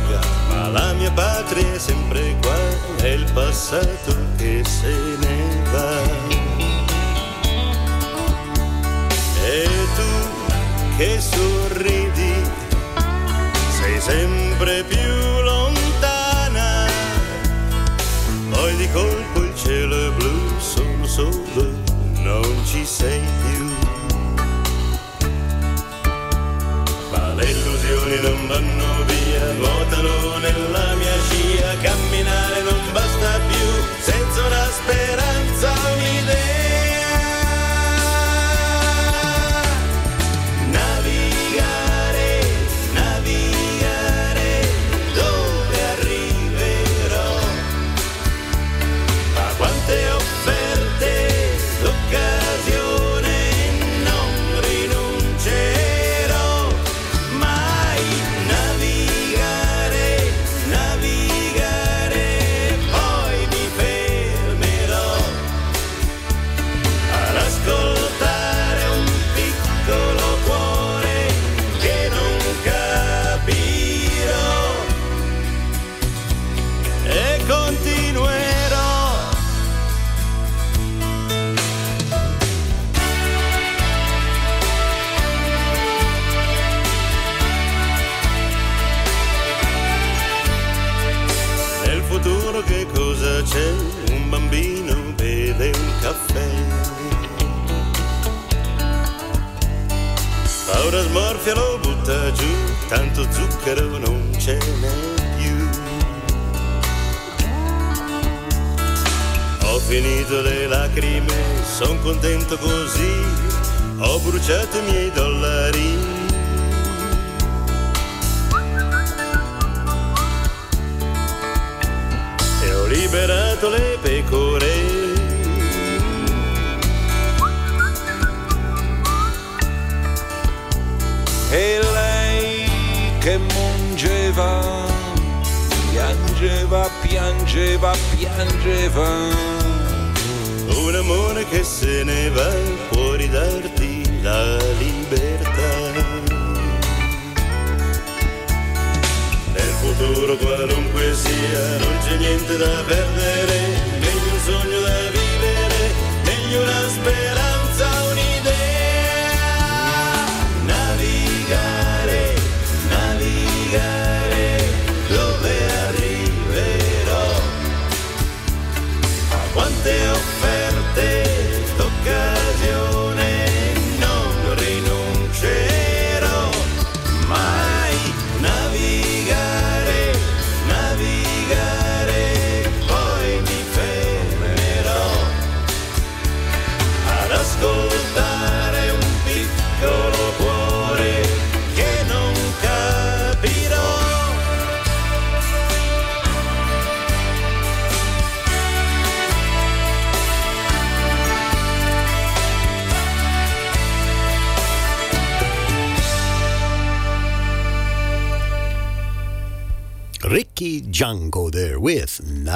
ma 0.49 0.67
la 0.67 0.93
mia 0.93 1.11
patria 1.11 1.73
è 1.73 1.79
sempre 1.79 2.35
qua, 2.41 2.57
è 2.97 3.07
il 3.07 3.25
passato 3.33 4.15
che 4.37 4.61
se 4.63 4.93
ne 5.19 5.61
va. 5.71 6.35
E 9.49 9.69
tu 9.95 10.26
che 10.97 11.21
sorridi. 11.21 12.33
Sei 13.79 14.01
sempre 14.01 14.83
più 14.83 15.41
lontana, 15.43 16.87
poi 18.49 18.75
di 18.75 18.89
colpo 18.91 19.41
il 19.41 19.53
cielo 19.55 20.07
è 20.07 20.11
blu, 20.13 20.59
sono 20.59 21.05
solo, 21.05 21.71
non 22.21 22.65
ci 22.65 22.83
sei 22.83 23.21
più. 23.43 23.65
Ma 27.11 27.33
le 27.33 27.45
illusioni 27.45 28.19
non 28.21 28.47
vanno 28.47 29.03
via, 29.05 29.51
nuotano 29.53 30.37
nella 30.39 30.95
mia 30.95 31.17
scia, 31.29 31.77
camminare 31.79 32.61
non 32.63 32.81
basta 32.91 33.39
più, 33.47 33.67
senza 34.01 34.45
una 34.47 34.65
speranza, 34.71 35.16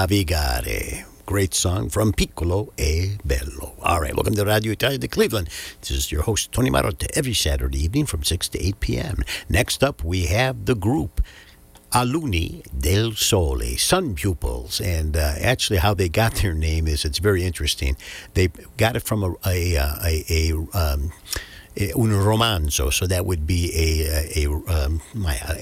Navigare. 0.02 1.06
Great 1.28 1.54
song 1.54 1.88
from 1.88 2.12
Piccolo 2.12 2.74
e 2.76 3.18
Bello. 3.24 3.76
All 3.84 4.02
right, 4.02 4.16
welcome 4.16 4.34
to 4.34 4.44
Radio 4.44 4.72
Italia 4.72 4.98
de 4.98 5.08
Cleveland. 5.08 5.48
This 5.80 5.92
is 5.92 6.12
your 6.12 6.24
host, 6.24 6.52
Tony 6.52 6.72
Marotta, 6.72 7.08
every 7.14 7.36
Saturday 7.36 7.84
evening 7.84 8.08
from 8.08 8.24
6 8.24 8.50
to 8.50 8.66
8 8.66 8.80
p.m. 8.80 9.24
Next 9.48 9.84
up, 9.84 10.04
we 10.04 10.26
have 10.26 10.66
the 10.66 10.74
group 10.74 11.22
Alunni 11.92 12.64
del 12.76 13.12
Sole, 13.12 13.78
Sun 13.78 14.16
Pupils. 14.16 14.82
And 14.82 15.16
uh, 15.16 15.36
actually, 15.40 15.78
how 15.78 15.94
they 15.94 16.10
got 16.10 16.34
their 16.34 16.56
name 16.56 16.88
is 16.88 17.06
it's 17.06 17.20
very 17.20 17.44
interesting. 17.44 17.96
They 18.34 18.48
got 18.78 18.96
it 18.96 19.04
from 19.04 19.22
a, 19.24 19.36
a, 19.46 19.76
a, 19.76 20.26
a 20.28 20.54
um, 20.74 21.12
un 21.78 22.12
romanzo, 22.12 22.92
so 22.92 23.08
that 23.08 23.26
would 23.26 23.48
be 23.48 23.72
a 23.76 24.46
a, 24.46 24.48
um, 24.68 25.02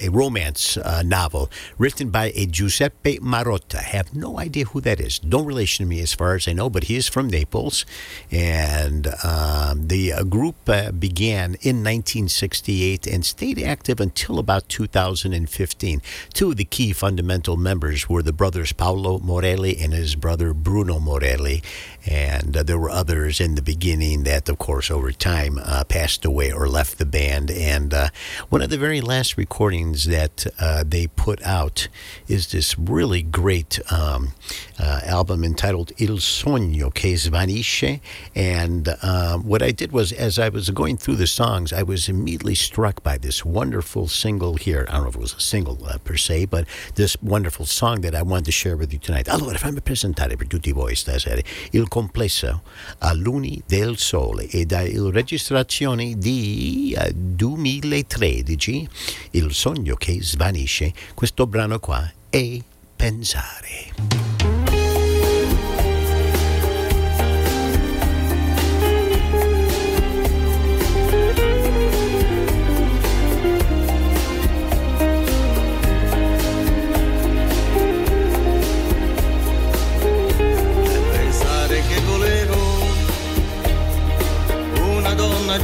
a 0.00 0.08
romance 0.08 0.76
uh, 0.76 1.02
novel 1.04 1.50
written 1.78 2.10
by 2.10 2.32
a 2.34 2.46
Giuseppe 2.46 3.18
Marotta. 3.18 3.78
Have 3.78 4.14
no 4.14 4.38
idea 4.38 4.64
who 4.64 4.80
that 4.80 5.00
is. 5.00 5.22
No 5.22 5.42
relation 5.42 5.84
to 5.84 5.88
me 5.88 6.00
as 6.00 6.12
far 6.14 6.34
as 6.34 6.48
I 6.48 6.52
know, 6.52 6.68
but 6.68 6.84
he 6.84 6.96
is 6.96 7.08
from 7.08 7.28
Naples, 7.28 7.86
and 8.30 9.08
um, 9.24 9.88
the 9.88 10.12
uh, 10.12 10.24
group 10.24 10.56
uh, 10.68 10.90
began 10.92 11.56
in 11.62 11.84
1968 11.84 13.06
and 13.06 13.24
stayed 13.24 13.62
active 13.62 14.00
until 14.00 14.38
about 14.38 14.68
2015. 14.68 16.02
Two 16.34 16.50
of 16.50 16.56
the 16.56 16.64
key 16.64 16.92
fundamental 16.92 17.56
members 17.56 18.08
were 18.08 18.22
the 18.22 18.32
brothers 18.32 18.72
Paolo 18.72 19.18
Morelli 19.20 19.78
and 19.78 19.92
his 19.92 20.16
brother 20.16 20.52
Bruno 20.52 20.98
Morelli, 20.98 21.62
and 22.06 22.56
uh, 22.56 22.62
there 22.62 22.78
were 22.78 22.90
others 22.90 23.40
in 23.40 23.54
the 23.54 23.62
beginning 23.62 24.22
that, 24.24 24.48
of 24.48 24.58
course, 24.58 24.90
over 24.90 25.12
time 25.12 25.60
uh, 25.62 25.84
passed 25.84 26.24
away 26.24 26.52
or 26.52 26.68
left 26.68 26.98
the 26.98 27.06
band. 27.06 27.50
And 27.50 27.92
uh, 27.92 28.08
one 28.48 28.62
of 28.62 28.70
the 28.70 28.78
very 28.78 29.00
last 29.00 29.36
recordings 29.36 30.04
that 30.04 30.46
uh, 30.58 30.84
they 30.86 31.06
put 31.08 31.42
out 31.42 31.88
is 32.26 32.52
this 32.52 32.78
really 32.78 33.22
great 33.22 33.80
um, 33.92 34.32
uh, 34.78 35.00
album 35.04 35.44
entitled 35.44 35.92
Il 35.98 36.18
Sogno 36.18 36.92
che 36.92 37.14
Svanisce. 37.14 38.00
And 38.34 38.88
um, 39.02 39.46
what 39.46 39.62
I 39.62 39.70
did 39.70 39.92
was, 39.92 40.12
as 40.12 40.38
I 40.38 40.48
was 40.48 40.70
going 40.70 40.96
through 40.96 41.16
the 41.16 41.26
songs, 41.26 41.72
I 41.72 41.82
was 41.82 42.08
immediately 42.08 42.54
struck 42.54 43.02
by 43.02 43.18
this 43.18 43.44
wonderful 43.44 44.08
single 44.08 44.54
here. 44.54 44.86
I 44.88 44.94
don't 44.94 45.02
know 45.02 45.08
if 45.10 45.16
it 45.16 45.20
was 45.20 45.34
a 45.34 45.40
single 45.40 45.78
uh, 45.86 45.98
per 45.98 46.16
se, 46.16 46.46
but 46.46 46.66
this 46.94 47.16
wonderful 47.22 47.66
song 47.66 48.00
that 48.00 48.14
I 48.14 48.22
wanted 48.22 48.46
to 48.46 48.52
share 48.52 48.76
with 48.76 48.92
you 48.92 48.98
tonight. 48.98 49.28
Allora, 49.28 49.58
fammi 49.58 49.82
presentare 49.82 50.36
per 50.36 50.46
tutti 50.46 50.72
voi 50.72 50.94
stasera 50.94 51.40
il 51.72 51.88
complesso 51.90 52.62
a 52.98 53.12
Luni 53.12 53.60
del 53.66 53.98
Sole 53.98 54.46
e 54.48 54.64
dalla 54.64 55.10
registrazione 55.10 56.16
di 56.16 56.96
uh, 56.96 57.10
2013 57.12 58.88
Il 59.32 59.52
sogno 59.52 59.96
che 59.96 60.22
svanisce 60.22 60.94
questo 61.14 61.48
brano 61.48 61.80
qua 61.80 62.10
è 62.30 62.58
pensare 62.96 64.19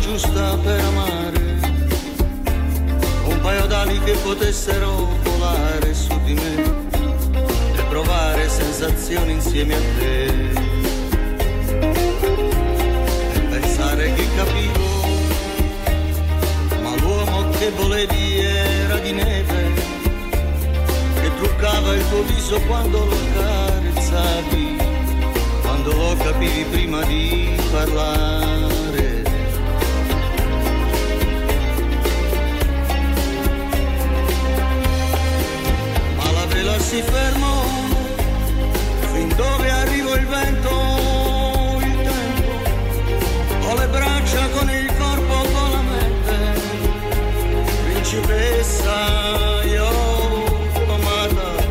giusta 0.01 0.56
per 0.62 0.81
amare, 0.81 1.40
un 3.28 3.40
paio 3.40 3.66
d'ali 3.66 3.98
che 4.01 4.12
potessero 4.23 5.09
volare 5.23 5.94
su 5.94 6.18
di 6.24 6.35
me 6.35 6.55
e 7.77 7.82
provare 7.89 8.48
sensazioni 8.48 9.32
insieme 9.32 9.74
a 9.74 9.81
te. 9.98 10.24
E 13.35 13.39
pensare 13.51 14.12
che 14.14 14.27
capivo, 14.36 14.85
ma 16.82 16.94
l'uomo 17.01 17.51
che 17.59 17.70
volevi 17.70 18.39
era 18.39 18.98
di 18.98 19.12
neve, 19.12 19.73
che 21.20 21.31
truccava 21.39 21.94
il 21.94 22.09
tuo 22.09 22.23
viso 22.23 22.60
quando 22.62 23.05
lo 23.05 23.16
carezzavi 23.35 24.77
quando 25.66 25.93
lo 25.93 26.16
capivi 26.16 26.64
prima 26.70 27.02
di 27.05 27.55
parlare. 27.70 28.45
Ma 36.77 36.82
la 36.82 36.82
vela 36.82 36.82
si 36.82 37.03
fermò. 37.03 37.62
Fin 39.12 39.28
dove 39.36 39.70
arrivò 39.70 40.15
il 40.15 40.27
vento, 40.27 41.78
il 41.81 41.97
tempo, 42.05 43.66
con 43.66 43.77
le 43.77 43.86
braccia, 43.89 44.48
con 44.51 44.70
il 44.70 44.93
corpo, 44.98 45.35
con 45.53 45.70
la 45.70 45.81
mente, 45.81 46.61
principessa, 47.85 49.62
io 49.65 49.89
amata. 50.86 51.65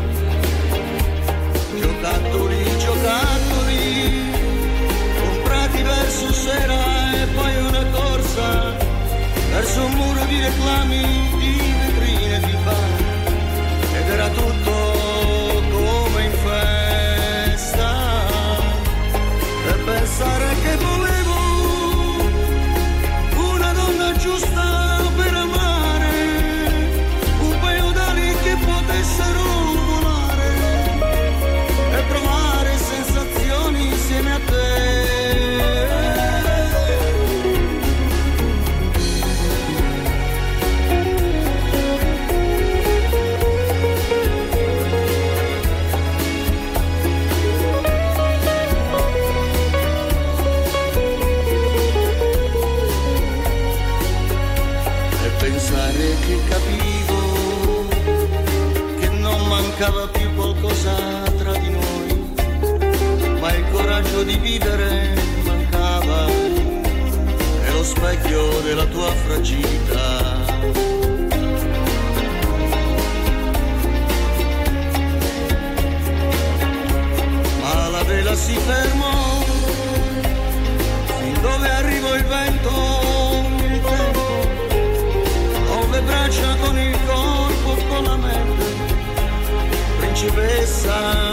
Giocattoli, 1.80 2.78
giocattoli, 2.80 4.32
comprati 5.20 5.82
verso 5.84 6.34
sera 6.34 7.22
e 7.22 7.26
poi 7.28 7.56
una 7.58 7.86
corsa 7.92 8.74
verso 9.52 9.86
un 9.86 9.92
muro 9.92 10.26
di 10.26 10.40
reclami, 10.42 11.35
vivere 64.58 65.14
mancava 65.44 66.28
e 66.28 67.72
lo 67.72 67.84
specchio 67.84 68.62
della 68.62 68.86
tua 68.86 69.12
fragilità. 69.26 70.44
Ma 77.62 77.90
la 77.90 78.04
vela 78.04 78.36
si 78.36 78.54
fermò 78.54 79.44
fin 81.20 81.42
dove 81.42 81.70
arrivò 81.70 82.16
il 82.16 82.26
vento, 82.26 82.70
il 83.66 83.82
le 85.92 86.02
braccia, 86.02 86.56
con 86.62 86.78
il 86.78 86.98
corpo, 87.06 87.76
con 87.88 88.04
la 88.04 88.16
mente. 88.16 88.66
Principessa, 90.00 91.25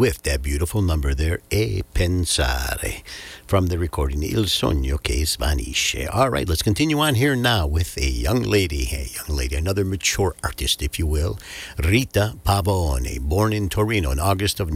with 0.00 0.22
that 0.22 0.40
beautiful 0.40 0.80
number 0.80 1.12
there, 1.12 1.40
E 1.50 1.82
Pensare, 1.92 3.02
from 3.46 3.66
the 3.66 3.78
recording 3.78 4.22
Il 4.22 4.44
Sogno 4.44 4.96
che 4.96 5.26
Svanisce. 5.26 6.08
All 6.10 6.30
right, 6.30 6.48
let's 6.48 6.62
continue 6.62 6.98
on 7.00 7.16
here 7.16 7.36
now 7.36 7.66
with 7.66 7.98
a 7.98 8.08
young 8.08 8.42
lady, 8.42 8.88
a 8.92 9.04
young 9.04 9.36
lady, 9.36 9.56
another 9.56 9.84
mature 9.84 10.34
artist, 10.42 10.80
if 10.80 10.98
you 10.98 11.06
will, 11.06 11.38
Rita 11.76 12.38
Pavone, 12.46 13.20
born 13.20 13.52
in 13.52 13.68
Torino 13.68 14.10
in 14.10 14.18
August 14.18 14.58
of 14.58 14.70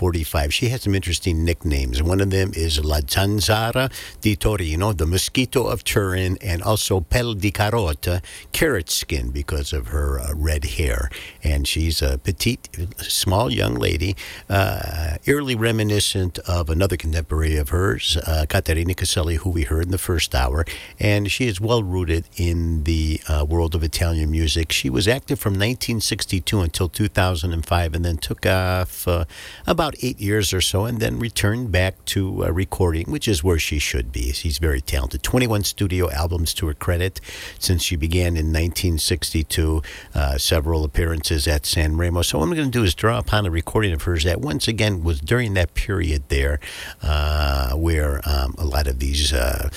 1945. 0.00 0.54
She 0.54 0.68
has 0.68 0.82
some 0.82 0.94
interesting 0.94 1.44
nicknames. 1.44 2.02
One 2.02 2.20
of 2.20 2.30
them 2.30 2.52
is 2.54 2.84
La 2.84 3.00
Zanzara 3.00 3.90
di 4.20 4.36
Torino, 4.36 4.92
the 4.92 5.06
mosquito 5.06 5.66
of 5.66 5.82
Turin, 5.82 6.38
and 6.40 6.62
also 6.62 7.00
Pel 7.00 7.34
di 7.34 7.50
Carota, 7.50 8.22
carrot 8.52 8.90
skin, 8.90 9.30
because 9.30 9.72
of 9.72 9.88
her 9.88 10.20
uh, 10.20 10.32
red 10.34 10.64
hair. 10.64 11.10
And 11.42 11.66
she's 11.66 12.00
a 12.00 12.18
petite, 12.18 12.68
small 12.98 13.50
young 13.50 13.74
lady, 13.74 14.14
uh, 14.48 15.16
eerily 15.26 15.56
reminiscent 15.56 16.38
of 16.40 16.70
another 16.70 16.96
contemporary 16.96 17.56
of 17.56 17.70
hers, 17.70 18.16
uh, 18.18 18.46
Caterina 18.48 18.94
Caselli, 18.94 19.36
who 19.36 19.50
we 19.50 19.64
heard 19.64 19.84
in 19.84 19.90
the 19.90 19.98
first 19.98 20.34
hour. 20.34 20.64
And 21.00 21.30
she 21.30 21.48
is 21.48 21.60
well 21.60 21.82
rooted 21.82 22.28
in 22.36 22.84
the 22.84 23.20
uh, 23.28 23.44
world 23.48 23.74
of 23.74 23.82
Italian 23.82 24.30
music. 24.30 24.70
She 24.70 24.90
was 24.90 25.08
active 25.08 25.40
from 25.40 25.54
1962 25.54 26.60
until 26.60 26.88
2005 26.88 27.94
and 27.94 28.04
then 28.04 28.16
took 28.18 28.46
off 28.46 29.08
uh, 29.08 29.24
about 29.88 30.04
eight 30.04 30.20
years 30.20 30.52
or 30.52 30.60
so 30.60 30.84
and 30.84 31.00
then 31.00 31.18
returned 31.18 31.72
back 31.72 32.04
to 32.04 32.44
uh, 32.44 32.50
recording, 32.50 33.10
which 33.10 33.26
is 33.26 33.42
where 33.42 33.58
she 33.58 33.78
should 33.78 34.12
be. 34.12 34.32
She's 34.32 34.58
very 34.58 34.82
talented. 34.82 35.22
21 35.22 35.64
studio 35.64 36.10
albums 36.10 36.52
to 36.54 36.66
her 36.66 36.74
credit 36.74 37.22
since 37.58 37.82
she 37.82 37.96
began 37.96 38.36
in 38.36 38.52
1962, 38.52 39.82
uh, 40.14 40.36
several 40.36 40.84
appearances 40.84 41.48
at 41.48 41.64
San 41.64 41.96
Remo. 41.96 42.20
So, 42.20 42.38
what 42.38 42.44
I'm 42.44 42.54
going 42.54 42.70
to 42.70 42.78
do 42.78 42.84
is 42.84 42.94
draw 42.94 43.18
upon 43.18 43.46
a 43.46 43.50
recording 43.50 43.94
of 43.94 44.02
hers 44.02 44.24
that 44.24 44.42
once 44.42 44.68
again 44.68 45.02
was 45.02 45.20
during 45.20 45.54
that 45.54 45.72
period 45.72 46.24
there 46.28 46.60
uh, 47.02 47.72
where 47.74 48.20
um, 48.28 48.54
a 48.58 48.66
lot 48.66 48.86
of 48.86 48.98
these 48.98 49.32
uh, 49.32 49.70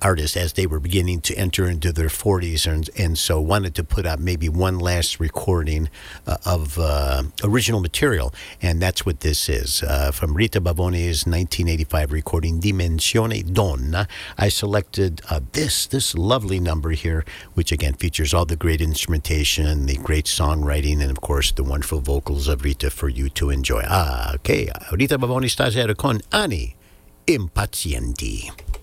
artists, 0.00 0.38
as 0.38 0.54
they 0.54 0.66
were 0.66 0.80
beginning 0.80 1.20
to 1.20 1.34
enter 1.34 1.68
into 1.68 1.92
their 1.92 2.08
40s, 2.08 2.66
and, 2.66 2.88
and 2.96 3.18
so 3.18 3.42
wanted 3.42 3.74
to 3.74 3.84
put 3.84 4.06
out 4.06 4.20
maybe 4.20 4.48
one 4.48 4.78
last 4.78 5.20
recording 5.20 5.90
uh, 6.26 6.38
of 6.46 6.78
uh, 6.78 7.24
original 7.44 7.80
material. 7.80 8.32
And 8.62 8.80
that's 8.80 9.04
what 9.04 9.20
this 9.20 9.49
is. 9.50 9.82
Uh, 9.82 10.10
from 10.12 10.34
Rita 10.34 10.60
Pavone's 10.60 11.26
1985 11.26 12.12
recording, 12.12 12.60
Dimensione 12.60 13.52
Donna, 13.52 14.08
I 14.38 14.48
selected 14.48 15.20
uh, 15.28 15.40
this, 15.52 15.86
this 15.86 16.14
lovely 16.14 16.60
number 16.60 16.92
here, 16.92 17.24
which 17.54 17.72
again 17.72 17.94
features 17.94 18.32
all 18.32 18.46
the 18.46 18.56
great 18.56 18.80
instrumentation, 18.80 19.86
the 19.86 19.96
great 19.96 20.24
songwriting, 20.24 21.02
and 21.02 21.10
of 21.10 21.20
course 21.20 21.52
the 21.52 21.64
wonderful 21.64 22.00
vocals 22.00 22.48
of 22.48 22.64
Rita 22.64 22.90
for 22.90 23.08
you 23.08 23.28
to 23.30 23.50
enjoy. 23.50 23.82
Ah, 23.86 24.34
okay. 24.36 24.70
Rita 24.92 25.18
Pavone 25.18 25.48
stasera 25.48 25.94
con 25.94 26.20
Anni 26.30 26.74
Impazienti. 27.26 28.79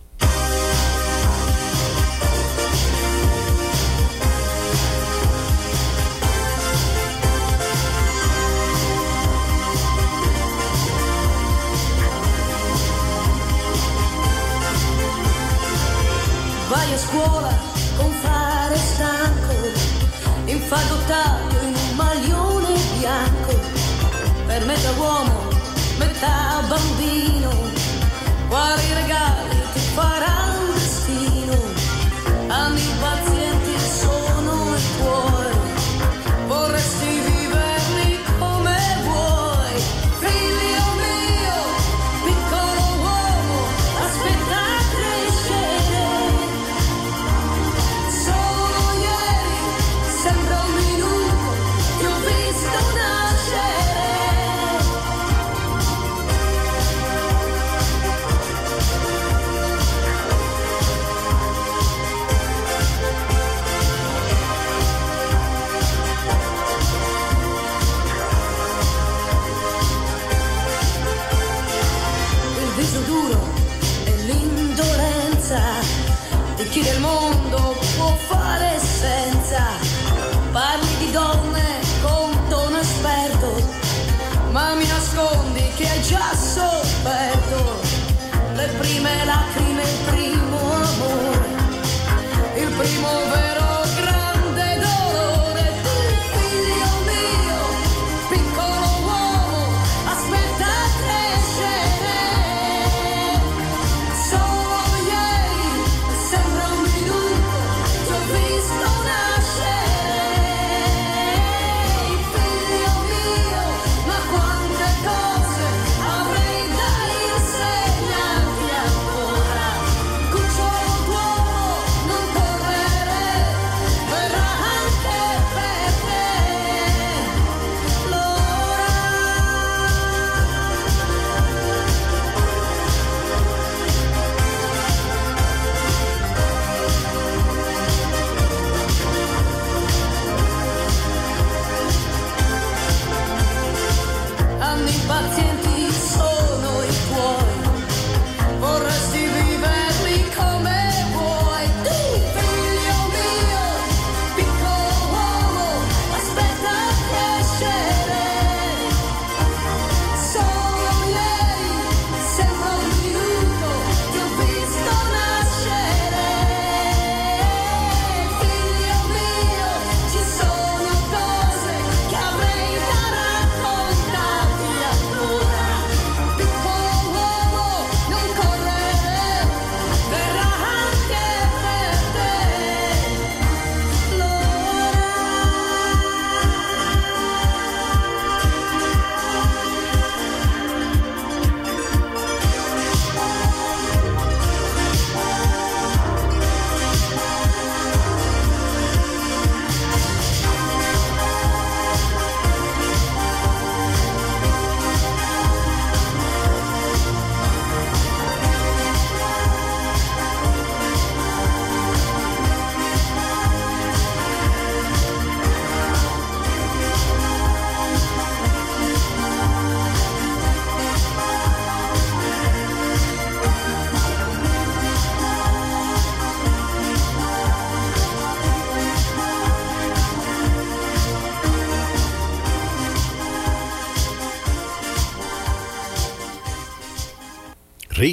Scuola 16.97 17.53
con 17.95 18.11
fare 18.23 18.75
stanco, 18.75 19.53
infagottato 20.45 21.55
in 21.61 21.75
un 21.75 21.95
maglione 21.95 22.73
bianco, 22.97 23.59
per 24.47 24.65
metà 24.65 24.91
uomo, 24.97 25.47
metà 25.99 26.63
bambino, 26.67 27.51
quali 28.47 28.93
regali 28.93 29.61
ti 29.73 29.79
farà 29.93 30.55
il 30.59 30.73
destino? 30.73 31.55
Anni 32.47 32.81
pazienti 32.99 33.26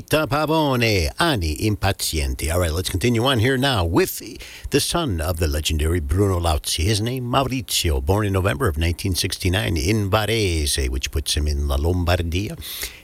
Rita 0.04 0.26
Pavone, 0.26 1.10
Anni 1.18 1.56
Impazienti. 1.56 2.52
All 2.52 2.60
right, 2.60 2.70
let's 2.70 2.90
continue 2.90 3.24
on 3.24 3.38
here 3.38 3.56
now 3.56 3.86
with 3.86 4.20
the 4.68 4.78
son 4.78 5.18
of 5.18 5.38
the 5.38 5.48
legendary 5.48 5.98
Bruno 5.98 6.38
Lauzi. 6.38 6.84
His 6.84 7.00
name, 7.00 7.24
Maurizio, 7.24 8.04
born 8.04 8.26
in 8.26 8.34
November 8.34 8.66
of 8.66 8.76
1969 8.76 9.78
in 9.78 10.10
Varese, 10.10 10.90
which 10.90 11.10
puts 11.10 11.34
him 11.34 11.48
in 11.48 11.66
La 11.68 11.78
Lombardia. 11.78 12.58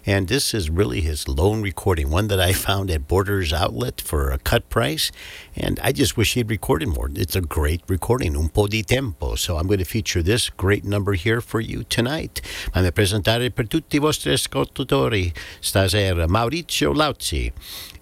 And 0.06 0.28
this 0.28 0.54
is 0.54 0.70
really 0.70 1.00
his 1.00 1.28
lone 1.28 1.62
recording, 1.62 2.10
one 2.10 2.28
that 2.28 2.40
I 2.40 2.52
found 2.52 2.90
at 2.90 3.06
Borders 3.06 3.52
Outlet 3.52 4.00
for 4.00 4.30
a 4.30 4.38
cut 4.38 4.68
price. 4.68 5.12
And 5.54 5.78
I 5.82 5.92
just 5.92 6.16
wish 6.16 6.34
he'd 6.34 6.50
recorded 6.50 6.88
more. 6.88 7.10
It's 7.14 7.36
a 7.36 7.40
great 7.40 7.82
recording, 7.88 8.36
un 8.36 8.48
po' 8.48 8.66
di 8.66 8.82
tempo. 8.82 9.34
So 9.34 9.56
I'm 9.56 9.66
going 9.66 9.78
to 9.78 9.84
feature 9.84 10.22
this 10.22 10.48
great 10.50 10.84
number 10.84 11.12
here 11.14 11.40
for 11.40 11.60
you 11.60 11.84
tonight. 11.84 12.40
Fammi 12.72 12.92
presentare 12.92 13.50
per 13.50 13.66
tutti 13.66 13.96
i 13.96 13.98
vostri 13.98 14.32
ascoltatori 14.32 15.32
stasera 15.60 16.26
Maurizio 16.26 16.92
Lauzi 16.92 17.52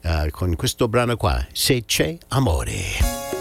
uh, 0.05 0.29
con 0.31 0.55
questo 0.57 0.89
brano 0.89 1.17
qua, 1.17 1.47
Se 1.53 1.85
c'è 1.85 2.17
amore. 2.29 3.38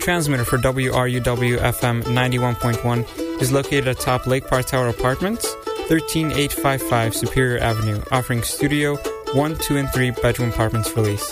Transmitter 0.00 0.44
for 0.44 0.58
WRUW 0.58 1.58
FM 1.58 2.02
91.1 2.02 3.40
is 3.42 3.52
located 3.52 3.88
atop 3.88 4.26
Lake 4.26 4.46
Park 4.46 4.66
Tower 4.66 4.88
Apartments, 4.88 5.54
13855 5.88 7.14
Superior 7.14 7.58
Avenue, 7.58 8.00
offering 8.10 8.42
studio, 8.42 8.96
1, 9.34 9.56
2, 9.58 9.76
and 9.76 9.92
3 9.92 10.10
bedroom 10.22 10.50
apartments 10.50 10.90
for 10.90 11.02
lease. 11.02 11.30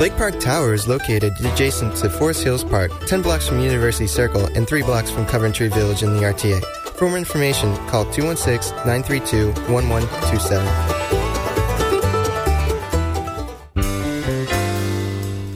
Lake 0.00 0.16
Park 0.16 0.40
Tower 0.40 0.74
is 0.74 0.88
located 0.88 1.32
adjacent 1.40 1.94
to 1.96 2.10
Forest 2.10 2.42
Hills 2.42 2.64
Park, 2.64 2.90
10 3.06 3.22
blocks 3.22 3.46
from 3.46 3.60
University 3.60 4.06
Circle 4.06 4.46
and 4.56 4.66
3 4.66 4.82
blocks 4.82 5.10
from 5.10 5.24
Coventry 5.26 5.68
Village 5.68 6.02
in 6.02 6.14
the 6.14 6.22
RTA. 6.22 6.62
For 6.96 7.08
more 7.08 7.18
information, 7.18 7.74
call 7.86 8.10
216 8.12 8.74
932 8.78 9.48
1127. 9.72 10.99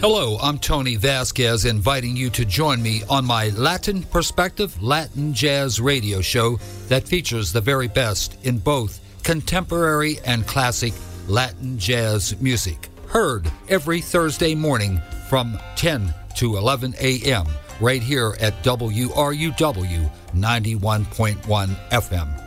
Hello, 0.06 0.36
I'm 0.42 0.58
Tony 0.58 0.96
Vasquez, 0.96 1.64
inviting 1.64 2.14
you 2.14 2.28
to 2.28 2.44
join 2.44 2.82
me 2.82 3.00
on 3.08 3.24
my 3.24 3.48
Latin 3.56 4.02
Perspective 4.02 4.82
Latin 4.82 5.32
Jazz 5.32 5.80
radio 5.80 6.20
show 6.20 6.58
that 6.88 7.08
features 7.08 7.54
the 7.54 7.62
very 7.62 7.88
best 7.88 8.36
in 8.44 8.58
both 8.58 9.00
contemporary 9.22 10.18
and 10.26 10.46
classic 10.46 10.92
Latin 11.26 11.78
jazz 11.78 12.38
music. 12.38 12.90
Heard 13.06 13.50
every 13.70 14.02
Thursday 14.02 14.54
morning 14.54 15.00
from 15.30 15.58
10 15.76 16.12
to 16.36 16.58
11 16.58 16.96
a.m. 17.00 17.46
right 17.80 18.02
here 18.02 18.36
at 18.42 18.62
WRUW 18.62 20.10
91.1 20.34 21.88
FM. 21.88 22.43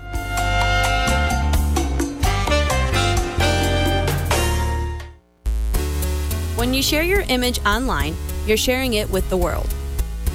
When 6.68 6.74
you 6.74 6.84
share 6.84 7.02
your 7.02 7.22
image 7.30 7.66
online, 7.66 8.14
you're 8.46 8.58
sharing 8.58 8.96
it 8.96 9.10
with 9.10 9.30
the 9.30 9.38
world. 9.38 9.74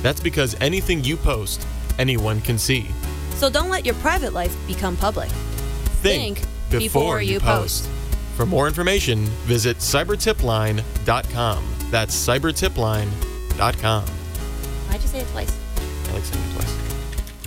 That's 0.01 0.19
because 0.19 0.57
anything 0.63 1.05
you 1.05 1.19
post, 1.19 1.67
anyone 1.99 2.41
can 2.41 2.57
see. 2.57 2.87
So 3.35 3.51
don't 3.51 3.69
let 3.69 3.85
your 3.85 3.95
private 3.97 4.33
life 4.33 4.57
become 4.67 4.97
public. 4.97 5.29
Think, 6.01 6.41
before, 6.71 7.21
you 7.21 7.39
post. 7.39 7.87
For 8.35 8.47
more 8.47 8.67
information, 8.67 9.27
visit 9.45 9.77
cybertipline.com. 9.77 11.65
That's 11.91 12.29
cybertipline.com. 12.29 14.05
Why'd 14.07 15.03
you 15.03 15.09
say 15.09 15.19
it 15.19 15.29
twice? 15.33 15.55
I 16.09 16.13
like 16.15 16.25
saying 16.25 16.45
it 16.49 16.53
twice. 16.55 16.82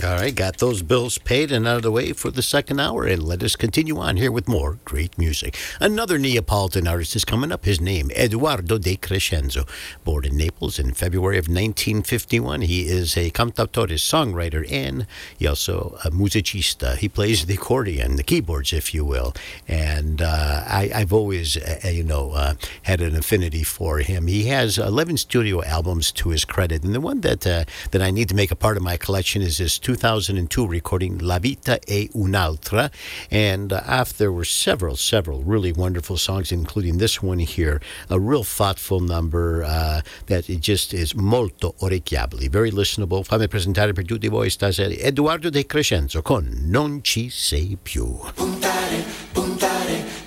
All 0.06 0.18
right, 0.18 0.36
got 0.36 0.58
those 0.58 0.84
bills 0.84 1.18
paid 1.18 1.52
and 1.52 1.68
out 1.68 1.78
of 1.78 1.82
the 1.82 1.92
way 1.92 2.14
for 2.14 2.30
the 2.30 2.44
second 2.44 2.80
hour, 2.80 3.06
and 3.06 3.24
let 3.24 3.42
us 3.42 3.56
continue 3.56 3.98
on 3.98 4.18
here 4.18 4.32
with 4.32 4.48
more 4.48 4.78
great 4.86 5.18
music. 5.18 5.58
Another 5.82 6.20
Neapolitan 6.20 6.88
artist 6.88 7.16
is 7.16 7.26
coming 7.26 7.52
up. 7.52 7.66
His 7.66 7.82
name, 7.82 8.12
Eduardo 8.12 8.78
De 8.78 8.98
Crescenzo. 8.98 9.66
Born 10.04 10.26
in 10.26 10.38
Naples 10.38 10.78
in 10.78 10.94
February 10.94 11.40
of 11.40 11.48
1951, 11.48 12.62
he 12.62 12.88
is 12.88 13.18
a 13.18 13.32
cantautore, 13.32 13.96
songwriter, 13.96 14.72
and 14.72 15.08
he 15.40 15.48
also 15.48 15.98
a 16.06 16.12
musicista. 16.12 16.98
He 16.98 17.10
plays 17.10 17.48
the 17.48 17.56
accordion, 17.56 18.16
the 18.16 18.24
keyboards, 18.24 18.74
if 18.74 18.94
you 18.94 19.04
will. 19.04 19.34
And 19.68 20.22
uh, 20.22 20.66
I, 20.68 20.92
I've 20.94 21.14
always, 21.14 21.58
uh, 21.58 21.88
you 21.90 22.04
know, 22.04 22.34
uh, 22.34 22.54
had 22.84 23.02
an 23.02 23.16
affinity 23.16 23.64
for 23.64 24.00
him. 24.00 24.28
He 24.28 24.44
has 24.50 24.78
11 24.78 25.18
studio 25.18 25.64
albums 25.64 26.12
to 26.12 26.30
his 26.30 26.46
credit, 26.46 26.84
and 26.84 26.94
the 26.94 27.02
one 27.02 27.22
that 27.22 27.48
uh, 27.48 27.66
that 27.90 28.04
I 28.04 28.12
need 28.12 28.30
to 28.30 28.36
make 28.36 28.52
a 28.52 28.56
part 28.56 28.78
of 28.78 28.84
my 28.84 28.98
collection 28.98 29.42
is 29.42 29.58
his 29.58 29.80
2002 29.96 30.68
recording 30.68 31.22
La 31.22 31.40
Vita 31.40 31.80
è 31.80 32.08
un'altra. 32.14 32.92
And 33.32 33.72
uh, 33.72 33.82
after 33.86 34.18
there 34.18 34.32
were 34.32 34.46
several, 34.46 34.96
several 34.96 35.42
really 35.44 35.72
wonderful 35.72 36.18
songs, 36.18 36.52
including 36.52 36.98
this 36.98 37.22
one 37.22 37.40
here, 37.40 37.80
a 38.10 38.20
real 38.20 38.44
thoughtful 38.44 39.00
number 39.00 39.64
uh, 39.64 40.02
that 40.28 40.50
it 40.50 40.60
just 40.60 40.94
is 40.94 41.14
molto 41.16 41.76
orecchiabile, 41.80 42.50
very 42.50 42.72
listenable. 42.72 43.24
Fammi 43.24 43.48
presentare 43.48 43.94
per 43.94 44.06
tutti 44.06 44.28
voi 44.28 44.50
stasera 44.50 44.94
Eduardo 44.94 45.50
De 45.50 45.66
Crescenzo 45.66 46.22
con 46.22 46.50
Non 46.66 47.02
ci 47.02 47.30
sei 47.30 47.78
più. 47.82 48.18
puntare, 48.34 49.04
puntare. 49.32 50.25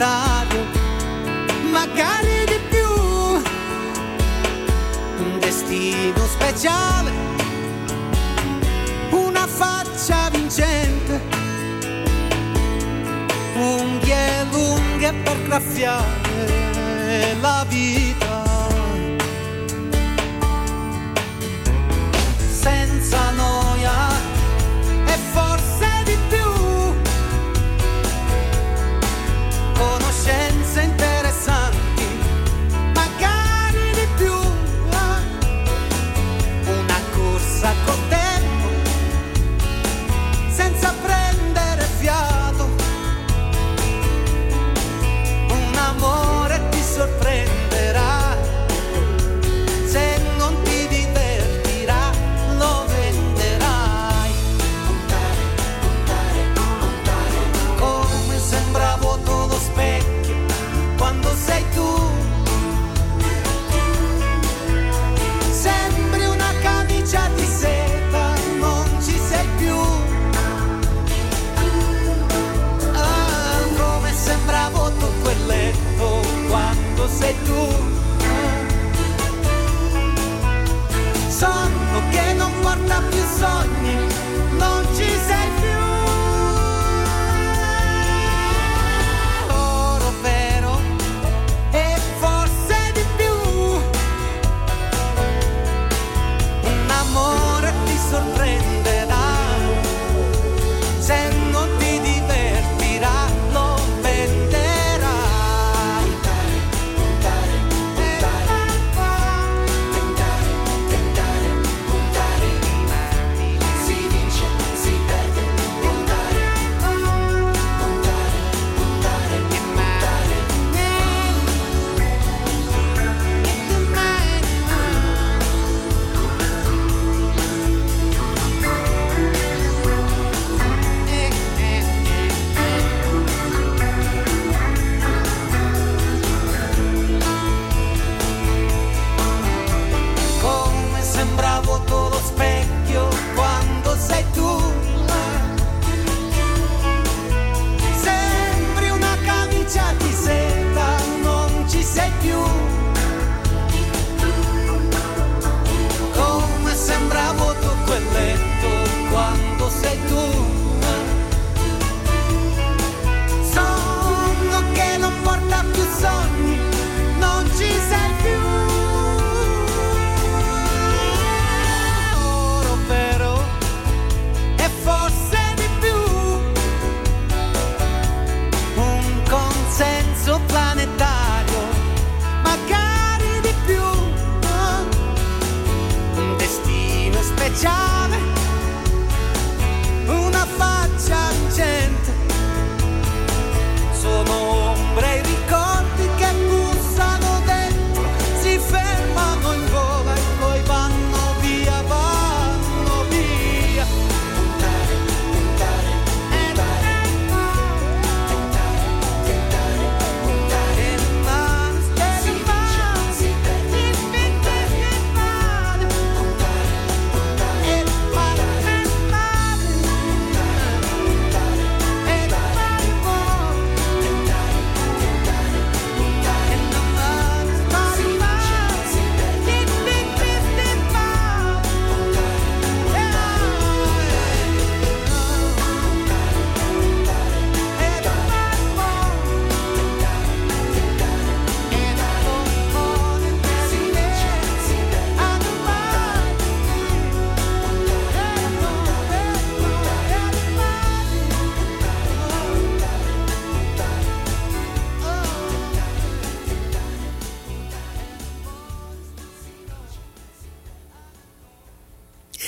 Planetario 0.00 0.64
magari 1.70 2.44
di 2.46 2.58
più. 2.70 2.88
Un 5.22 5.38
destino 5.38 6.24
speciale 6.26 7.12
una 9.10 9.46
faccia 9.46 10.30
vincente 10.30 11.20
unghie 13.54 14.46
lunghe 14.50 15.12
per 15.22 15.42
graffiare 15.42 17.36
la 17.40 17.66
vita. 17.68 18.48
Senza 22.38 23.30
noia 23.32 23.49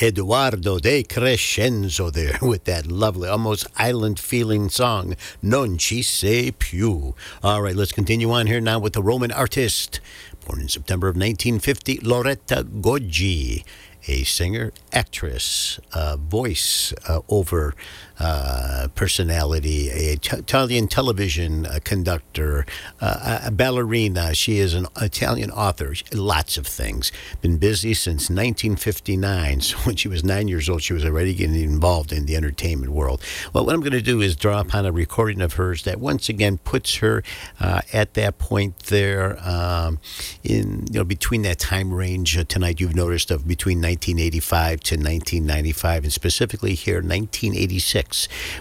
Eduardo 0.02 0.80
De 0.80 1.04
Crescenzo 1.04 2.10
there 2.10 2.36
with 2.42 2.64
that 2.64 2.88
lovely, 2.88 3.28
almost 3.28 3.68
island 3.76 4.18
feeling 4.18 4.68
song, 4.68 5.14
Non 5.40 5.78
ci 5.78 6.02
sei 6.02 6.50
più. 6.50 7.14
All 7.40 7.62
right, 7.62 7.76
let's 7.76 7.92
continue 7.92 8.32
on 8.32 8.48
here 8.48 8.60
now 8.60 8.80
with 8.80 8.94
the 8.94 9.02
Roman 9.02 9.30
artist. 9.30 10.00
Born 10.44 10.60
in 10.62 10.68
September 10.68 11.06
of 11.06 11.14
1950, 11.14 12.00
Loretta 12.02 12.64
Goggi, 12.64 13.62
a 14.08 14.24
singer, 14.24 14.72
actress, 14.92 15.78
uh, 15.92 16.16
voice 16.16 16.92
uh, 17.08 17.20
over 17.28 17.76
uh, 18.22 18.86
personality, 18.94 19.90
a 19.90 20.16
t- 20.16 20.36
Italian 20.36 20.86
television 20.86 21.66
uh, 21.66 21.80
conductor, 21.82 22.64
uh, 23.00 23.40
a 23.46 23.50
ballerina. 23.50 24.32
She 24.32 24.58
is 24.58 24.74
an 24.74 24.86
Italian 25.00 25.50
author, 25.50 25.92
lots 26.12 26.56
of 26.56 26.64
things. 26.66 27.10
Been 27.40 27.58
busy 27.58 27.94
since 27.94 28.30
1959. 28.30 29.60
So 29.72 29.78
when 29.78 29.96
she 29.96 30.08
was 30.08 30.22
nine 30.22 30.48
years 30.48 30.68
old, 30.68 30.82
she 30.82 30.92
was 30.92 31.04
already 31.04 31.34
getting 31.34 31.54
involved 31.54 32.12
in 32.12 32.26
the 32.26 32.36
entertainment 32.36 32.92
world. 32.92 33.22
Well, 33.52 33.64
what 33.64 33.74
I'm 33.74 33.80
going 33.80 33.92
to 33.92 34.02
do 34.02 34.20
is 34.20 34.36
draw 34.36 34.60
upon 34.60 34.84
a 34.84 34.92
recording 34.92 35.40
of 35.40 35.54
hers 35.54 35.84
that 35.84 35.98
once 35.98 36.28
again 36.28 36.58
puts 36.58 36.96
her 36.96 37.22
uh, 37.58 37.80
at 37.92 38.12
that 38.14 38.38
point 38.38 38.78
there 38.80 39.38
um, 39.48 39.98
in 40.42 40.86
you 40.90 40.98
know 40.98 41.04
between 41.04 41.42
that 41.42 41.58
time 41.58 41.92
range 41.92 42.36
tonight. 42.48 42.80
You've 42.80 42.94
noticed 42.94 43.30
of 43.30 43.48
between 43.48 43.78
1985 43.78 44.80
to 44.80 44.94
1995, 44.96 46.04
and 46.04 46.12
specifically 46.12 46.74
here 46.74 46.96
1986 46.96 48.11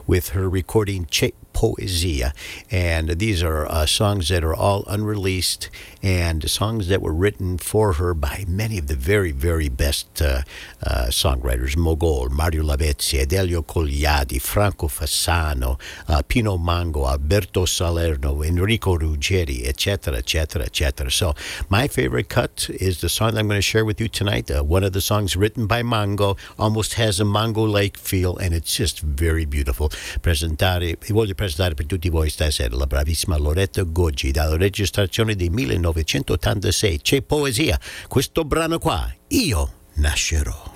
with 0.07 0.29
her 0.29 0.49
recording 0.49 1.05
Che 1.09 1.33
Poesia. 1.53 2.33
And 2.69 3.09
these 3.19 3.43
are 3.43 3.65
uh, 3.65 3.85
songs 3.85 4.29
that 4.29 4.43
are 4.43 4.55
all 4.55 4.83
unreleased 4.87 5.69
and 6.03 6.49
songs 6.49 6.87
that 6.87 7.01
were 7.01 7.13
written 7.13 7.57
for 7.57 7.93
her 7.93 8.13
by 8.13 8.45
many 8.47 8.77
of 8.77 8.87
the 8.87 8.95
very, 8.95 9.31
very 9.31 9.69
best 9.69 10.21
uh, 10.21 10.41
uh, 10.85 11.05
songwriters 11.09 11.75
Mogol, 11.75 12.29
Mario 12.31 12.63
Lavezzi, 12.63 13.21
Adelio 13.21 13.63
Cogliati, 13.63 14.41
Franco 14.41 14.87
Fasano, 14.87 15.79
uh, 16.07 16.21
Pino 16.27 16.57
Mango, 16.57 17.07
Alberto 17.07 17.65
Salerno, 17.65 18.41
Enrico 18.41 18.97
Ruggeri, 18.97 19.67
etc., 19.67 20.15
etc., 20.15 20.63
etc. 20.63 21.11
So, 21.11 21.33
my 21.69 21.87
favorite 21.87 22.29
cut 22.29 22.69
is 22.69 23.01
the 23.01 23.09
song 23.09 23.37
I'm 23.37 23.47
going 23.47 23.57
to 23.57 23.61
share 23.61 23.85
with 23.85 23.99
you 24.01 24.07
tonight. 24.07 24.49
Uh, 24.49 24.63
one 24.63 24.83
of 24.83 24.93
the 24.93 25.01
songs 25.01 25.35
written 25.35 25.67
by 25.67 25.83
Mango 25.83 26.37
almost 26.57 26.95
has 26.95 27.19
a 27.19 27.25
Mango 27.25 27.63
like 27.63 27.97
feel, 27.97 28.37
and 28.37 28.53
it's 28.53 28.75
just 28.75 28.99
very 29.01 29.45
beautiful. 29.45 29.89
Presentare, 30.21 30.97
voglio 30.97 31.35
presentare 31.41 31.73
per 31.73 31.87
tutti 31.87 32.09
voi 32.09 32.29
stasera 32.29 32.75
la 32.75 32.85
bravissima 32.85 33.35
Loretta 33.35 33.81
Goggi 33.81 34.29
dalla 34.29 34.57
registrazione 34.57 35.35
del 35.35 35.49
1986. 35.49 37.01
C'è 37.01 37.21
poesia. 37.23 37.79
Questo 38.07 38.45
brano 38.45 38.77
qua, 38.77 39.11
Io 39.29 39.73
nascerò. 39.95 40.70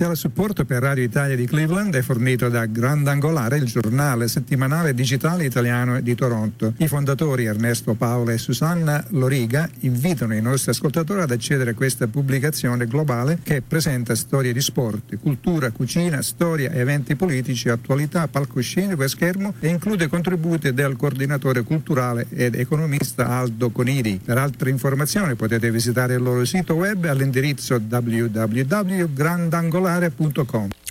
Parziale 0.00 0.14
supporto 0.14 0.64
per 0.64 0.80
Radio 0.80 1.04
Italia 1.04 1.36
di 1.36 1.46
Cleveland 1.46 1.94
è 1.94 2.00
fornito 2.00 2.48
da 2.48 2.64
Grandangolare, 2.64 3.58
il 3.58 3.64
giornale 3.64 4.28
settimanale 4.28 4.94
digitale 4.94 5.44
italiano 5.44 6.00
di 6.00 6.14
Toronto. 6.14 6.72
I 6.78 6.88
fondatori 6.88 7.44
Ernesto 7.44 7.92
Paola 7.92 8.32
e 8.32 8.38
Susanna 8.38 9.04
Loriga 9.10 9.68
invitano 9.80 10.34
i 10.34 10.40
nostri 10.40 10.70
ascoltatori 10.70 11.20
ad 11.20 11.30
accedere 11.30 11.72
a 11.72 11.74
questa 11.74 12.06
pubblicazione 12.06 12.86
globale 12.86 13.40
che 13.42 13.60
presenta 13.60 14.14
storie 14.14 14.54
di 14.54 14.62
sport, 14.62 15.18
cultura, 15.18 15.70
cucina, 15.70 16.22
storia, 16.22 16.72
eventi 16.72 17.14
politici, 17.14 17.68
attualità, 17.68 18.26
palcoscenico 18.26 19.02
e 19.02 19.08
schermo 19.08 19.52
e 19.60 19.68
include 19.68 20.08
contributi 20.08 20.72
del 20.72 20.96
coordinatore 20.96 21.62
culturale 21.62 22.26
ed 22.30 22.54
economista 22.54 23.28
Aldo 23.28 23.68
Conidi. 23.68 24.18
Per 24.24 24.38
altre 24.38 24.70
informazioni 24.70 25.34
potete 25.34 25.70
visitare 25.70 26.14
il 26.14 26.22
loro 26.22 26.46
sito 26.46 26.72
web 26.72 27.04
all'indirizzo 27.04 27.74
www.grandangolare.com. 27.74 29.88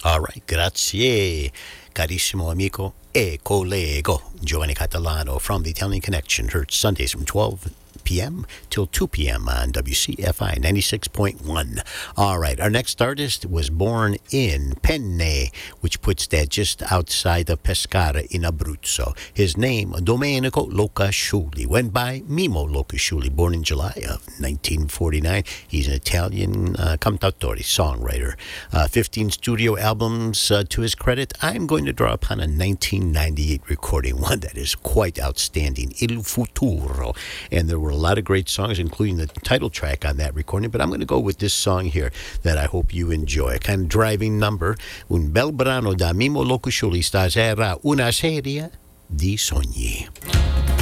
All 0.04 0.20
right, 0.20 0.42
grazie, 0.46 1.52
carissimo 1.92 2.50
amico 2.50 2.94
e 3.12 3.40
collego 3.42 4.32
Giovanni 4.40 4.74
Catalano 4.74 5.40
from 5.40 5.64
the 5.64 5.70
Italian 5.70 6.02
Connection, 6.02 6.50
heard 6.54 6.72
Sundays 6.72 7.12
from 7.12 7.24
12 7.24 7.72
p.m. 8.10 8.44
till 8.72 8.88
2 8.88 9.08
p.m. 9.08 9.48
on 9.48 9.72
WCFI 9.72 10.58
96.1. 10.58 11.80
All 12.18 12.40
right, 12.40 12.60
our 12.60 12.72
next 12.72 13.00
artist 13.04 13.46
was 13.46 13.70
born 13.70 14.18
in 14.32 14.74
Penne, 14.82 15.52
which 15.82 16.02
puts 16.02 16.26
that 16.28 16.50
just 16.50 16.82
outside 16.92 17.52
of 17.52 17.62
Pescara 17.62 18.26
in 18.32 18.42
Abruzzo. 18.42 19.16
His 19.32 19.56
name, 19.56 19.92
Domenico 20.04 20.66
Locasciulli, 20.66 21.68
went 21.68 21.94
by 21.94 22.22
Mimmo 22.22 22.68
Locasciulli, 22.68 23.30
born 23.30 23.54
in 23.54 23.62
July 23.62 23.94
of 23.98 24.26
1949. 24.42 25.44
He's 25.68 25.88
an 25.88 25.94
Italian 25.94 26.76
uh, 26.78 26.98
cantautore, 27.00 27.60
songwriter. 27.60 28.34
Uh, 28.74 28.88
15 28.88 29.30
studio 29.30 29.78
albums 29.78 30.50
uh, 30.50 30.64
to 30.70 30.82
his 30.82 30.96
credit. 30.96 31.34
I'm 31.44 31.68
going 31.68 31.86
to 31.86 31.94
draw 31.94 32.14
upon 32.14 32.40
a 32.40 32.50
1998 32.50 33.62
recording, 33.70 34.20
one 34.20 34.40
that 34.40 34.58
is 34.58 34.74
quite 34.74 35.20
outstanding, 35.20 35.94
Il 36.00 36.24
Futuro. 36.24 37.14
And 37.52 37.70
there 37.70 37.80
were 37.80 37.99
lot 38.00 38.18
of 38.18 38.24
great 38.24 38.50
songs, 38.50 38.80
including 38.80 39.18
the 39.18 39.28
title 39.28 39.70
track 39.70 40.06
on 40.06 40.18
that 40.18 40.34
recording. 40.34 40.70
But 40.70 40.82
I'm 40.82 40.90
going 40.90 41.02
to 41.02 41.06
go 41.06 41.20
with 41.20 41.40
this 41.40 41.54
song 41.54 41.86
here 41.86 42.12
that 42.44 42.58
I 42.58 42.66
hope 42.66 42.94
you 42.94 43.12
enjoy. 43.12 43.56
A 43.56 43.60
kind 43.60 43.82
of 43.84 43.88
driving 43.90 44.40
number. 44.40 44.78
Un 45.10 45.32
bel 45.32 45.52
brano 45.52 45.96
da 45.96 46.14
Mimmo 46.14 46.44
Locasciulli 46.44 47.02
stasera, 47.04 47.78
una 47.84 48.12
serie 48.12 48.72
di 49.06 49.38
sogni. 49.38 50.79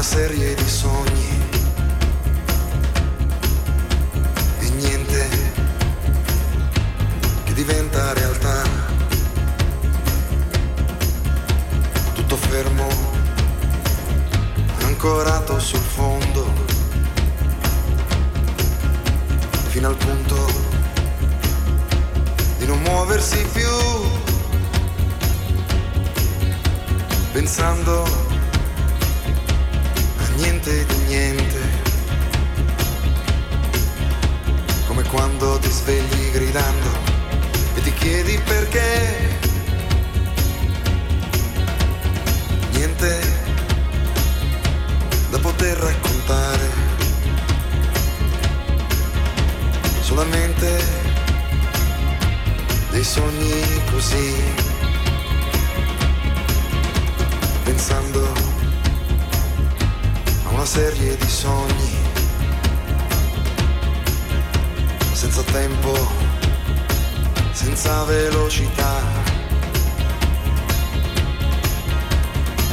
Una 0.00 0.08
serie 0.08 0.54
di 0.54 0.66
sogni 0.66 1.38
e 4.60 4.70
niente 4.70 5.28
che 7.44 7.52
diventa 7.52 8.14
realtà. 8.14 8.62
Tutto 12.14 12.36
fermo, 12.36 12.88
ancorato 14.84 15.58
sul 15.60 15.80
fondo, 15.80 16.50
fino 19.68 19.86
al 19.86 19.96
punto 19.96 20.46
di 22.56 22.64
non 22.64 22.80
muoversi 22.80 23.46
più. 23.52 23.68
pensando 27.32 28.39
niente 30.40 30.86
di 30.86 30.96
niente, 31.06 31.60
come 34.86 35.02
quando 35.02 35.58
ti 35.58 35.68
svegli 35.70 36.30
gridando 36.32 36.88
e 37.74 37.82
ti 37.82 37.92
chiedi 37.92 38.40
perché. 38.46 39.38
Niente 42.72 43.20
da 45.30 45.38
poter 45.38 45.76
raccontare, 45.76 46.70
solamente 50.00 50.84
dei 52.90 53.04
sogni 53.04 53.62
così. 53.92 54.34
Pensando 57.62 58.49
una 60.50 60.64
serie 60.64 61.16
di 61.16 61.28
sogni, 61.28 61.98
senza 65.12 65.42
tempo, 65.42 65.92
senza 67.52 68.04
velocità. 68.04 69.02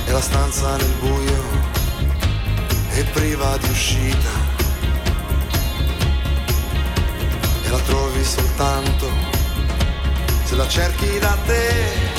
E 0.06 0.12
la 0.12 0.22
stanza 0.22 0.76
nel 0.76 0.94
buio 1.00 1.44
è 2.90 3.04
priva 3.12 3.58
di 3.58 3.70
uscita. 3.70 4.30
E 7.64 7.70
la 7.70 7.80
trovi 7.80 8.24
soltanto 8.24 9.10
se 10.46 10.56
la 10.56 10.68
cerchi 10.68 11.20
da 11.20 11.38
te 11.46 12.17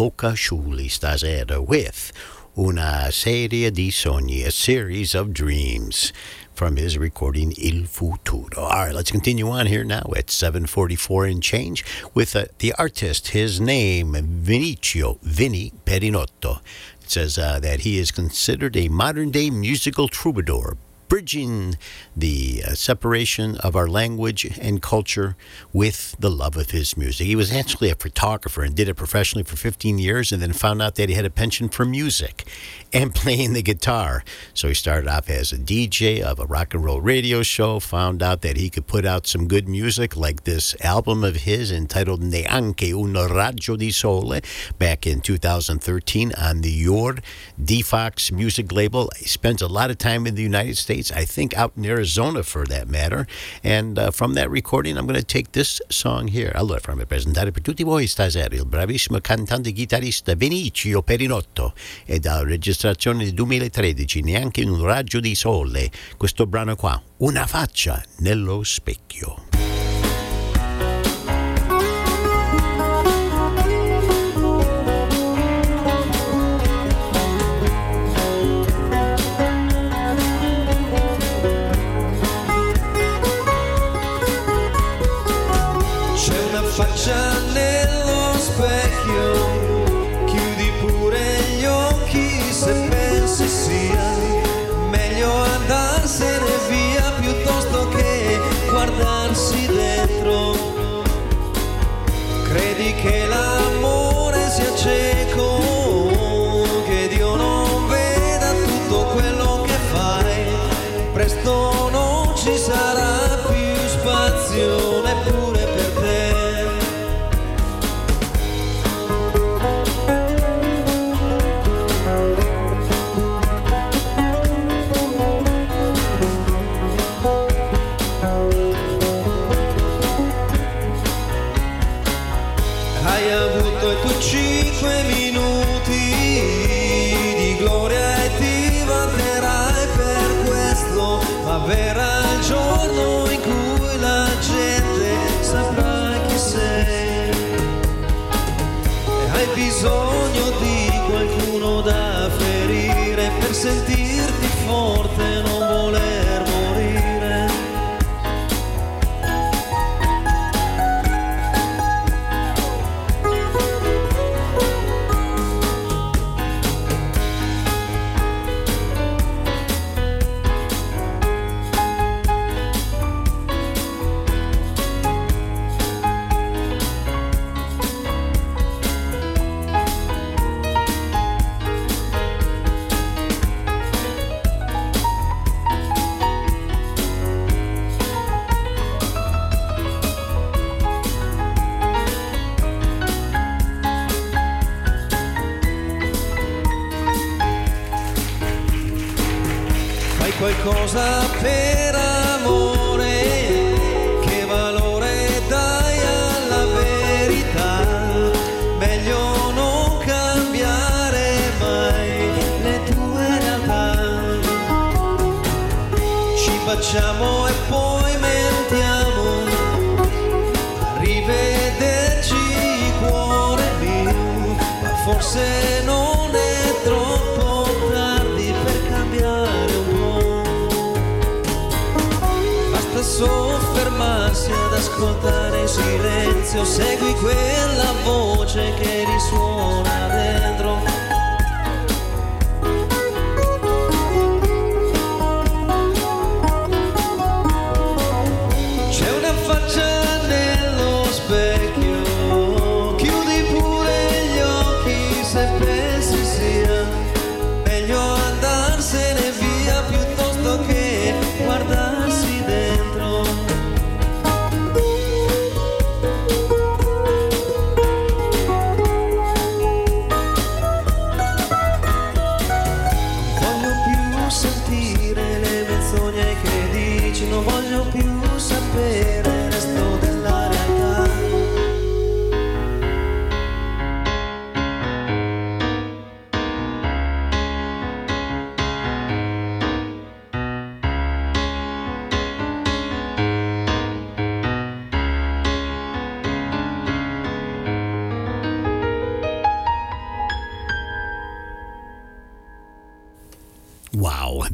Mimmo 0.00 0.12
Locasciulli 0.16 0.88
stasera 0.88 1.60
with 1.60 2.10
Una 2.56 3.10
serie 3.10 3.70
di 3.70 3.90
sogni, 3.90 4.44
a 4.46 4.50
series 4.50 5.14
of 5.14 5.32
dreams 5.32 6.12
from 6.52 6.76
his 6.76 6.96
recording 6.96 7.52
Il 7.58 7.84
Futuro. 7.86 8.62
All 8.62 8.86
right, 8.86 8.94
let's 8.94 9.10
continue 9.10 9.48
on 9.50 9.66
here 9.66 9.84
now 9.84 10.10
at 10.16 10.30
744 10.30 11.26
and 11.26 11.42
change 11.42 11.84
with 12.14 12.34
uh, 12.34 12.46
the 12.58 12.72
artist, 12.78 13.28
his 13.28 13.60
name, 13.60 14.14
Vinicio 14.14 15.18
Vini 15.20 15.72
Perinotto. 15.84 16.60
It 17.02 17.10
says 17.10 17.38
uh, 17.38 17.60
that 17.60 17.80
he 17.80 17.98
is 17.98 18.10
considered 18.10 18.76
a 18.76 18.88
modern 18.88 19.30
day 19.30 19.50
musical 19.50 20.08
troubadour, 20.08 20.78
bridging 21.10 21.76
the 22.16 22.62
uh, 22.64 22.72
separation 22.72 23.56
of 23.56 23.74
our 23.74 23.88
language 23.88 24.56
and 24.60 24.80
culture 24.80 25.36
with 25.72 26.14
the 26.20 26.30
love 26.30 26.56
of 26.56 26.70
his 26.70 26.96
music. 26.96 27.26
He 27.26 27.34
was 27.34 27.52
actually 27.52 27.90
a 27.90 27.96
photographer 27.96 28.62
and 28.62 28.76
did 28.76 28.88
it 28.88 28.94
professionally 28.94 29.42
for 29.42 29.56
15 29.56 29.98
years 29.98 30.30
and 30.30 30.40
then 30.40 30.52
found 30.52 30.80
out 30.80 30.94
that 30.94 31.08
he 31.08 31.16
had 31.16 31.24
a 31.24 31.30
penchant 31.30 31.74
for 31.74 31.84
music 31.84 32.46
and 32.92 33.12
playing 33.20 33.54
the 33.54 33.62
guitar. 33.62 34.22
So 34.54 34.68
he 34.68 34.74
started 34.74 35.08
off 35.08 35.28
as 35.28 35.52
a 35.52 35.58
DJ 35.58 36.20
of 36.20 36.38
a 36.38 36.46
rock 36.46 36.74
and 36.74 36.84
roll 36.84 37.00
radio 37.00 37.42
show, 37.42 37.80
found 37.80 38.22
out 38.22 38.42
that 38.42 38.56
he 38.56 38.70
could 38.70 38.86
put 38.86 39.04
out 39.04 39.26
some 39.26 39.48
good 39.48 39.68
music 39.68 40.16
like 40.16 40.44
this 40.44 40.76
album 40.80 41.24
of 41.24 41.36
his 41.36 41.72
entitled 41.72 42.22
Neanche 42.22 42.94
un 42.94 43.14
raggio 43.14 43.76
di 43.76 43.90
sole 43.90 44.40
back 44.78 45.08
in 45.08 45.20
2013 45.20 46.32
on 46.38 46.60
the 46.60 46.70
Your 46.70 47.16
Defox 47.60 48.30
music 48.30 48.70
label. 48.70 49.10
He 49.18 49.26
spends 49.26 49.60
a 49.60 49.66
lot 49.66 49.90
of 49.90 49.98
time 49.98 50.24
in 50.26 50.36
the 50.36 50.42
United 50.42 50.76
States, 50.76 50.99
I 51.08 51.24
think 51.24 51.56
out 51.56 51.72
in 51.76 51.84
Arizona 51.86 52.42
for 52.42 52.66
that 52.66 52.88
matter. 52.88 53.26
And 53.62 53.98
uh, 53.98 54.10
from 54.10 54.34
that 54.34 54.50
recording, 54.50 54.98
I'm 54.98 55.06
going 55.06 55.18
to 55.18 55.24
take 55.24 55.52
this 55.52 55.80
song 55.88 56.28
here. 56.28 56.52
Allora, 56.54 56.80
fammi 56.80 57.06
presentare 57.06 57.50
per 57.50 57.62
tutti 57.62 57.82
voi 57.82 58.06
stasera 58.06 58.54
il 58.54 58.66
bravissimo 58.66 59.18
cantante 59.20 59.72
chitarrista 59.72 60.34
Vinicio 60.34 61.02
Perinotto 61.02 61.74
e 62.04 62.18
dalla 62.18 62.44
registrazione 62.44 63.24
del 63.24 63.34
2013, 63.34 64.20
neanche 64.20 64.60
in 64.60 64.68
un 64.68 64.82
raggio 64.82 65.20
di 65.20 65.34
sole, 65.34 65.90
questo 66.16 66.46
brano 66.46 66.76
qua, 66.76 67.00
Una 67.18 67.46
faccia 67.46 68.02
nello 68.18 68.62
specchio. 68.62 69.49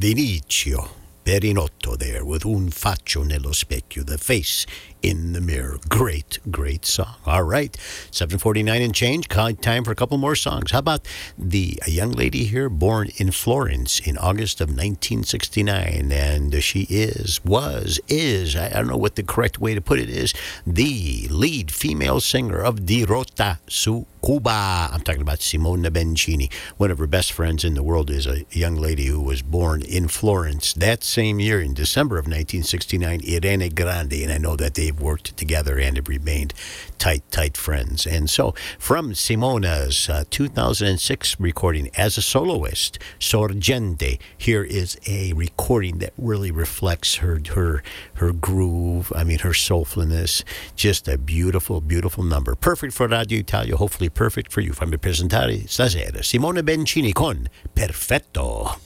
Wow, 0.06 0.14
Vinicio 0.14 0.88
Perinotto 1.20 1.96
there 1.96 2.22
with 2.22 2.44
Un 2.44 2.70
faccio 2.70 3.24
nello 3.24 3.52
specchio, 3.52 4.04
the 4.04 4.16
face 4.16 4.64
in 5.06 5.32
the 5.34 5.40
mirror. 5.40 5.78
Great, 5.88 6.40
great 6.50 6.84
song. 6.84 7.14
All 7.24 7.44
right, 7.44 7.76
749 8.10 8.82
and 8.82 8.92
change. 8.92 9.28
Time 9.28 9.84
for 9.84 9.92
a 9.92 9.94
couple 9.94 10.18
more 10.18 10.34
songs. 10.34 10.72
How 10.72 10.80
about 10.80 11.06
the 11.38 11.78
a 11.86 11.90
young 11.90 12.10
lady 12.10 12.44
here 12.44 12.68
born 12.68 13.10
in 13.16 13.30
Florence 13.30 14.00
in 14.00 14.18
August 14.18 14.60
of 14.60 14.68
1969, 14.70 16.10
and 16.10 16.62
she 16.62 16.88
is, 16.90 17.40
was, 17.44 18.00
is, 18.08 18.56
I, 18.56 18.66
I 18.66 18.70
don't 18.70 18.88
know 18.88 18.96
what 18.96 19.14
the 19.14 19.22
correct 19.22 19.60
way 19.60 19.74
to 19.74 19.80
put 19.80 20.00
it 20.00 20.10
is, 20.10 20.34
the 20.66 21.28
lead 21.30 21.70
female 21.70 22.20
singer 22.20 22.58
of 22.58 22.80
Dirotta 22.80 23.58
su 23.68 24.06
Cuba. 24.24 24.90
I'm 24.92 25.02
talking 25.02 25.22
about 25.22 25.38
Simona 25.38 25.88
Bencini. 25.88 26.52
One 26.78 26.90
of 26.90 26.98
her 26.98 27.06
best 27.06 27.32
friends 27.32 27.62
in 27.64 27.74
the 27.74 27.82
world 27.84 28.10
is 28.10 28.26
a 28.26 28.44
young 28.50 28.74
lady 28.74 29.06
who 29.06 29.20
was 29.20 29.40
born 29.40 29.82
in 29.82 30.08
Florence 30.08 30.72
that 30.72 31.04
same 31.04 31.38
year, 31.38 31.60
in 31.60 31.74
December 31.74 32.16
of 32.16 32.24
1969, 32.24 33.20
Irene 33.24 33.72
Grandi. 33.72 34.24
And 34.24 34.32
I 34.32 34.38
know 34.38 34.56
that 34.56 34.74
they've 34.74 34.95
worked 35.00 35.36
together 35.36 35.78
and 35.78 35.96
have 35.96 36.08
remained 36.08 36.54
tight, 36.98 37.22
tight 37.30 37.56
friends. 37.56 38.06
And 38.06 38.28
so, 38.28 38.54
from 38.78 39.12
Simona's 39.12 40.08
uh, 40.08 40.24
2006 40.30 41.40
recording 41.40 41.90
as 41.96 42.16
a 42.16 42.22
soloist, 42.22 42.98
Sorgente, 43.18 44.18
here 44.36 44.64
is 44.64 44.98
a 45.06 45.32
recording 45.34 45.98
that 45.98 46.12
really 46.16 46.50
reflects 46.50 47.16
her 47.16 47.40
her 47.54 47.82
her 48.14 48.32
groove. 48.32 49.12
I 49.14 49.24
mean, 49.24 49.40
her 49.40 49.50
soulfulness. 49.50 50.42
Just 50.74 51.08
a 51.08 51.18
beautiful, 51.18 51.80
beautiful 51.80 52.24
number. 52.24 52.54
Perfect 52.54 52.94
for 52.94 53.08
Radio 53.08 53.40
Italia. 53.40 53.76
Hopefully, 53.76 54.08
perfect 54.08 54.52
for 54.52 54.60
you. 54.60 54.72
Fammi 54.72 54.98
presentare 54.98 55.68
stasera 55.68 56.22
Simona 56.22 56.62
Bencini 56.62 57.12
con. 57.12 57.48
Perfetto 57.74 58.85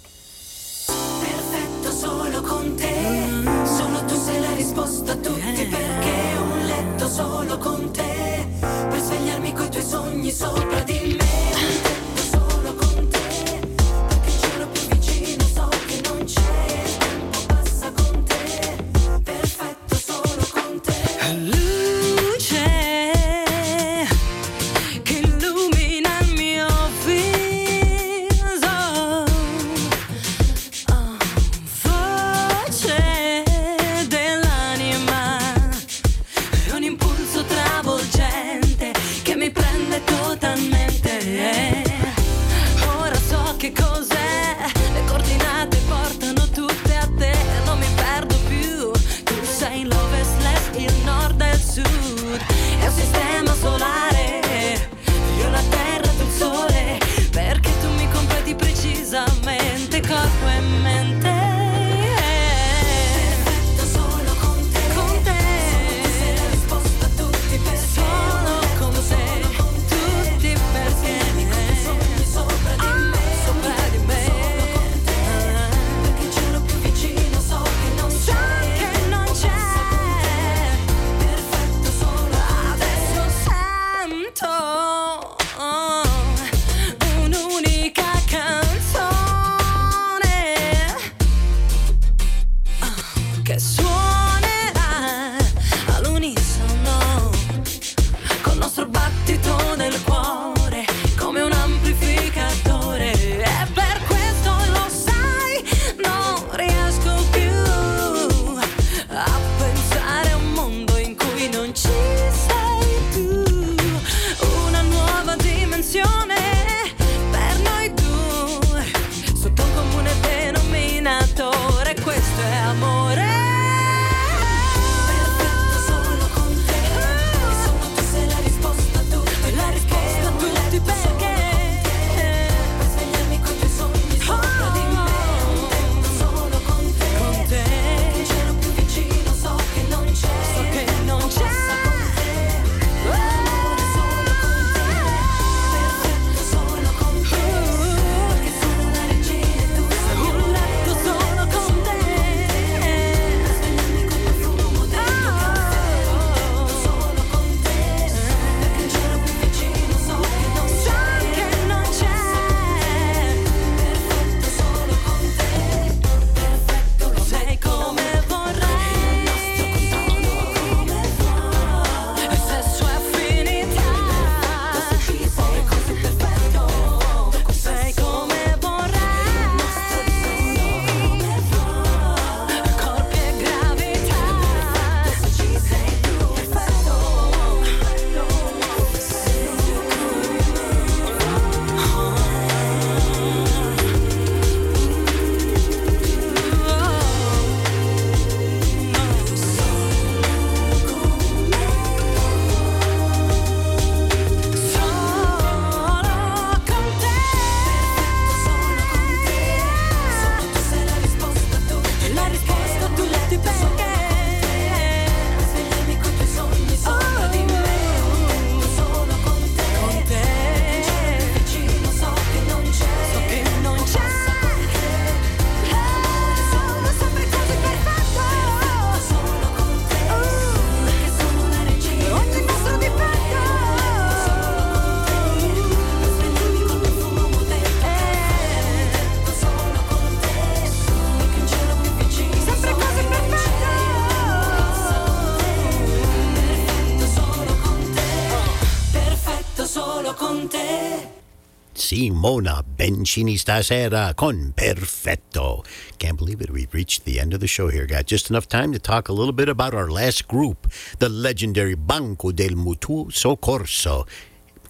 Simona 252.31 252.63
Bencini 252.63 253.37
stasera 253.37 254.15
con 254.15 254.53
Perfetto. 254.55 255.65
Can't 255.99 256.17
believe 256.17 256.41
it. 256.41 256.51
We've 256.51 256.73
reached 256.73 257.05
the 257.05 257.19
end 257.19 257.35
of 257.35 257.41
the 257.41 257.49
show 257.49 257.67
here. 257.67 257.87
Got 257.87 258.07
just 258.07 258.31
enough 258.31 258.49
time 258.49 258.73
to 258.73 258.79
talk 258.79 259.09
a 259.09 259.13
little 259.13 259.33
bit 259.33 259.49
about 259.49 259.75
our 259.75 259.91
last 259.91 260.29
group, 260.29 260.71
the 261.01 261.09
legendary 261.09 261.75
Banco 261.75 262.31
del 262.31 262.51
Mutuo 262.51 263.11
Soccorso 263.11 264.07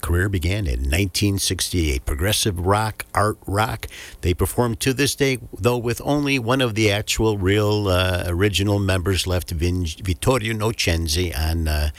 career 0.01 0.27
began 0.27 0.65
in 0.65 0.89
1968. 0.89 2.03
Progressive 2.05 2.59
rock, 2.59 3.05
art 3.13 3.37
rock. 3.45 3.85
They 4.21 4.33
perform 4.33 4.75
to 4.77 4.93
this 4.93 5.13
day, 5.13 5.37
though, 5.55 5.77
with 5.77 6.01
only 6.03 6.39
one 6.39 6.61
of 6.61 6.73
the 6.73 6.91
actual, 6.91 7.37
real, 7.37 7.87
uh, 7.87 8.23
original 8.25 8.79
members 8.79 9.27
left, 9.27 9.51
Vin- 9.51 9.85
Vittorio 9.85 10.53
Nocenzi, 10.53 11.37
on 11.37 11.67
uh, 11.67 11.91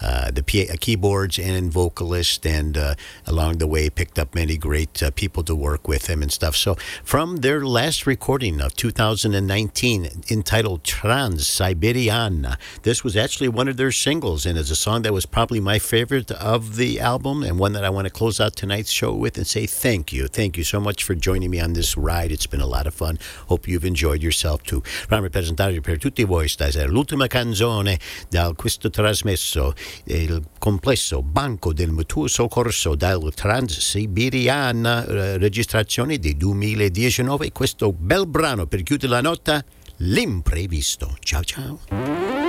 uh, 0.00 0.30
the 0.30 0.42
P- 0.42 0.66
keyboards 0.78 1.38
and 1.38 1.72
vocalist, 1.72 2.46
and 2.46 2.76
uh, 2.76 2.94
along 3.26 3.58
the 3.58 3.66
way 3.66 3.90
picked 3.90 4.18
up 4.18 4.34
many 4.34 4.56
great 4.56 5.02
uh, 5.02 5.10
people 5.10 5.42
to 5.44 5.54
work 5.54 5.86
with 5.88 6.06
him 6.08 6.22
and 6.22 6.32
stuff. 6.32 6.56
So, 6.56 6.76
from 7.04 7.36
their 7.36 7.64
last 7.64 8.06
recording 8.06 8.60
of 8.60 8.74
2019, 8.74 10.24
entitled 10.30 10.82
Transiberiana, 10.84 12.56
this 12.82 13.04
was 13.04 13.16
actually 13.16 13.48
one 13.48 13.68
of 13.68 13.76
their 13.76 13.92
singles, 13.92 14.46
and 14.46 14.58
it's 14.58 14.70
a 14.70 14.76
song 14.76 15.02
that 15.02 15.12
was 15.12 15.26
probably 15.26 15.60
my 15.60 15.78
favorite 15.78 16.30
of 16.32 16.76
the 16.76 17.00
album, 17.00 17.42
and 17.42 17.58
one 17.58 17.72
that 17.72 17.84
I 17.84 17.90
want 17.90 18.06
to 18.06 18.12
close 18.12 18.40
out 18.40 18.56
tonight's 18.56 18.90
show 18.90 19.14
with 19.14 19.36
and 19.36 19.46
say 19.46 19.66
thank 19.66 20.12
you. 20.12 20.26
Thank 20.26 20.56
you 20.56 20.64
so 20.64 20.80
much 20.80 21.04
for 21.04 21.14
joining 21.14 21.50
me 21.50 21.60
on 21.60 21.74
this 21.74 21.96
ride. 21.96 22.32
It's 22.32 22.46
been 22.46 22.60
a 22.60 22.66
lot 22.66 22.86
of 22.86 22.94
fun. 22.94 23.18
Hope 23.48 23.68
you've 23.68 23.84
enjoyed 23.84 24.22
yourself 24.22 24.62
too. 24.62 24.82
Fammi 25.08 25.30
presentarvi 25.30 25.80
per 25.80 25.98
tutti 25.98 26.24
voi 26.24 26.48
stasera 26.48 26.88
l'ultima 26.90 27.26
canzone 27.26 27.98
da 28.28 28.52
questo 28.54 28.90
trasmesso 28.90 29.74
il 30.04 30.42
complesso 30.58 31.22
Banco 31.22 31.72
del 31.72 31.90
Mutuo 31.90 32.26
Soccorso 32.26 32.94
dal 32.94 33.32
Trans-Siberiana 33.34 35.06
eh, 35.06 35.38
registrazione 35.38 36.18
del 36.18 36.36
2019 36.36 37.52
questo 37.52 37.92
bel 37.92 38.26
brano 38.26 38.66
per 38.66 38.82
chiudere 38.82 39.12
la 39.12 39.20
notte 39.20 39.64
l'imprevisto. 39.98 41.16
Ciao 41.20 41.42
ciao 41.42 42.39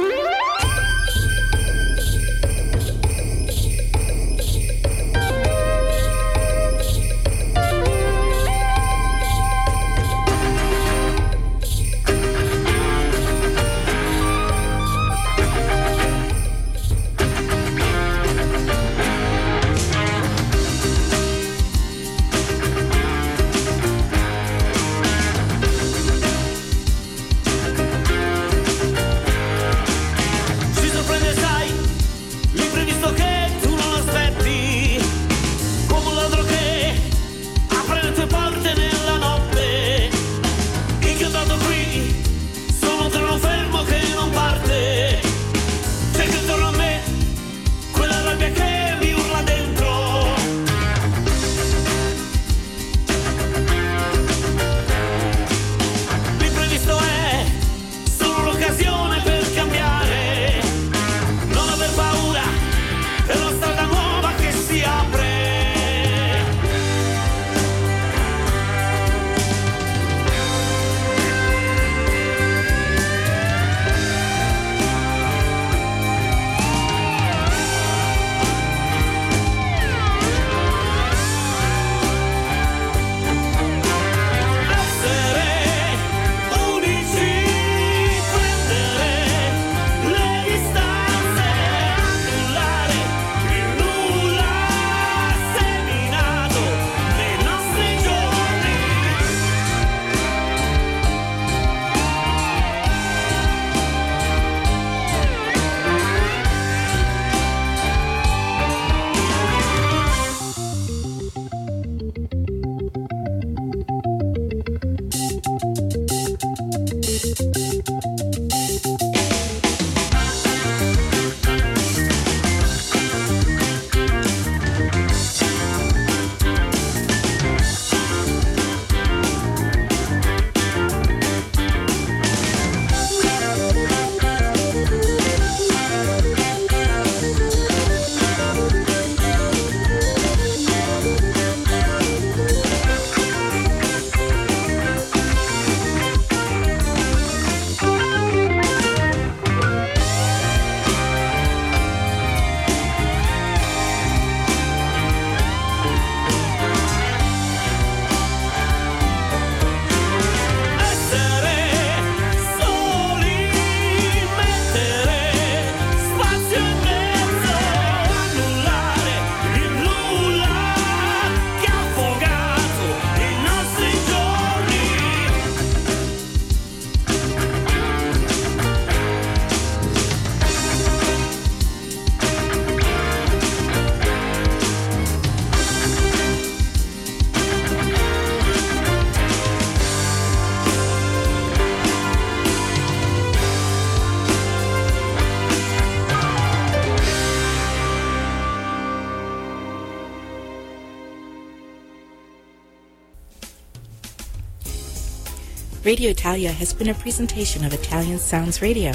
Radio 205.92 206.10
Italia 206.10 206.54
has 206.54 206.72
been 206.72 206.88
a 206.88 206.94
presentation 206.94 207.66
of 207.66 207.74
Italian 207.74 208.18
Sounds 208.18 208.62
Radio. 208.62 208.94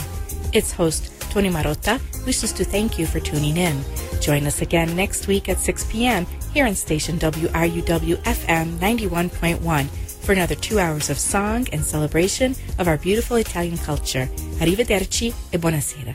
Its 0.55 0.73
host, 0.73 1.13
Tony 1.31 1.51
Marotta, 1.51 2.01
wishes 2.25 2.55
to 2.55 2.65
thank 2.65 2.99
you 2.99 3.05
for 3.05 3.21
tuning 3.21 3.59
in. 3.59 3.85
Join 4.23 4.47
us 4.47 4.63
again 4.63 4.97
next 4.97 5.27
week 5.29 5.51
at 5.51 5.59
6 5.59 5.85
p.m. 5.91 6.25
here 6.55 6.65
on 6.65 6.75
station 6.75 7.19
WRUW 7.19 8.17
FM 8.25 8.79
91.1 8.79 9.87
for 10.25 10.33
another 10.33 10.55
two 10.55 10.79
hours 10.79 11.11
of 11.11 11.19
song 11.19 11.67
and 11.71 11.85
celebration 11.85 12.55
of 12.79 12.89
our 12.89 12.97
beautiful 12.97 13.37
Italian 13.37 13.77
culture. 13.77 14.27
Arrivederci 14.61 15.31
e 15.51 15.59
buonasera. 15.59 16.15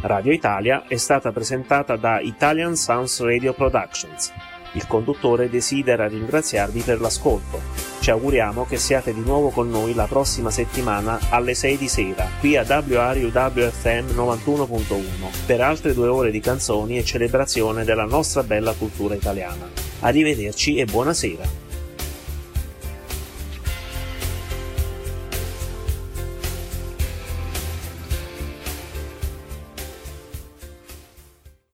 Radio 0.00 0.32
Italia 0.32 0.86
è 0.88 0.96
stata 0.96 1.30
presentata 1.30 1.96
da 1.96 2.20
Italian 2.20 2.74
Sounds 2.74 3.20
Radio 3.20 3.52
Productions. 3.52 4.32
Il 4.72 4.86
conduttore 4.86 5.50
desidera 5.50 6.08
ringraziarvi 6.08 6.80
per 6.80 7.02
l'ascolto. 7.02 7.55
Ci 8.06 8.12
auguriamo 8.12 8.66
che 8.66 8.76
siate 8.76 9.12
di 9.12 9.18
nuovo 9.18 9.50
con 9.50 9.68
noi 9.68 9.92
la 9.92 10.06
prossima 10.06 10.52
settimana 10.52 11.18
alle 11.30 11.54
6 11.54 11.76
di 11.76 11.88
sera, 11.88 12.28
qui 12.38 12.56
a 12.56 12.62
WRUWFM 12.62 14.14
91.1, 14.14 15.44
per 15.44 15.60
altre 15.60 15.92
due 15.92 16.06
ore 16.06 16.30
di 16.30 16.38
canzoni 16.38 16.98
e 16.98 17.04
celebrazione 17.04 17.82
della 17.82 18.04
nostra 18.04 18.44
bella 18.44 18.74
cultura 18.74 19.16
italiana. 19.16 19.68
Arrivederci 20.02 20.76
e 20.76 20.84
buonasera. 20.84 21.65